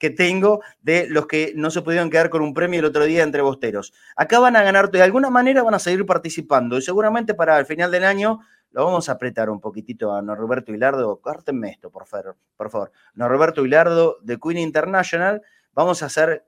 [0.00, 3.22] que tengo de los que no se pudieron quedar con un premio el otro día
[3.22, 3.92] entre bosteros.
[4.16, 7.66] Acá van a ganar, de alguna manera van a seguir participando y seguramente para el
[7.66, 8.40] final del año
[8.72, 11.20] lo vamos a apretar un poquitito a Norberto Hilardo.
[11.20, 12.36] Córtenme esto, por favor.
[12.56, 12.92] Por favor.
[13.14, 15.42] Norberto Hilardo de Queen International.
[15.74, 16.46] Vamos a hacer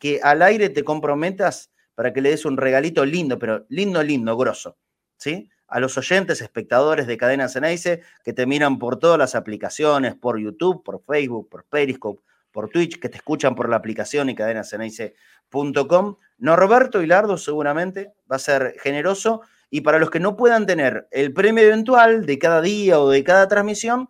[0.00, 4.36] que al aire te comprometas para que le des un regalito lindo, pero lindo, lindo,
[4.36, 4.78] grosso.
[5.16, 5.48] ¿Sí?
[5.68, 10.40] A los oyentes, espectadores de Cadena Ceneice que te miran por todas las aplicaciones, por
[10.40, 12.22] YouTube, por Facebook, por Periscope,
[12.52, 16.16] por Twitch, que te escuchan por la aplicación y cadenaceneice.com.
[16.38, 21.32] Norberto Hilardo seguramente va a ser generoso y para los que no puedan tener el
[21.32, 24.08] premio eventual de cada día o de cada transmisión,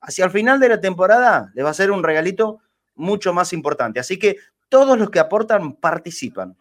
[0.00, 2.60] hacia el final de la temporada les va a ser un regalito
[2.94, 4.00] mucho más importante.
[4.00, 4.36] Así que
[4.68, 6.56] todos los que aportan participan.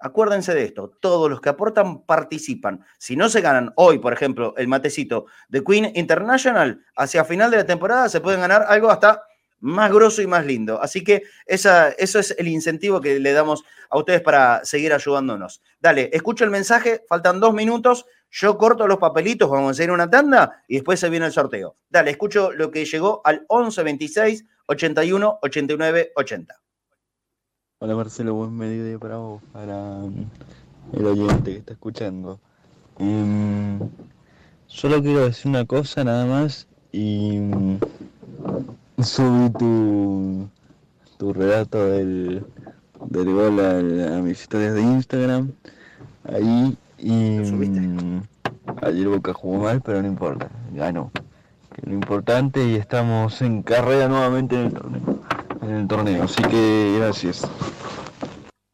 [0.00, 2.84] Acuérdense de esto, todos los que aportan participan.
[2.98, 7.56] Si no se ganan hoy, por ejemplo, el matecito de Queen International, hacia final de
[7.56, 9.24] la temporada se pueden ganar algo hasta
[9.60, 10.80] más grosso y más lindo.
[10.80, 15.62] Así que esa, eso es el incentivo que le damos a ustedes para seguir ayudándonos.
[15.80, 20.08] Dale, escucho el mensaje, faltan dos minutos, yo corto los papelitos, vamos a hacer una
[20.08, 21.76] tanda y después se viene el sorteo.
[21.88, 26.54] Dale, escucho lo que llegó al 11 26 81 89 80.
[27.80, 30.00] Hola Marcelo, buen mediodía para vos, para
[30.92, 32.40] el oyente que está escuchando.
[32.98, 33.78] Em,
[34.66, 37.38] solo quiero decir una cosa nada más y
[39.02, 40.48] subí tu,
[41.18, 42.44] tu relato del,
[43.06, 45.52] del gol a, mis historias de Instagram.
[46.24, 48.22] Ahí y mm,
[48.82, 51.10] ayer Boca jugó mal, pero no importa, ganó.
[51.74, 55.20] Que lo importante y estamos en carrera nuevamente en el torneo.
[55.62, 57.48] En el torneo, así que gracias.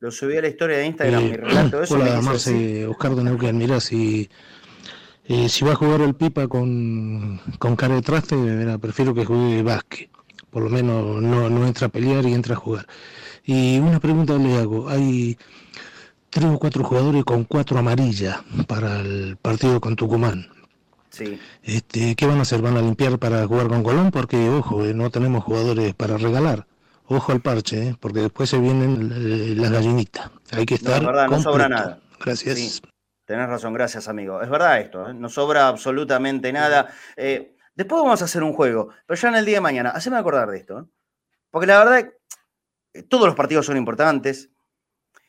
[0.01, 1.83] Lo subí a la historia de Instagram, eh, mi relato.
[1.83, 3.57] Eso hola, Marce, Oscar de Neuquén.
[3.57, 4.29] Mira, si
[5.27, 8.37] eh, si va a jugar el Pipa con, con cara de traste,
[8.79, 10.11] prefiero que juegue básquet.
[10.55, 12.87] Por lo menos no, no entra a pelear y entra a jugar.
[13.45, 14.89] Y una pregunta le hago.
[14.89, 15.37] Hay
[16.31, 18.39] tres o cuatro jugadores con cuatro amarillas
[18.69, 20.47] para el partido con Tucumán.
[21.11, 21.41] Sí.
[21.65, 22.63] Este, ¿Qué van a hacer?
[22.63, 24.13] ¿Van a limpiar para jugar con Colón?
[24.13, 26.69] Porque, ojo, eh, no tenemos jugadores para regalar.
[27.09, 30.31] Ojo al parche, eh, porque después se vienen las gallinitas.
[30.53, 31.03] Hay que estar.
[31.03, 31.99] No, verdad, no sobra nada.
[32.25, 32.81] Gracias.
[33.25, 34.43] Tenés razón, gracias amigo.
[34.43, 35.15] Es verdad esto, ¿eh?
[35.15, 36.89] no sobra absolutamente nada.
[37.17, 40.17] Eh, después vamos a hacer un juego, pero ya en el día de mañana, haceme
[40.17, 40.81] acordar de esto.
[40.81, 40.85] ¿eh?
[41.51, 42.13] Porque la verdad,
[43.09, 44.51] todos los partidos son importantes.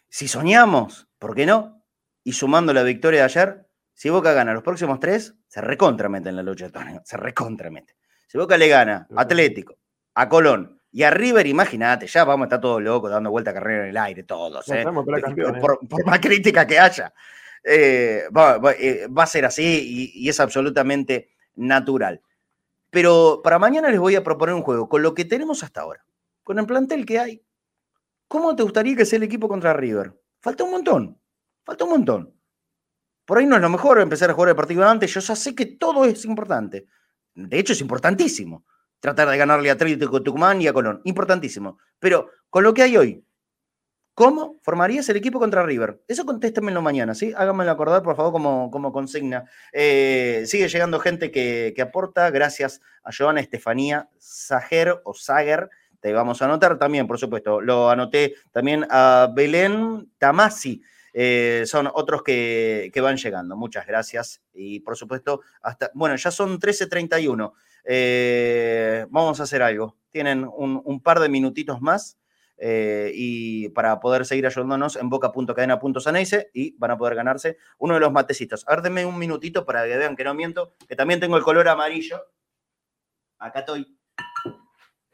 [0.10, 1.84] Si soñamos, ¿por qué no?
[2.24, 6.36] Y sumando la victoria de ayer, si Boca gana los próximos tres, se recontramete en
[6.36, 7.96] la lucha de torneo, se recontramete.
[8.28, 9.78] Si Boca le gana a Atlético,
[10.16, 13.54] a Colón y a River, imagínate, ya vamos a estar todos locos dando vuelta a
[13.54, 14.66] carrera en el aire, todos.
[15.90, 17.14] por más crítica que haya.
[17.68, 18.26] Eh,
[18.80, 22.22] eh, va, a ser así y, es absolutamente natural.
[22.96, 26.06] Pero para mañana les voy a proponer un juego con lo que tenemos hasta ahora,
[26.46, 27.46] con el plantel que hay.
[28.30, 30.18] ¿Cómo te gustaría que sea el equipo contra River?
[30.40, 31.20] Falta un montón,
[31.66, 32.34] falta un montón.
[33.26, 35.14] Por ahí no es lo mejor empezar a jugar el partido antes.
[35.14, 36.88] Yo ya sé que todo es importante.
[37.34, 38.64] De hecho, es importantísimo
[39.02, 41.02] tratar de ganarle a Atlético Tucumán y a Colón.
[41.04, 41.80] Importantísimo.
[42.00, 43.26] Pero con lo que hay hoy,
[44.16, 46.02] ¿Cómo formarías el equipo contra River?
[46.08, 47.34] Eso contéstenmelo mañana, ¿sí?
[47.36, 49.44] Háganmelo acordar, por favor, como, como consigna.
[49.74, 55.70] Eh, sigue llegando gente que, aporta, gracias a Joana Estefanía Sager o Sager.
[56.00, 57.60] Te vamos a anotar también, por supuesto.
[57.60, 60.82] Lo anoté también a Belén Tamasi.
[61.12, 63.58] Eh, son otros que, van llegando.
[63.58, 64.42] Muchas gracias.
[64.54, 65.92] Y por supuesto, hasta.
[65.94, 67.52] Bueno, ya son 13.31.
[67.84, 69.98] Eh, vamos a hacer algo.
[70.10, 72.18] Tienen un par de minutitos más
[72.58, 78.00] eh, y para poder seguir ayudándonos en boca.cadena.saneice y van a poder ganarse uno de
[78.00, 78.66] los matecitos.
[78.68, 82.22] A un minutito para que vean que no miento, que también tengo el color amarillo.
[83.40, 83.98] Acá estoy.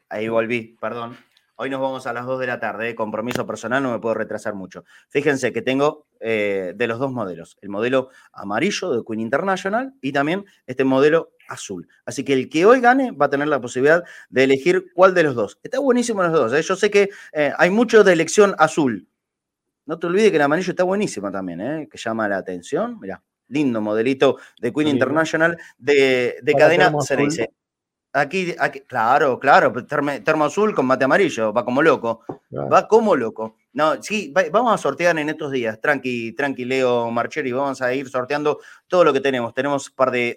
[0.08, 1.16] Ahí volví, perdón.
[1.62, 2.94] Hoy nos vamos a las 2 de la tarde, ¿eh?
[2.96, 4.82] compromiso personal, no me puedo retrasar mucho.
[5.08, 10.10] Fíjense que tengo eh, de los dos modelos, el modelo amarillo de Queen International y
[10.10, 11.86] también este modelo azul.
[12.04, 15.22] Así que el que hoy gane va a tener la posibilidad de elegir cuál de
[15.22, 15.60] los dos.
[15.62, 16.52] Está buenísimo los dos.
[16.52, 16.62] ¿eh?
[16.62, 19.06] Yo sé que hay mucho de elección azul.
[19.86, 22.98] No te olvides que el amarillo está buenísimo también, que llama la atención.
[22.98, 27.52] Mirá, lindo modelito de Queen International de, de cadena dice
[28.14, 32.20] Aquí, aquí, claro, claro, termo azul con mate amarillo, va como loco,
[32.70, 33.56] va como loco.
[33.72, 38.10] No, sí, vamos a sortear en estos días, tranqui, tranqui, Leo Marcheri, vamos a ir
[38.10, 39.54] sorteando todo lo que tenemos.
[39.54, 40.36] Tenemos par de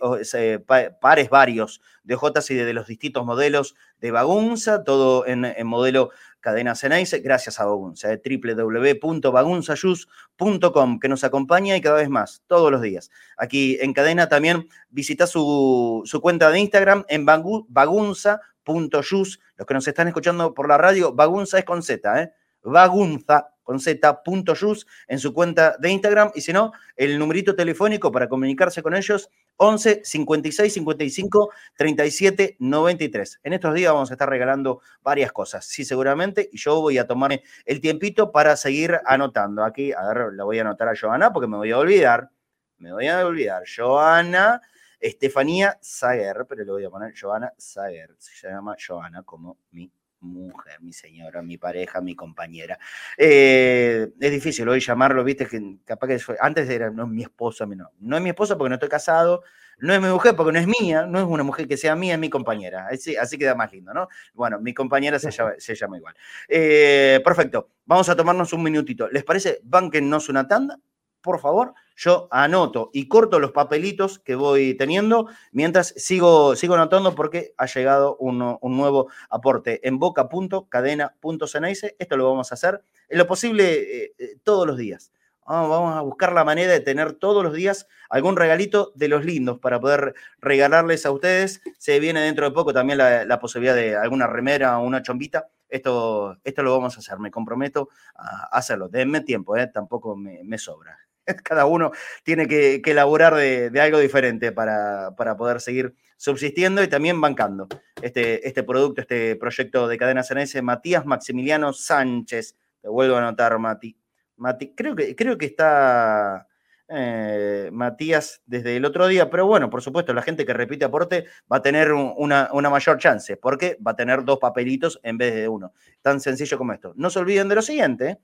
[1.01, 6.11] pares varios de Jotas y de, los distintos modelos de Bagunza, todo en, en modelo
[6.45, 12.71] Cadena Ceneice, gracias a Bagunza, eh, www.bagunzayus.com, que nos acompaña y cada vez más, todos
[12.71, 13.09] los días.
[13.35, 19.39] Aquí en Cadena también visita su, cuenta de Instagram en bagunza.yus.
[19.57, 22.31] Los que nos están escuchando por la radio, Bagunza es con Z, ¿eh?
[22.61, 28.29] Bagunza con z.jus en su cuenta de Instagram y si no, el numerito telefónico para
[28.29, 33.39] comunicarse con ellos 11 56 55 37 93.
[33.43, 37.07] En estos días vamos a estar regalando varias cosas, sí, seguramente, y yo voy a
[37.07, 39.65] tomarme el tiempito para seguir anotando.
[39.65, 42.29] Aquí, a ver, la voy a anotar a Joana porque me voy a olvidar.
[42.77, 43.63] Me voy a olvidar.
[43.65, 44.61] Joana
[44.99, 48.15] Estefanía Sager, pero le voy a poner Joana Sager.
[48.17, 52.77] Se llama Joana como mi mujer, mi señora, mi pareja, mi compañera.
[53.17, 57.91] Eh, es difícil hoy llamarlo, viste, que capaz que antes era, no mi esposa, no,
[57.99, 59.43] no es mi esposa porque no estoy casado,
[59.77, 62.13] no es mi mujer porque no es mía, no es una mujer que sea mía,
[62.13, 62.87] es mi compañera.
[62.91, 64.07] Así, así queda más lindo, ¿no?
[64.33, 66.15] Bueno, mi compañera se llama, se llama igual.
[66.47, 69.09] Eh, perfecto, vamos a tomarnos un minutito.
[69.09, 69.59] ¿Les parece?
[69.63, 70.79] Banquennos una tanda
[71.25, 77.15] por favor, yo anoto y corto los papelitos que voy teniendo mientras sigo, sigo anotando
[77.15, 81.95] porque ha llegado un, nuevo aporte en boca.cadena.ceneice.
[81.97, 85.11] Esto lo vamos a hacer en lo posible eh, eh, todos los días.
[85.47, 89.59] Vamos a buscar la manera de tener todos los días algún regalito de los lindos
[89.59, 91.61] para poder regalarles a ustedes.
[91.79, 95.47] Se viene dentro de poco también la, posibilidad de alguna remera o una chombita.
[95.69, 98.89] Esto, esto lo vamos a hacer, me comprometo a hacerlo.
[98.89, 99.67] Denme tiempo, ¿eh?
[99.67, 101.04] tampoco me sobra.
[101.43, 101.91] cada uno
[102.23, 107.67] tiene que, elaborar de, algo diferente para, poder seguir subsistiendo y también bancando
[108.01, 110.61] este, este producto, este proyecto de Cadena CNS.
[110.61, 113.97] Matías Maximiliano Sánchez, te vuelvo a anotar, Mati.
[114.37, 116.47] Mati creo, que, creo que está
[116.87, 121.25] eh, Matías desde el otro día, pero bueno, por supuesto, la gente que repite aporte
[121.51, 125.33] va a tener una, una mayor chance, porque va a tener dos papelitos en vez
[125.33, 125.73] de uno.
[126.01, 126.93] Tan sencillo como esto.
[126.95, 128.19] No se olviden de lo siguiente.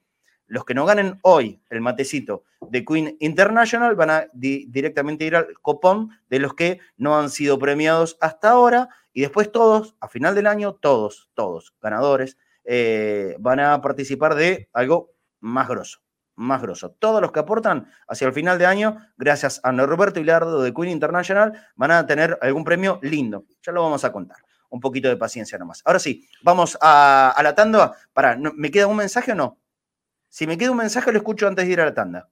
[0.52, 5.47] Los que no ganen hoy el matecito de Queen International van a directamente ir al
[5.62, 10.36] copón de los que no han sido premiados hasta ahora y después todos, a final
[10.36, 16.02] del año, todos, todos, ganadores, eh, van a participar de algo más grosso,
[16.36, 16.91] más grosso.
[16.99, 20.89] Todos los que aportan hacia el final de año, gracias a Norberto Hilardo de Queen
[20.89, 23.45] International, van a tener algún premio lindo.
[23.64, 24.39] Ya lo vamos a contar.
[24.70, 25.82] Un poquito de paciencia nomás.
[25.86, 27.93] Ahora sí, vamos a, la tanda.
[28.12, 29.61] Para, ¿Me queda un mensaje o no?
[30.32, 32.29] Si me queda un mensaje, lo escucho antes de ir a la tanda.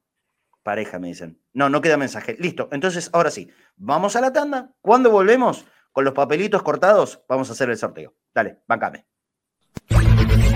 [0.64, 1.42] Pareja, me dicen.
[1.52, 2.38] No, no queda mensaje.
[2.40, 2.70] Listo.
[2.72, 3.52] Entonces, ahora sí.
[3.76, 4.72] Vamos a la tanda.
[4.80, 8.16] Cuando volvemos con los papelitos cortados, vamos a hacer el sorteo.
[8.34, 9.06] Dale, bancame.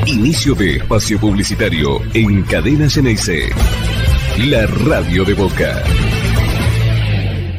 [0.06, 3.50] Inicio de espacio publicitario en Cadena Geneise.
[4.50, 5.84] La radio de Boca.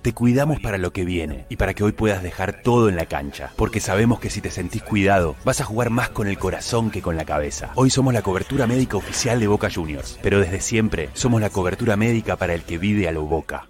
[0.00, 3.04] Te cuidamos para lo que viene y para que hoy puedas dejar todo en la
[3.04, 6.90] cancha, porque sabemos que si te sentís cuidado, vas a jugar más con el corazón
[6.90, 7.72] que con la cabeza.
[7.74, 11.96] Hoy somos la cobertura médica oficial de Boca Juniors, pero desde siempre somos la cobertura
[11.96, 13.66] médica para el que vive a lo Boca.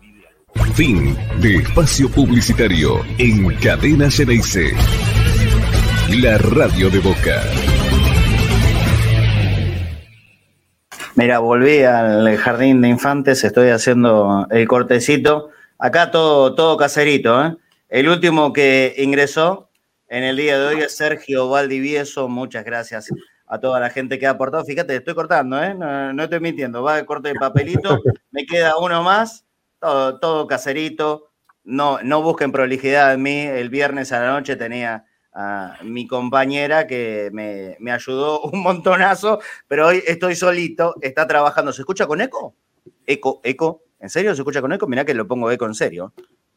[0.74, 4.70] Fin de espacio publicitario en Cadena Geneise.
[6.22, 7.42] La radio de Boca.
[11.16, 15.50] Mira, volví al jardín de infantes, estoy haciendo el cortecito.
[15.78, 17.44] Acá todo, todo caserito.
[17.44, 17.56] ¿eh?
[17.88, 19.70] El último que ingresó
[20.08, 22.28] en el día de hoy es Sergio Valdivieso.
[22.28, 23.08] Muchas gracias
[23.46, 24.64] a toda la gente que ha aportado.
[24.64, 25.74] Fíjate, estoy cortando, ¿eh?
[25.74, 26.82] no, estoy mintiendo.
[26.82, 27.96] Va el corte de papelito,
[28.32, 29.46] me queda uno más,
[29.78, 31.30] todo, todo caserito.
[31.62, 33.40] No, no busquen prolijidad en mí.
[33.42, 39.86] El viernes a la noche tenía a mi compañera que me, ayudó un montonazo, pero
[39.86, 41.72] hoy estoy solito, está trabajando.
[41.72, 42.56] ¿Se escucha con eco?
[43.06, 43.84] Eco, eco.
[44.00, 44.86] ¿En serio se escucha con eco?
[44.86, 46.12] Mirá que lo pongo eco en serio.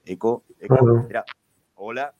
[0.05, 1.05] Eco, eco.
[1.07, 1.25] Mirá.
[1.75, 2.13] Hola.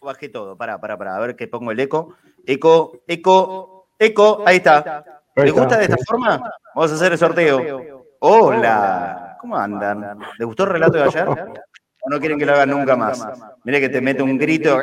[0.00, 0.56] Bajé todo.
[0.56, 1.16] Para, para, para.
[1.16, 2.14] A ver que pongo el eco.
[2.46, 4.42] Eco, eco, eco.
[4.46, 5.04] Ahí está.
[5.36, 6.52] ¿Le gusta de esta forma?
[6.74, 8.04] Vamos a hacer el sorteo.
[8.20, 9.36] Hola.
[9.40, 10.18] ¿Cómo andan?
[10.38, 11.28] ¿Les gustó el relato de ayer?
[11.28, 13.26] ¿O no quieren que lo hagan nunca más?
[13.64, 14.78] Mire que te mete un grito.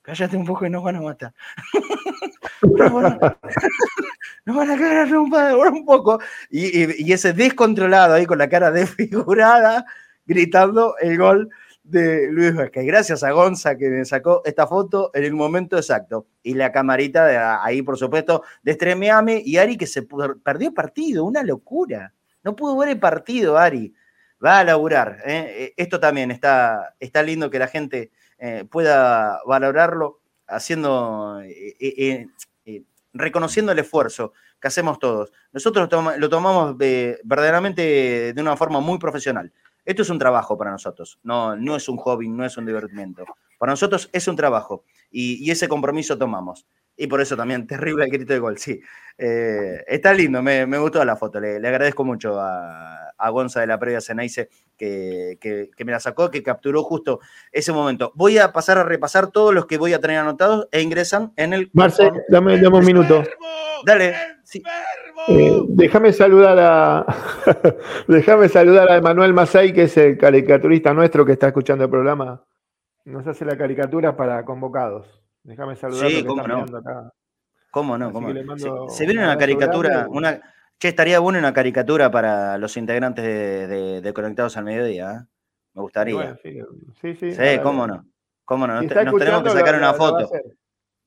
[0.00, 1.34] cállate, un poco y nos van a matar.
[2.62, 3.38] nos, van a,
[4.44, 6.20] nos van a cagar un poco.
[6.48, 9.84] Y, y, ese descontrolado ahí con la cara desfigurada,
[10.24, 11.50] gritando el gol
[11.84, 12.84] de Luis Vázquez.
[12.86, 16.26] Gracias a Gonza que me sacó esta foto en el momento exacto.
[16.42, 20.02] Y la camarita de ahí, por supuesto, de Estremeame y Ari que se
[20.42, 22.14] perdió partido, una locura.
[22.42, 23.94] No pudo ver el partido, Ari.
[24.44, 25.18] Va a laburar.
[25.24, 25.46] ¿eh?
[25.48, 31.40] Eh, esto también está, está lindo que la gente eh, pueda valorarlo haciendo,
[33.12, 35.32] reconociendo el esfuerzo que hacemos todos.
[35.52, 39.52] Nosotros lo tomamos verdaderamente de una forma muy profesional.
[39.84, 43.24] Esto es un trabajo para nosotros, no, no es un hobby, no es un divertimento.
[43.58, 46.66] Para nosotros es un trabajo y, ese compromiso tomamos.
[46.96, 48.80] Y por eso también, terrible el grito de gol, sí.
[49.18, 53.78] Eh, está lindo, me, gustó la foto, le, agradezco mucho a, a, Gonza de la
[53.78, 57.20] previa Ceneice que, que, me la sacó, que capturó justo
[57.52, 58.12] ese momento.
[58.14, 61.52] Voy a pasar a repasar todos los que voy a tener anotados e ingresan en
[61.52, 61.70] el...
[61.72, 63.22] Marcel, dame, dame un minuto.
[63.84, 64.14] Dale.
[65.28, 67.06] Eh, déjame saludar a
[68.08, 72.44] déjame saludar a Emanuel Masay, que es el caricaturista nuestro que está escuchando el programa.
[73.04, 75.22] Nos hace la caricatura para convocados.
[75.42, 76.62] Déjame saludar sí, cómo no.
[76.62, 77.12] acá.
[77.70, 78.12] ¿Cómo no?
[78.88, 80.40] se, viene una caricatura, una,
[80.78, 85.10] che, estaría bueno una caricatura para los integrantes de, Conectados al Mediodía.
[85.10, 85.26] ¿eh?
[85.74, 86.36] Me gustaría.
[86.40, 87.36] sí, sí, sí.
[87.62, 88.06] cómo no.
[88.44, 88.80] ¿Cómo no?
[88.80, 90.30] Nos, tenemos que sacar una foto.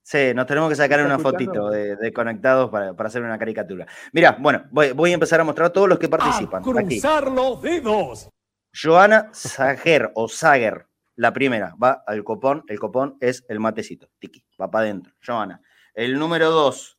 [0.09, 3.85] Sí, nos tenemos que sacar una fotito de, conectados para, hacer una caricatura.
[4.13, 6.63] Mira, bueno, voy, a empezar a mostrar todos los que participan.
[6.63, 8.29] cruzar los dedos.
[8.73, 12.63] Joana Sager o Sager, la primera, va al copón.
[12.69, 14.07] El copón es el matecito.
[14.17, 15.13] Tiki, va para adentro.
[15.21, 15.61] Joana.
[15.93, 16.97] El número dos,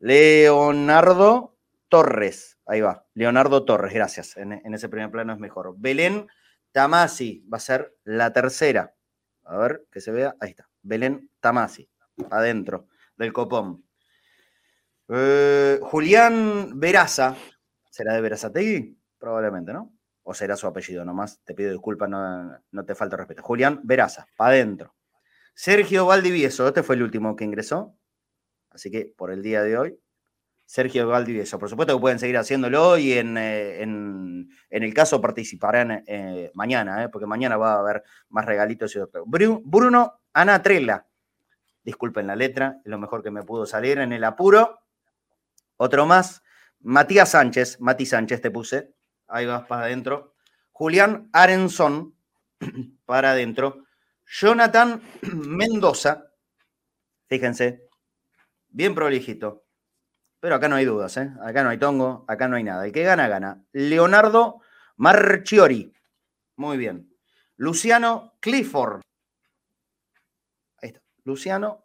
[0.00, 1.58] Leonardo
[1.90, 2.58] Torres.
[2.64, 3.04] Ahí va.
[3.12, 4.34] Leonardo Torres, gracias.
[4.38, 5.74] En, en ese primer plano es mejor.
[5.76, 6.26] Belén
[6.72, 8.94] Tamasi va a ser la tercera.
[9.44, 10.34] A ver, que se vea.
[10.40, 10.70] Ahí está.
[10.80, 11.86] Belén Tamasi
[12.30, 13.84] adentro del copón.
[15.08, 17.36] Eh, Julián Veraza,
[17.90, 18.98] ¿será de Verazategui?
[19.18, 19.92] Probablemente, ¿no?
[20.22, 21.40] O será su apellido nomás.
[21.44, 23.42] Te pido disculpas, no, no te falta respeto.
[23.42, 24.94] Julián Veraza, para adentro.
[25.54, 27.96] Sergio Valdivieso, este fue el último que ingresó.
[28.70, 29.98] Así que por el día de hoy,
[30.68, 31.58] Sergio Valdivieso.
[31.58, 33.82] Por supuesto que pueden seguir haciéndolo y en, eh,
[34.68, 39.24] el caso participarán eh, mañana, eh, porque mañana va a haber más regalitos y otro.
[39.26, 41.07] Bruno Anatrella.
[41.88, 44.80] Disculpen la letra, es lo mejor que me pudo salir en el apuro.
[45.78, 46.42] Otro más.
[46.80, 48.92] Matías Sánchez, Mati Sánchez te puse.
[49.26, 50.34] Ahí vas para adentro.
[50.70, 52.14] Julián Arenson,
[53.06, 53.86] para adentro.
[54.26, 55.00] Jonathan
[55.32, 56.26] Mendoza.
[57.26, 57.88] Fíjense,
[58.68, 59.64] bien prolijito.
[60.40, 61.32] Pero acá no hay dudas, ¿eh?
[61.42, 62.84] Acá no hay tongo, acá no hay nada.
[62.84, 63.64] El que gana, gana.
[63.72, 64.60] Leonardo
[64.98, 65.90] Marchiori.
[66.56, 67.10] Muy bien.
[67.56, 69.00] Luciano Clifford.
[71.28, 71.84] Luciano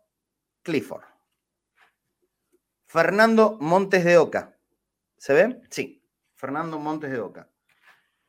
[0.61, 1.03] Clifford.
[2.86, 4.57] Fernando Montes de Oca.
[5.18, 5.61] ¿Se ve?
[5.70, 6.02] Sí.
[6.34, 7.49] Fernando Montes de Oca.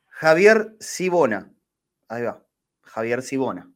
[0.07, 1.55] Javier Sibona.
[2.09, 2.45] Ahí va.
[2.81, 3.71] Javier Sibona.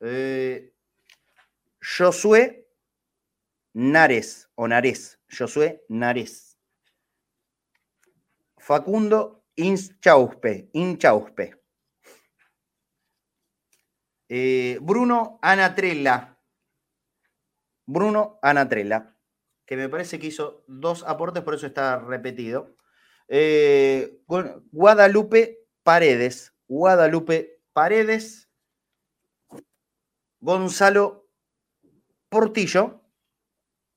[0.00, 0.74] Eh,
[1.80, 2.68] Josué
[3.72, 6.58] Nares o Nares, Josué Nares.
[8.58, 11.55] Facundo Inchauspe, Inchauspe.
[14.28, 16.38] Eh, Bruno Anatrella.
[17.86, 19.16] Bruno Anatrella,
[19.64, 22.76] que me parece que hizo dos aportes, por eso está repetido.
[23.28, 24.20] Eh,
[24.72, 26.52] Guadalupe Paredes.
[26.66, 28.50] Guadalupe Paredes.
[30.40, 31.28] Gonzalo
[32.28, 33.02] Portillo.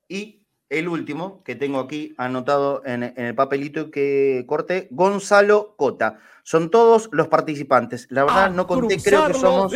[0.08, 0.39] Y
[0.70, 6.20] el último que tengo aquí anotado en, el papelito que corté, Gonzalo Cota.
[6.44, 8.08] Son todos los participantes.
[8.10, 9.72] La verdad, no conté, creo que somos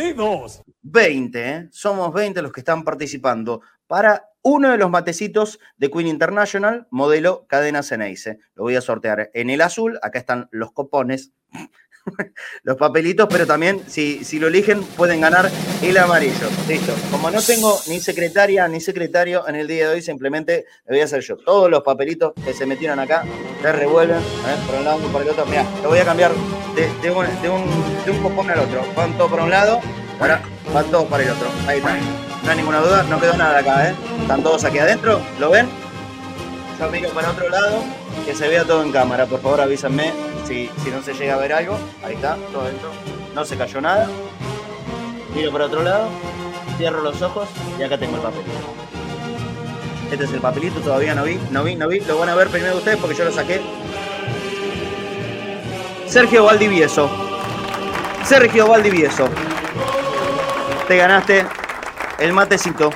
[0.82, 1.68] 20, ¿eh?
[1.70, 7.46] somos 20 los que están participando para uno de los matecitos de Queen International, modelo
[7.48, 8.38] cadena Ceneice.
[8.54, 11.32] Lo voy a sortear en el azul, acá están los copones
[12.62, 15.50] los papelitos, pero también si, si lo eligen pueden ganar
[15.82, 16.48] el amarillo.
[16.68, 16.92] Listo.
[17.10, 21.00] Como no tengo ni secretaria ni secretario en el día de hoy, simplemente lo voy
[21.00, 21.36] a hacer yo.
[21.36, 23.24] Todos los papelitos que se metieron acá
[23.60, 24.56] se revuelven ¿eh?
[24.66, 25.46] por un lado y por el otro.
[25.46, 26.32] Mira, lo voy a cambiar
[26.74, 28.82] de, un, de, un, copón al otro.
[28.96, 29.80] Van todos por un lado,
[30.20, 31.48] ahora van todos para el otro.
[31.66, 31.96] Ahí está.
[32.44, 33.94] No hay ninguna duda, no quedó nada acá, ¿eh?
[34.20, 35.66] Están todos aquí adentro, ¿lo ven?
[36.78, 37.84] Yo miro para otro lado,
[38.24, 39.26] que se vea todo en cámara.
[39.26, 40.12] Por favor, avísenme
[40.46, 42.90] si, no se llega a ver algo, ahí está, todo dentro.
[43.34, 44.08] No se cayó nada.
[45.34, 46.08] Miro para otro lado,
[46.76, 48.50] cierro los ojos y acá tengo el papelito.
[50.12, 52.00] Este es el papelito, todavía no vi, no vi, no vi.
[52.00, 53.60] Lo van a ver primero ustedes porque yo lo saqué.
[56.06, 57.10] Sergio Valdivieso.
[58.24, 59.28] Sergio Valdivieso.
[60.86, 61.44] Te ganaste
[62.18, 62.90] el matecito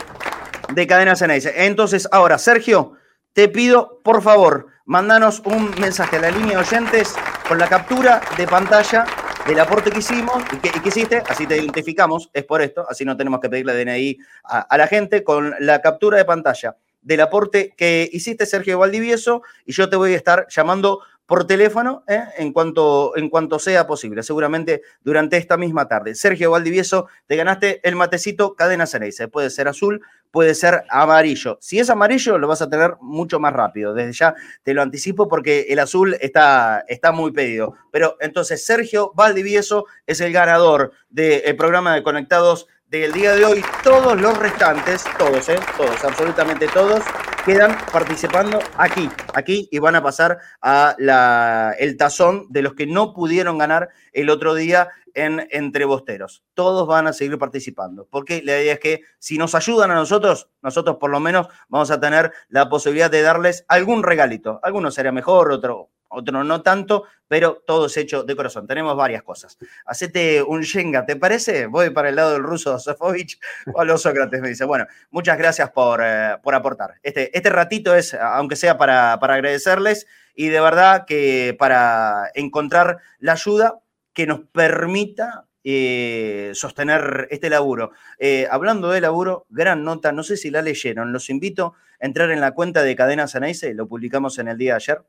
[0.72, 1.66] de Cadena Ceneice.
[1.66, 2.92] Entonces, ahora, Sergio,
[3.32, 7.15] te pido, por favor, mandanos un mensaje a la línea de oyentes
[7.47, 9.05] con la captura de pantalla
[9.47, 13.15] del aporte que hicimos y que, hiciste, así te identificamos, es por esto, así no
[13.15, 18.09] tenemos que pedirle DNI a, la gente, con la captura de pantalla del aporte que
[18.12, 22.24] hiciste, Sergio Valdivieso, y yo te voy a estar llamando por teléfono ¿eh?
[22.39, 26.15] en, cuanto, en cuanto sea posible, seguramente durante esta misma tarde.
[26.15, 29.28] Sergio Valdivieso, te ganaste el matecito Cadena Ceneice.
[29.28, 31.59] Puede ser azul, puede ser amarillo.
[31.60, 33.94] Si es amarillo, lo vas a tener mucho más rápido.
[33.94, 37.74] Desde ya te lo anticipo porque el azul está, está muy pedido.
[37.90, 43.64] Pero entonces Sergio Valdivieso es el ganador del programa de Conectados del día de hoy.
[43.82, 45.59] Todos los restantes, todos, ¿eh?
[45.76, 47.02] todos, absolutamente todos,
[47.44, 52.86] quedan participando aquí, aquí y van a pasar a la, el tazón de los que
[52.86, 54.88] no pudieron ganar el otro día
[55.18, 56.44] en Entrebosteros.
[56.54, 60.48] Todos van a seguir participando, porque la idea es que si nos ayudan a nosotros,
[60.62, 64.60] nosotros por lo menos vamos a tener la posibilidad de darles algún regalito.
[64.62, 68.66] Alguno sería mejor, otro otro no tanto, pero todo es hecho de corazón.
[68.66, 69.58] Tenemos varias cosas.
[69.84, 71.66] Hacete un Shenga, ¿te parece?
[71.66, 73.38] Voy para el lado del ruso Sofovich
[73.74, 74.64] o los Sócrates, me dice.
[74.64, 76.94] Bueno, muchas gracias por, eh, por aportar.
[77.02, 82.98] Este, este ratito es, aunque sea para, para agradecerles y de verdad que para encontrar
[83.18, 83.80] la ayuda
[84.18, 87.92] que nos permita eh, sostener este laburo.
[88.18, 92.32] Eh, hablando de laburo, gran nota, no sé si la leyeron, los invito a entrar
[92.32, 95.02] en la cuenta de Cadena Ceneice, lo publicamos en el día de ayer,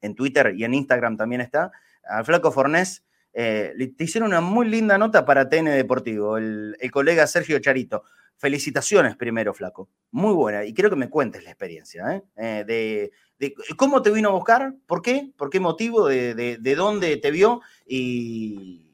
[0.00, 1.70] en Twitter y en Instagram también está,
[2.02, 3.04] al Flaco Fornés,
[3.34, 8.04] eh, te hicieron una muy linda nota para TN Deportivo, el, colega Sergio Charito.
[8.38, 9.90] Felicitaciones primero, Flaco.
[10.12, 10.64] Muy buena.
[10.64, 13.10] Y quiero que me cuentes la experiencia, ¿eh?
[13.40, 17.30] Eh, de, cómo te vino a buscar, por qué, por qué motivo, de, dónde te
[17.30, 18.86] vio y,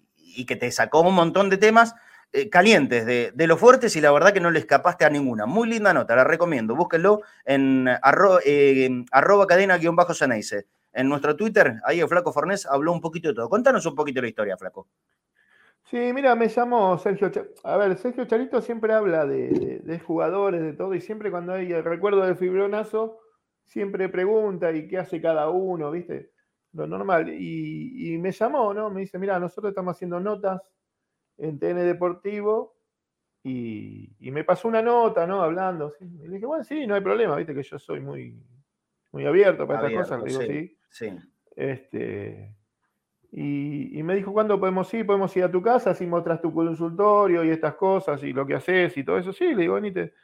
[0.46, 1.94] que te sacó un montón de temas
[2.50, 5.46] calientes, de, de los fuertes y la verdad que no le escapaste a ninguna.
[5.46, 6.76] Muy linda nota, la recomiendo.
[6.76, 8.40] Búsquenlo en arroba,
[9.10, 10.66] arroba cadena-ceneice
[10.96, 13.50] en nuestro Twitter, ahí el Flaco Fornés habló un poquito de todo.
[13.50, 14.88] Contanos un poquito la historia, Flaco.
[15.84, 17.30] Sí, mira, me llamo Sergio.
[17.62, 21.84] A ver, Sergio Charito siempre habla de, jugadores, de todo, y siempre cuando hay el
[21.84, 23.20] recuerdo del fibronazo,
[23.66, 26.32] siempre pregunta y qué hace cada uno, ¿viste?
[26.72, 27.28] Lo normal.
[27.28, 28.90] Y, me llamó, ¿no?
[28.90, 30.62] Me dice, mira, nosotros estamos haciendo notas
[31.38, 32.76] en TN Deportivo
[33.42, 35.42] y, me pasó una nota, ¿no?
[35.42, 35.94] Hablando.
[36.00, 37.54] Y le dije, bueno, sí, no hay problema, ¿viste?
[37.54, 38.42] Que yo soy muy,
[39.12, 40.22] muy abierto para estas cosas.
[40.22, 41.08] Le digo, sí.
[41.08, 41.18] sí.
[41.54, 42.56] Este,
[43.38, 45.04] y, me dijo, ¿cuándo podemos ir?
[45.04, 48.54] Podemos ir a tu casa, si mostras tu consultorio y estas cosas y lo que
[48.54, 49.32] haces y todo eso.
[49.32, 50.14] Sí, le digo, venite.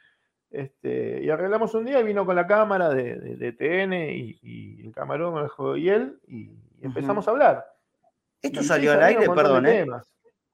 [0.53, 5.49] Este, y arreglamos un día y vino con la cámara de, TN y, el camarón
[5.77, 7.65] y él y, empezamos a hablar.
[8.39, 9.65] ¿Esto salió al aire, perdón?
[9.65, 9.87] ¿eh?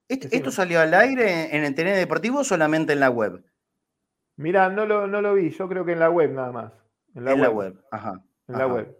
[0.08, 3.44] ¿Esto, salió al aire en el TN Deportivo o solamente en la web?
[4.38, 6.74] Mirá, no lo, no lo vi, yo creo que en la web nada más.
[7.14, 7.76] En la, web.
[7.92, 8.24] ajá.
[8.48, 8.96] En la web.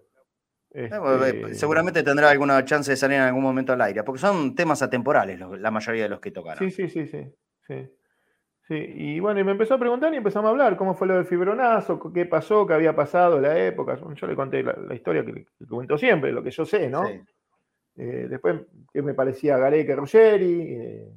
[0.72, 4.54] Eh, este, seguramente tendrá alguna chance de salir en algún momento al aire, porque son
[4.54, 6.60] temas atemporales la mayoría de los que tocaron.
[6.60, 7.34] Sí, sí, sí, sí.
[7.66, 7.90] sí.
[8.70, 11.16] Sí, y bueno, y me empezó a preguntar y empezamos a hablar cómo fue lo
[11.16, 14.00] del fibronazo, qué pasó, qué había pasado la época.
[14.14, 17.04] Yo le conté la, historia que, que, cuento siempre, lo que yo sé, ¿no?
[17.08, 18.62] Eh, después,
[18.94, 21.12] qué me parecía Gareca Ruggeri, eh,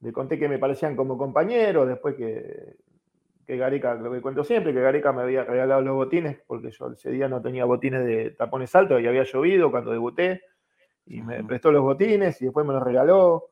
[0.00, 2.76] le conté que me parecían como compañeros, después que,
[3.46, 6.92] que Gareca, lo que cuento siempre, que Gareca me había regalado los botines, porque yo
[6.92, 10.42] ese día no tenía botines de tapones altos y había llovido cuando debuté,
[11.06, 13.48] y me prestó los botines y después me los regaló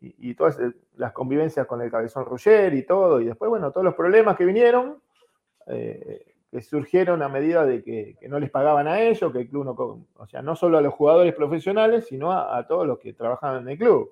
[0.00, 3.84] y, todas eh, las convivencias con el cabezón Roger y todo, y después, bueno, todos
[3.84, 5.00] los problemas que vinieron,
[5.66, 9.64] eh, que surgieron a medida de que, no les pagaban a ellos, que el club
[9.64, 13.62] no, o sea, no solo a los jugadores profesionales, sino a, todos los que trabajaban
[13.62, 14.10] en el club.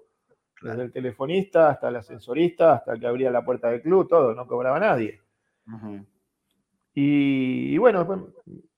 [0.61, 4.35] Desde el telefonista hasta el ascensorista, hasta el que abría la puerta del club, todo,
[4.35, 5.21] no cobraba nadie.
[6.95, 8.33] y, bueno,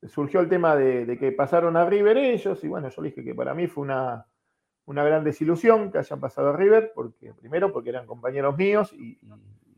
[0.07, 3.35] surgió el tema de, de, que pasaron a River ellos, y bueno, yo dije que
[3.35, 4.28] para mí fue una,
[4.89, 9.19] una gran desilusión que hayan pasado a River, porque primero porque eran compañeros míos y,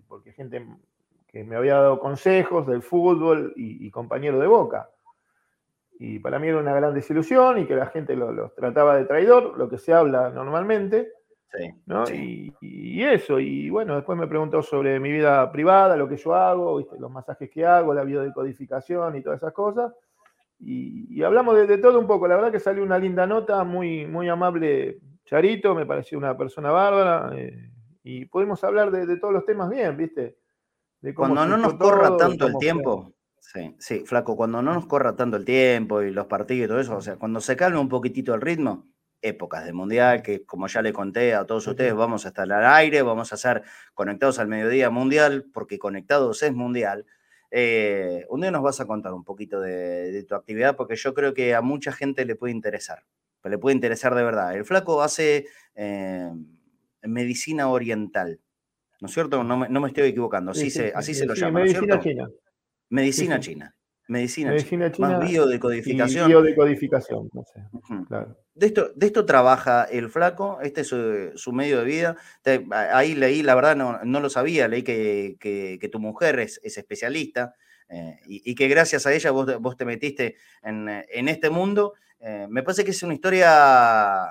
[0.06, 0.64] porque gente
[1.26, 4.88] que me había dado consejos del fútbol y, compañero de Boca.
[5.98, 9.58] Y para mí era una gran desilusión y que la gente los trataba de traidor,
[9.58, 11.12] lo que se habla normalmente.
[12.06, 16.36] Sí, Y, eso, y bueno, después me preguntó sobre mi vida privada, lo que yo
[16.36, 19.92] hago, los masajes que hago, la biodecodificación y todas esas cosas.
[20.60, 22.28] Y, hablamos de, todo un poco.
[22.28, 26.70] La verdad que salió una linda nota, muy, muy amable Charito, me pareció una persona
[26.70, 27.30] bárbara.
[27.36, 27.70] Eh,
[28.02, 30.36] y podemos hablar de, todos los temas bien, ¿viste?
[31.14, 33.14] cuando no nos corra tanto el tiempo.
[33.38, 36.80] Sí, sí, flaco, cuando no nos corra tanto el tiempo y los partidos y todo
[36.80, 38.86] eso, o sea, cuando se calme un poquitito el ritmo,
[39.22, 42.64] épocas de mundial, que como ya le conté a todos ustedes, vamos a estar al
[42.66, 43.62] aire, vamos a ser
[43.94, 47.06] conectados al mediodía mundial, porque conectados es mundial.
[47.50, 51.34] Eh, un día nos vas a contar un poquito de, tu actividad porque yo creo
[51.34, 53.04] que a mucha gente le puede interesar,
[53.44, 54.54] le puede interesar de verdad.
[54.54, 56.30] El flaco hace eh,
[57.02, 58.40] medicina oriental,
[59.00, 59.42] ¿no es cierto?
[59.42, 61.60] No me, estoy equicando, así, se, así se lo llama.
[61.60, 62.30] Medicina china.
[62.88, 63.76] Medicina china.
[64.10, 64.90] Medicina, china.
[64.98, 66.26] Más biodecodificación.
[66.26, 67.60] biodecodificación, no sé.
[68.08, 68.36] claro.
[68.54, 72.16] De esto, de esto trabaja el flaco, este es su, medio de vida.
[72.72, 76.76] ahí leí, la verdad no, no lo sabía, leí que, que, tu mujer es, es
[76.76, 77.54] especialista
[77.88, 81.94] eh, y, que gracias a ella vos, vos te metiste en, en este mundo.
[82.18, 84.26] Eh, me parece que es una historia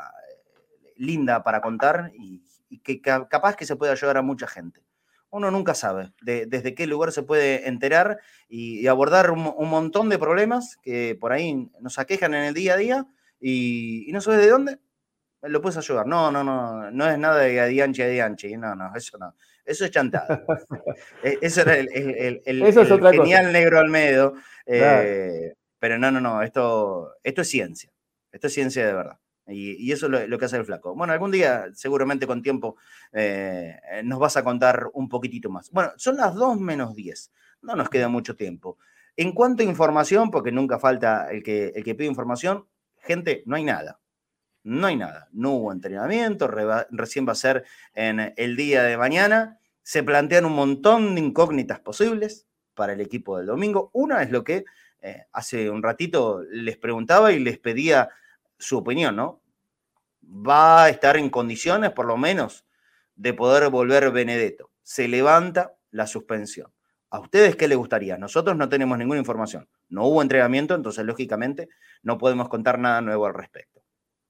[0.98, 2.44] linda para contar y,
[2.84, 4.82] que capaz que se puede ayudar a mucha gente.
[5.32, 10.18] Uno nunca sabe desde qué lugar se puede enterar y, abordar un, un montón de
[10.18, 13.08] problemas que por ahí nos aquejan en el día a día
[13.40, 14.80] y, no sabes de dónde,
[15.42, 16.06] lo puedes ayudar.
[16.06, 19.36] No, no, no, no es nada de adianche, adianche, no, no, eso no.
[19.66, 20.44] Eso es chantada.
[21.24, 22.74] E, eso era el, el, el,
[23.12, 24.34] genial negro Almedo.
[24.66, 27.92] Eh, pero no, no, no, esto, esto es ciencia.
[28.32, 29.20] Esto es ciencia de verdad.
[29.50, 30.96] Y, eso es lo, que hace el flaco.
[30.96, 32.78] Bueno, algún día, seguramente con tiempo,
[33.12, 35.72] eh, nos vas a contar un poquitito más.
[35.72, 37.32] Bueno, son las 2 menos 10.
[37.62, 38.78] No nos queda mucho tiempo.
[39.16, 42.66] En cuanto a información, porque nunca falta el que, el que pide información,
[43.00, 44.00] gente, no hay nada.
[44.64, 45.28] No hay nada.
[45.32, 46.48] No hubo entrenamiento,
[46.92, 49.60] recién va a ser en el día de mañana.
[49.84, 53.90] Se plantean un montón de incógnitas posibles para el equipo del domingo.
[53.94, 54.66] Una es lo que
[55.02, 58.10] eh, hace un ratito les preguntaba y les pedía
[58.60, 59.42] su opinión, ¿no?
[60.24, 62.66] Va a estar en condiciones, por lo menos,
[63.16, 64.70] de poder volver Benedetto.
[64.84, 66.72] Se levanta la suspensión.
[67.10, 68.18] ¿A ustedes qué les gustaría?
[68.18, 69.68] Nosotros no tenemos ninguna información.
[69.88, 71.70] No hubo entrenamiento, entonces lógicamente
[72.04, 73.82] no podemos contar nada nuevo al respecto.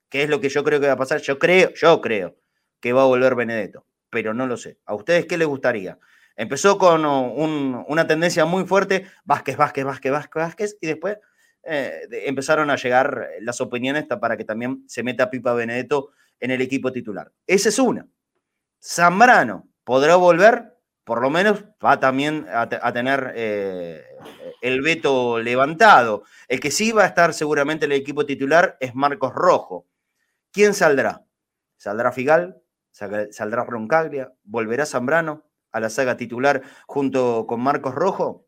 [0.07, 1.19] ¿Qué es lo que yo creo que va a pasar?
[1.21, 2.37] Yo creo, yo creo
[2.79, 4.79] que va a volver Benedetto, pero no lo sé.
[4.85, 5.99] ¿A ustedes qué les gustaría?
[6.37, 11.17] Empezó con una tendencia muy fuerte, Vázquez, Vázquez, Vázquez, Vázquez, Vázquez, y después
[11.63, 16.61] eh, empezaron a llegar las opiniones para que también se meta Pipa Benedetto en el
[16.61, 17.31] equipo titular.
[17.45, 18.07] Esa es una.
[18.81, 20.79] Zambrano podrá volver
[21.09, 24.05] por lo menos va también a, tener eh,
[24.61, 26.21] el veto levantado.
[26.47, 29.87] El que sí va a estar seguramente en el equipo titular es Marcos Rojo.
[30.51, 31.25] ¿Quién saldrá?
[31.77, 32.61] ¿Saldrá Figal?
[32.91, 34.31] ¿Saldrá Roncaglia?
[34.43, 38.45] ¿Volverá Zambrano a la saga titular junto con Marcos Rojo?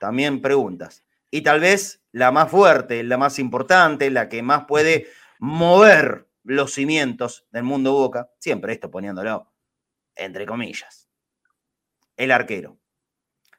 [0.00, 1.04] También preguntas.
[1.30, 5.08] Y tal vez la más fuerte, la más importante, la que más puede
[5.38, 9.50] mover los cimientos del mundo Boca, siempre esto poniéndolo
[10.16, 11.08] entre comillas,
[12.16, 12.78] el arquero.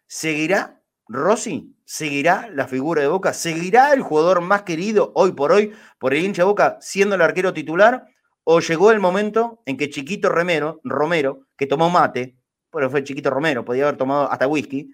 [0.08, 1.76] ¿Seguirá Rossi?
[1.86, 3.34] ¿Seguirá la figura de Boca?
[3.34, 7.54] ¿Seguirá el jugador más querido hoy por hoy por el hincha Boca siendo el arquero
[7.54, 8.06] titular?
[8.44, 12.38] ¿O llegó el momento en que Chiquito Romero, Romero que tomó mate,
[12.72, 14.94] pero fue Chiquito Romero, podía haber tomado hasta whisky,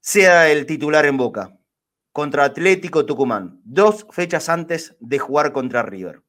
[0.00, 1.56] sea el titular en Boca?
[2.14, 6.22] Contra Atlético Tucumán, dos fechas antes de jugar contra River.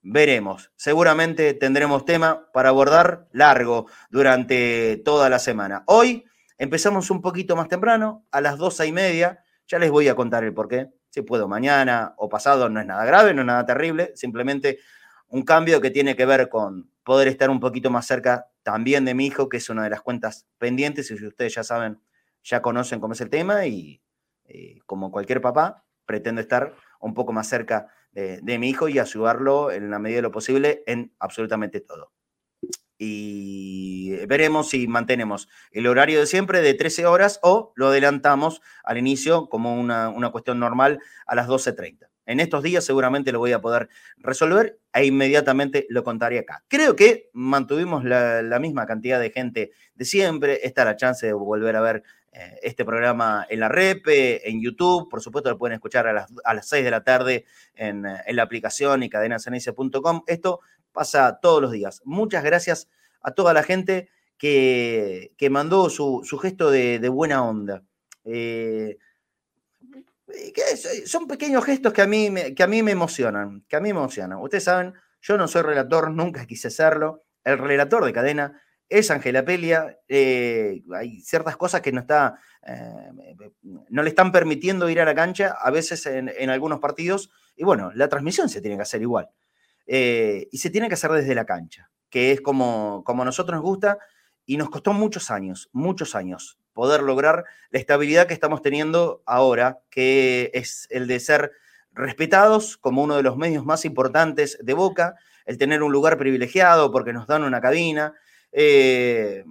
[0.00, 0.72] Veremos.
[0.74, 5.84] Seguramente tendremos tema para abordar largo durante toda la semana.
[5.86, 6.24] Hoy
[6.56, 9.44] empezamos un poquito más temprano, a las doce y media.
[9.66, 10.88] Ya les voy a contar el porqué.
[11.10, 14.12] Si puedo mañana o pasado, no es nada grave, no es nada terrible.
[14.14, 14.78] Simplemente
[15.26, 19.12] un cambio que tiene que ver con poder estar un poquito más cerca también de
[19.12, 21.10] mi hijo, que es una de las cuentas pendientes.
[21.10, 22.00] Y si ustedes ya saben,
[22.42, 24.00] ya conocen cómo es el tema y
[24.48, 29.70] eh, como cualquier papá, pretendo estar un poco más cerca de, mi hijo y ayudarlo
[29.70, 32.12] en la medida de lo posible en absolutamente todo.
[32.96, 38.98] Y veremos si mantenemos el horario de siempre de 13 horas o lo adelantamos al
[38.98, 42.08] inicio como una, cuestión normal a las 12.30.
[42.26, 46.64] En estos días seguramente lo voy a poder resolver e inmediatamente lo contaré acá.
[46.66, 50.66] Creo que mantuvimos la, la misma cantidad de gente de siempre.
[50.66, 52.02] Está la chance de volver a ver
[52.32, 56.30] eh, este programa en la repe, en YouTube, por supuesto lo pueden escuchar a las,
[56.44, 60.22] a 6 de la tarde en, la aplicación y cadenasenencia.com.
[60.26, 60.60] Esto
[60.92, 62.02] pasa todos los días.
[62.04, 62.88] Muchas gracias
[63.22, 67.82] a toda la gente que, mandó su, gesto de, buena onda.
[68.24, 68.98] Eh,
[71.06, 74.00] son pequeños gestos que a, mí, que a mí me emocionan, que a mí me
[74.00, 74.38] emocionan.
[74.40, 74.92] Ustedes saben,
[75.22, 77.24] yo no soy relator, nunca quise serlo.
[77.42, 79.98] El relator de cadena es Angela Pelia.
[80.08, 82.30] Eh, hay ciertas cosas que eh,
[83.62, 87.30] no le están permitiendo ir a la cancha, a veces en, algunos partidos.
[87.56, 89.28] Y bueno, la transmisión se tiene que hacer igual.
[89.86, 93.56] Eh, y se tiene que hacer desde la cancha, que es como, como a nosotros
[93.56, 93.98] nos gusta.
[94.46, 99.80] Y nos costó muchos años, muchos años, poder lograr la estabilidad que estamos teniendo ahora,
[99.90, 101.52] que es el de ser
[101.92, 106.90] respetados como uno de los medios más importantes de Boca, el tener un lugar privilegiado
[106.90, 108.14] porque nos dan una cabina,
[108.52, 109.44] eh,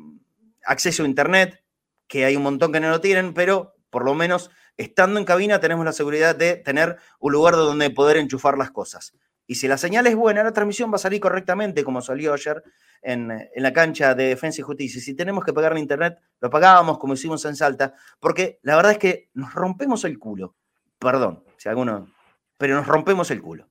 [0.66, 1.64] acceso a Internet,
[2.08, 5.60] que hay un montón que no lo tienen, pero por lo menos estando en cabina
[5.60, 9.14] tenemos la seguridad de tener un lugar donde poder enchufar las cosas.
[9.48, 12.62] Y si la señal es buena, la transmisión va a salir correctamente, como salió ayer
[13.02, 15.02] en, la cancha de Defensa y Justicia.
[15.02, 18.98] Si tenemos que pagar internet, lo pagábamos como hicimos en Salta, porque la verdad es
[18.98, 20.56] que nos rompemos el culo.
[21.00, 22.14] Perdón, si alguno.
[22.58, 23.68] Pero nos rompemos el culo.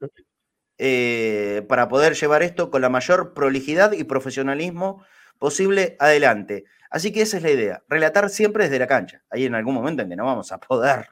[0.78, 5.04] Eh, para poder llevar esto con la mayor prolijidad y profesionalismo
[5.38, 6.64] posible adelante.
[6.90, 9.22] Así que esa es la idea, relatar siempre desde la cancha.
[9.30, 11.10] Hay en algún momento en que no vamos a poder,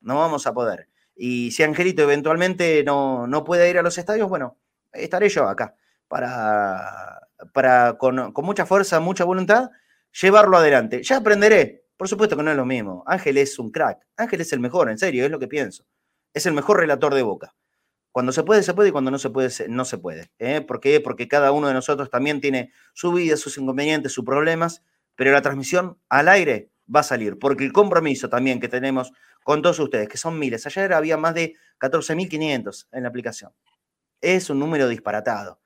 [0.00, 0.88] no vamos a poder.
[1.14, 4.58] Y si Angelito eventualmente no, no puede ir a los estadios, bueno,
[4.92, 5.74] estaré yo acá
[6.08, 9.70] para, para con, con mucha fuerza, mucha voluntad,
[10.20, 11.02] llevarlo adelante.
[11.02, 13.04] Ya aprenderé, por supuesto que no es lo mismo.
[13.06, 15.84] Ángel es un crack, Ángel es el mejor, en serio, es lo que pienso.
[16.32, 17.54] Es el mejor relator de boca.
[18.18, 20.32] Cuando se puede, se puede y cuando no se puede, no se puede.
[20.40, 20.60] ¿eh?
[20.60, 20.98] ¿Por qué?
[20.98, 24.82] Porque cada uno de nosotros también tiene su vida, sus inconvenientes, sus problemas,
[25.14, 29.12] pero la transmisión al aire va a salir, porque el compromiso también que tenemos
[29.44, 33.52] con todos ustedes, que son miles, ayer había más de 14.500 en la aplicación.
[34.20, 35.60] Es un número disparatado.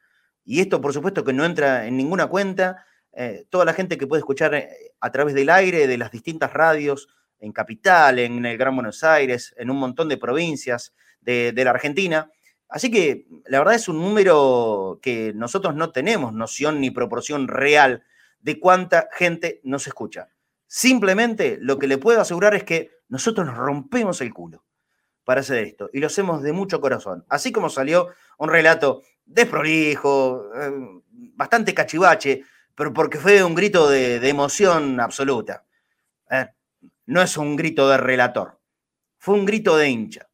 [0.44, 2.84] Y esto, por supuesto, que no entra en ninguna cuenta.
[3.14, 4.68] Eh, toda la gente que puede escuchar eh,
[5.00, 7.08] a través del aire, de las distintas radios,
[7.40, 10.92] en Capital, en el Gran Buenos Aires, en un montón de provincias
[11.22, 12.30] de la Argentina,
[12.72, 18.02] Así que la verdad es un número que nosotros no tenemos noción ni proporción real
[18.40, 20.30] de cuánta gente nos escucha.
[20.66, 24.64] Simplemente lo que le puedo asegurar es que nosotros nos rompemos el culo
[25.22, 27.26] para hacer esto y lo hacemos de mucho corazón.
[27.28, 28.08] Así como salió
[28.38, 30.72] un relato desprolijo, eh,
[31.10, 32.42] bastante cachivache,
[32.74, 35.66] pero porque fue un grito de, emoción absoluta.
[36.30, 36.46] Eh,
[37.04, 38.58] no es un grito de relator,
[39.18, 40.26] fue un grito de hincha.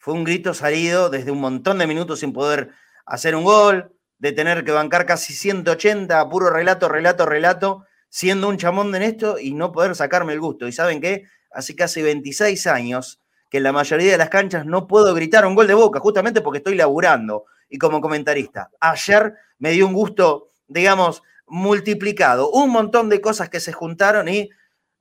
[0.00, 2.70] Fue un grito salido desde un montón de minutos sin poder
[3.04, 8.56] hacer un gol, de tener que bancar casi 180 puro relato, relato, relato, siendo un
[8.56, 10.66] chamón de esto y no poder sacarme el gusto.
[10.66, 11.24] ¿Y saben qué?
[11.52, 13.20] Hace casi 26 años
[13.50, 16.40] que en la mayoría de las canchas no puedo gritar un gol de boca, justamente
[16.40, 18.70] porque estoy laburando y como comentarista.
[18.80, 22.50] Ayer me dio un gusto, digamos, multiplicado.
[22.50, 24.48] Un montón de cosas que se juntaron y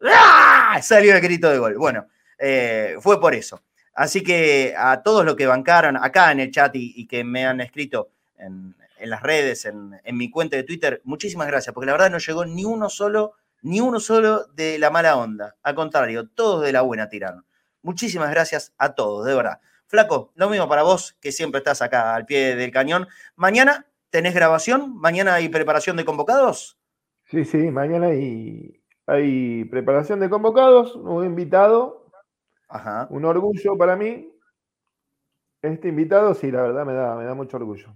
[0.03, 0.77] ¡ah!
[0.81, 1.77] salió el grito de gol.
[1.77, 2.05] Bueno,
[2.38, 3.63] eh, fue por eso.
[3.99, 7.59] Así que a todos los que bancaron acá en el chat y, que me han
[7.59, 12.17] escrito en, las redes, en, mi cuenta de Twitter, muchísimas gracias, porque la verdad no
[12.17, 15.57] llegó ni uno solo, ni uno solo de la mala onda.
[15.63, 17.43] Al contrario, todos de la buena tiraron.
[17.81, 19.59] Muchísimas gracias a todos, de verdad.
[19.85, 23.05] Flaco, lo mismo para vos, que siempre estás acá al pie del cañón.
[23.35, 26.77] Mañana tenés grabación, mañana hay preparación de convocados.
[27.26, 31.98] Sí, sí, mañana hay, hay preparación de convocados, un invitado,
[32.69, 33.07] Ajá.
[33.09, 34.31] un orgullo para mí.
[35.61, 37.93] Este invitado, sí, la verdad me da, me da mucho orgullo.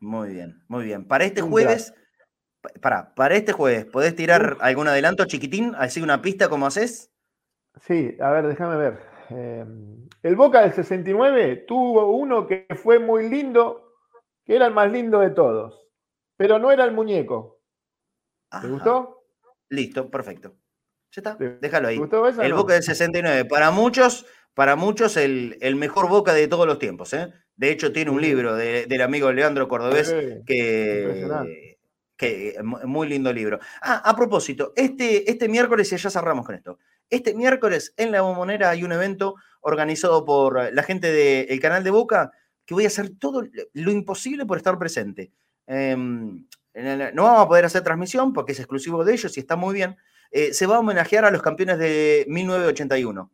[0.00, 1.06] Muy bien, muy bien.
[1.06, 1.94] Para este jueves,
[2.80, 5.74] para, para este jueves, ¿podés tirar algún adelanto chiquitín?
[5.76, 7.10] ¿Así una pista como haces?
[7.82, 8.98] Sí, a ver, déjame ver.
[9.30, 13.94] Em, el Boca del 69 tuvo uno que fue muy lindo,
[14.44, 15.86] que era el más lindo de todos,
[16.36, 17.60] pero no era el muñeco.
[18.60, 19.24] ¿Te gustó?
[19.68, 20.56] Listo, perfecto.
[21.12, 22.00] Ya está, déjalo ahí.
[22.42, 23.44] el Boca del 69.
[23.46, 27.12] Para muchos, para muchos el, mejor Boca de todos los tiempos.
[27.14, 27.32] ¿eh?
[27.56, 30.14] De hecho, tiene un libro del amigo Leandro Cordobés
[30.46, 31.76] que,
[32.16, 33.58] que muy lindo libro.
[33.82, 36.78] Ah, a propósito, este, este miércoles, y ya cerramos con esto,
[37.08, 41.90] este miércoles en La Bombonera hay un evento organizado por la gente del canal de
[41.90, 42.30] Boca
[42.64, 43.42] que voy a hacer todo
[43.72, 45.32] lo imposible por estar presente.
[45.66, 46.46] Em,
[47.14, 49.96] no vamos a poder hacer transmisión porque es exclusivo de ellos y está muy bien.
[50.30, 53.30] Eh, se va a homenajear a los campeones de 1981.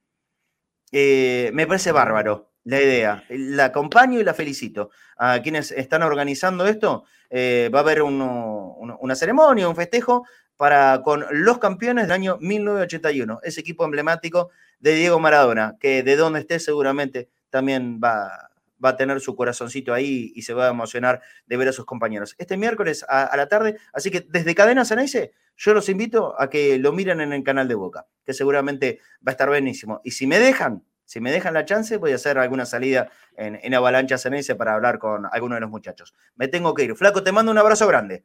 [0.93, 3.24] Eh, me parece bárbaro la idea.
[3.28, 4.90] La acompaño y la felicito.
[5.16, 11.24] A quienes están organizando esto, eh, va a haber una ceremonia, un festejo para, con
[11.31, 14.51] los campeones del año 1981, ese equipo emblemático
[14.81, 18.51] de Diego Maradona, que de donde esté seguramente también va,
[18.85, 21.85] va a tener su corazoncito ahí y se va a emocionar de ver a sus
[21.85, 22.35] compañeros.
[22.39, 26.78] Este miércoles a, la tarde, así que desde Cadena Ceneice, yo los invito a que
[26.78, 30.01] lo miren en el canal de Boca, que seguramente va a estar buenísimo.
[30.05, 33.59] Y si me dejan, si me dejan la chance, voy a hacer alguna salida en,
[33.62, 36.15] en Avalancha Ceneice para hablar con alguno de los muchachos.
[36.35, 36.97] Me tengo que ir.
[36.97, 38.24] Flaco, te mando un abrazo grande.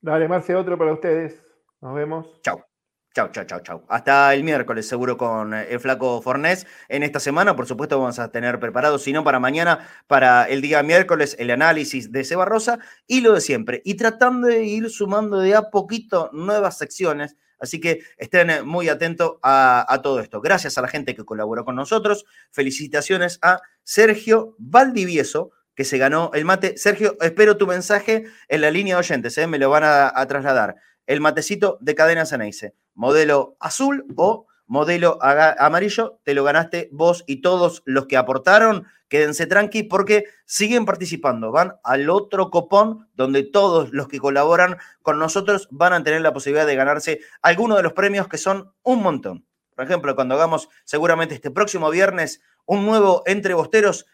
[0.00, 1.42] Dale, Marce, otro para ustedes.
[1.80, 2.40] Nos vemos.
[2.42, 2.73] Chao.
[3.14, 3.84] Chao, chao, chao, chao.
[3.88, 6.66] Hasta el miércoles, seguro, con el flaco Fornés.
[6.88, 10.60] En esta semana, por supuesto, vamos a tener preparado, si no para mañana, para el
[10.60, 13.82] día miércoles, el análisis de Seba Rosa y lo de siempre.
[13.84, 17.36] Y tratando de ir sumando de a poquito nuevas secciones.
[17.60, 20.40] Así que estén muy atentos a, a todo esto.
[20.40, 22.24] Gracias a la gente que colaboró con nosotros.
[22.50, 26.76] Felicitaciones a Sergio Valdivieso, que se ganó el mate.
[26.76, 29.46] Sergio, espero tu mensaje en la línea de oyentes, ¿eh?
[29.46, 30.76] me lo van a, trasladar.
[31.06, 37.42] El matecito de cadena Ceneice, modelo azul o modelo amarillo, te lo ganaste vos y
[37.42, 38.86] todos los que aportaron.
[39.08, 41.52] Quédense tranqui porque siguen participando.
[41.52, 46.32] Van al otro copón donde todos los que colaboran con nosotros van a tener la
[46.32, 49.46] posibilidad de ganarse algunos de los premios que son un montón.
[49.74, 54.06] Por ejemplo, cuando hagamos seguramente este próximo viernes un nuevo Entre Bosteros,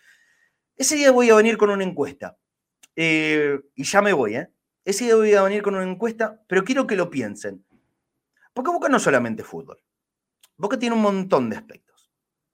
[0.76, 2.36] ese día voy a venir con una encuesta.
[2.96, 4.50] Eh, y ya me voy, ¿eh?
[4.84, 7.64] Ese día voy a venir con una encuesta, pero quiero que lo piensen.
[8.54, 9.82] Porque Boca no es solamente fútbol.
[10.56, 12.10] Boca tiene un montón de aspectos.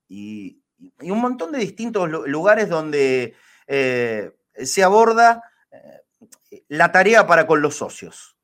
[0.09, 0.63] Y,
[1.01, 3.35] un montón de distintos lugares donde
[3.67, 8.37] eh, se aborda eh, la tarea para con los socios.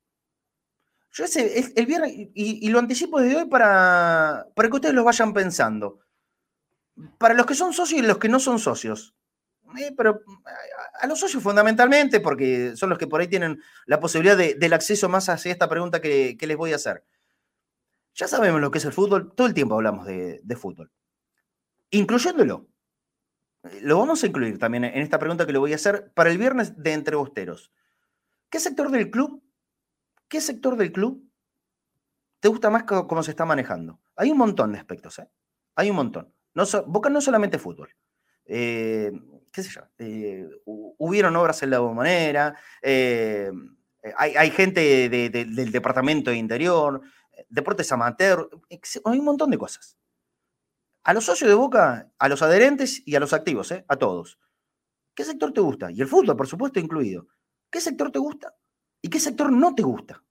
[1.11, 5.35] Yo ese, el, viernes, y, lo anticipo desde hoy para, para que ustedes lo vayan
[5.35, 6.01] pensando.
[7.19, 9.15] Para los que son socios y los que no son socios.
[9.79, 10.23] Eh, pero
[11.03, 15.09] a los socios fundamentalmente, porque son los que por ahí tienen la posibilidad del acceso
[15.09, 17.05] más hacia esta pregunta que, les voy a hacer.
[18.15, 20.93] Ya sabemos lo que es el fútbol, todo el tiempo hablamos de, fútbol,
[21.91, 22.69] incluyéndolo.
[23.81, 26.39] Lo vamos a incluir también en esta pregunta que le voy a hacer para el
[26.39, 27.73] viernes de Entre Bosteros.
[28.49, 29.43] ¿Qué sector del club?
[30.29, 31.29] ¿Qué sector del club
[32.39, 33.99] te gusta más cómo se está manejando?
[34.15, 35.29] Hay un montón de aspectos, ¿eh?
[35.75, 36.33] Hay un montón.
[36.55, 36.63] No
[37.11, 37.91] no solamente fútbol.
[38.45, 39.11] Eh,
[39.53, 43.51] qué sé yo, eh, hubieron obras en la bombonera, eh,
[44.17, 47.03] hay, gente del departamento de interior,
[47.49, 49.97] deportes amateur, hay un montón de cosas.
[51.05, 53.85] A los socios de Boca, a los adherentes y a los activos, ¿eh?
[53.89, 54.39] a todos.
[55.15, 55.91] ¿Qué sector te gusta?
[55.91, 57.29] Y el fútbol, por supuesto, incluido.
[57.71, 58.55] ¿Qué sector te gusta?
[59.03, 60.23] ¿Y qué sector no te gusta?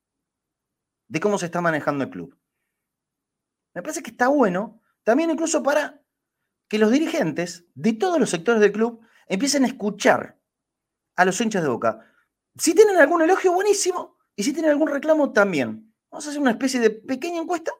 [1.07, 2.37] De cómo se está manejando el club.
[3.73, 6.01] Me parece que está bueno, también incluso para
[6.67, 10.39] que los dirigentes de todos los sectores del club empiecen a escuchar
[11.15, 11.99] a los hinchas de boca.
[12.57, 14.17] Si tienen algún elogio, buenísimo.
[14.35, 15.93] Y si tienen algún reclamo, también.
[16.09, 17.71] Vamos a hacer una especie de pequeña encuesta.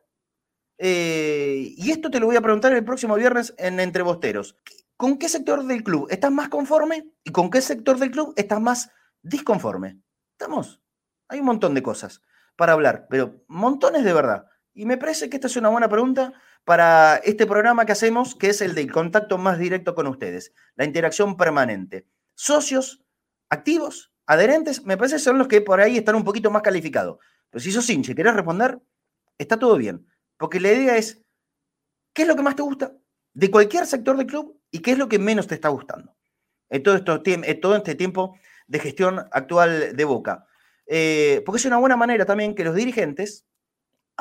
[0.78, 4.58] Eh, y esto te lo voy a preguntar el próximo viernes en Entre Bosteros.
[4.98, 8.62] ¿Con qué sector del club estás más conforme y con qué sector del club estás
[8.62, 8.90] más
[9.22, 10.00] disconforme?
[10.34, 10.82] ¿Estamos?
[11.28, 12.22] Hay un montón de cosas
[12.56, 14.46] para hablar, pero montones de verdad.
[14.74, 16.34] Y me parece que esta es una buena pregunta
[16.64, 20.86] para este programa que hacemos, que es el del contacto más directo con ustedes, la
[20.86, 22.08] interacción permanente.
[22.36, 23.04] Socios,
[23.50, 27.18] activos, adherentes, me parece que son los que por ahí están un poquito más calificados.
[27.50, 28.80] Pero si sos hincha y querés responder,
[29.38, 30.08] está todo bien.
[30.38, 31.22] Porque la idea es,
[32.14, 32.94] ¿qué es lo que más te gusta
[33.34, 36.16] de cualquier sector del club y qué es lo que menos te está gustando?
[36.70, 37.22] En todo, esto,
[37.62, 38.38] todo este tiempo
[38.68, 40.48] de gestión actual de Boca.
[40.86, 43.46] Eh, porque es una buena manera también que los dirigentes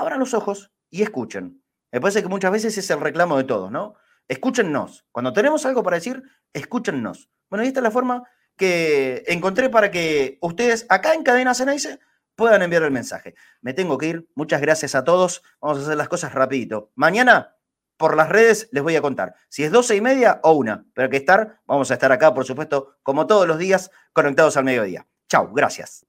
[0.00, 1.62] abran los ojos y escuchen.
[1.92, 3.94] Me parece que muchas veces es el reclamo de todos, ¿no?
[4.28, 5.06] Escúchennos.
[5.12, 6.22] Cuando tenemos algo para decir,
[6.52, 7.30] escúchennos.
[7.48, 8.22] Bueno, y esta es la forma
[8.56, 11.98] que encontré para que ustedes acá en Cadena Ceneice
[12.36, 13.34] puedan enviar el mensaje.
[13.60, 14.30] Me tengo que ir.
[14.34, 15.42] Muchas gracias a todos.
[15.60, 16.92] Vamos a hacer las cosas rapidito.
[16.94, 17.56] Mañana
[17.96, 20.86] por las redes les voy a contar si es doce y media o una.
[20.94, 24.56] Pero hay que estar, vamos a estar acá, por supuesto, como todos los días, conectados
[24.56, 25.06] al mediodía.
[25.28, 26.06] Chau, gracias.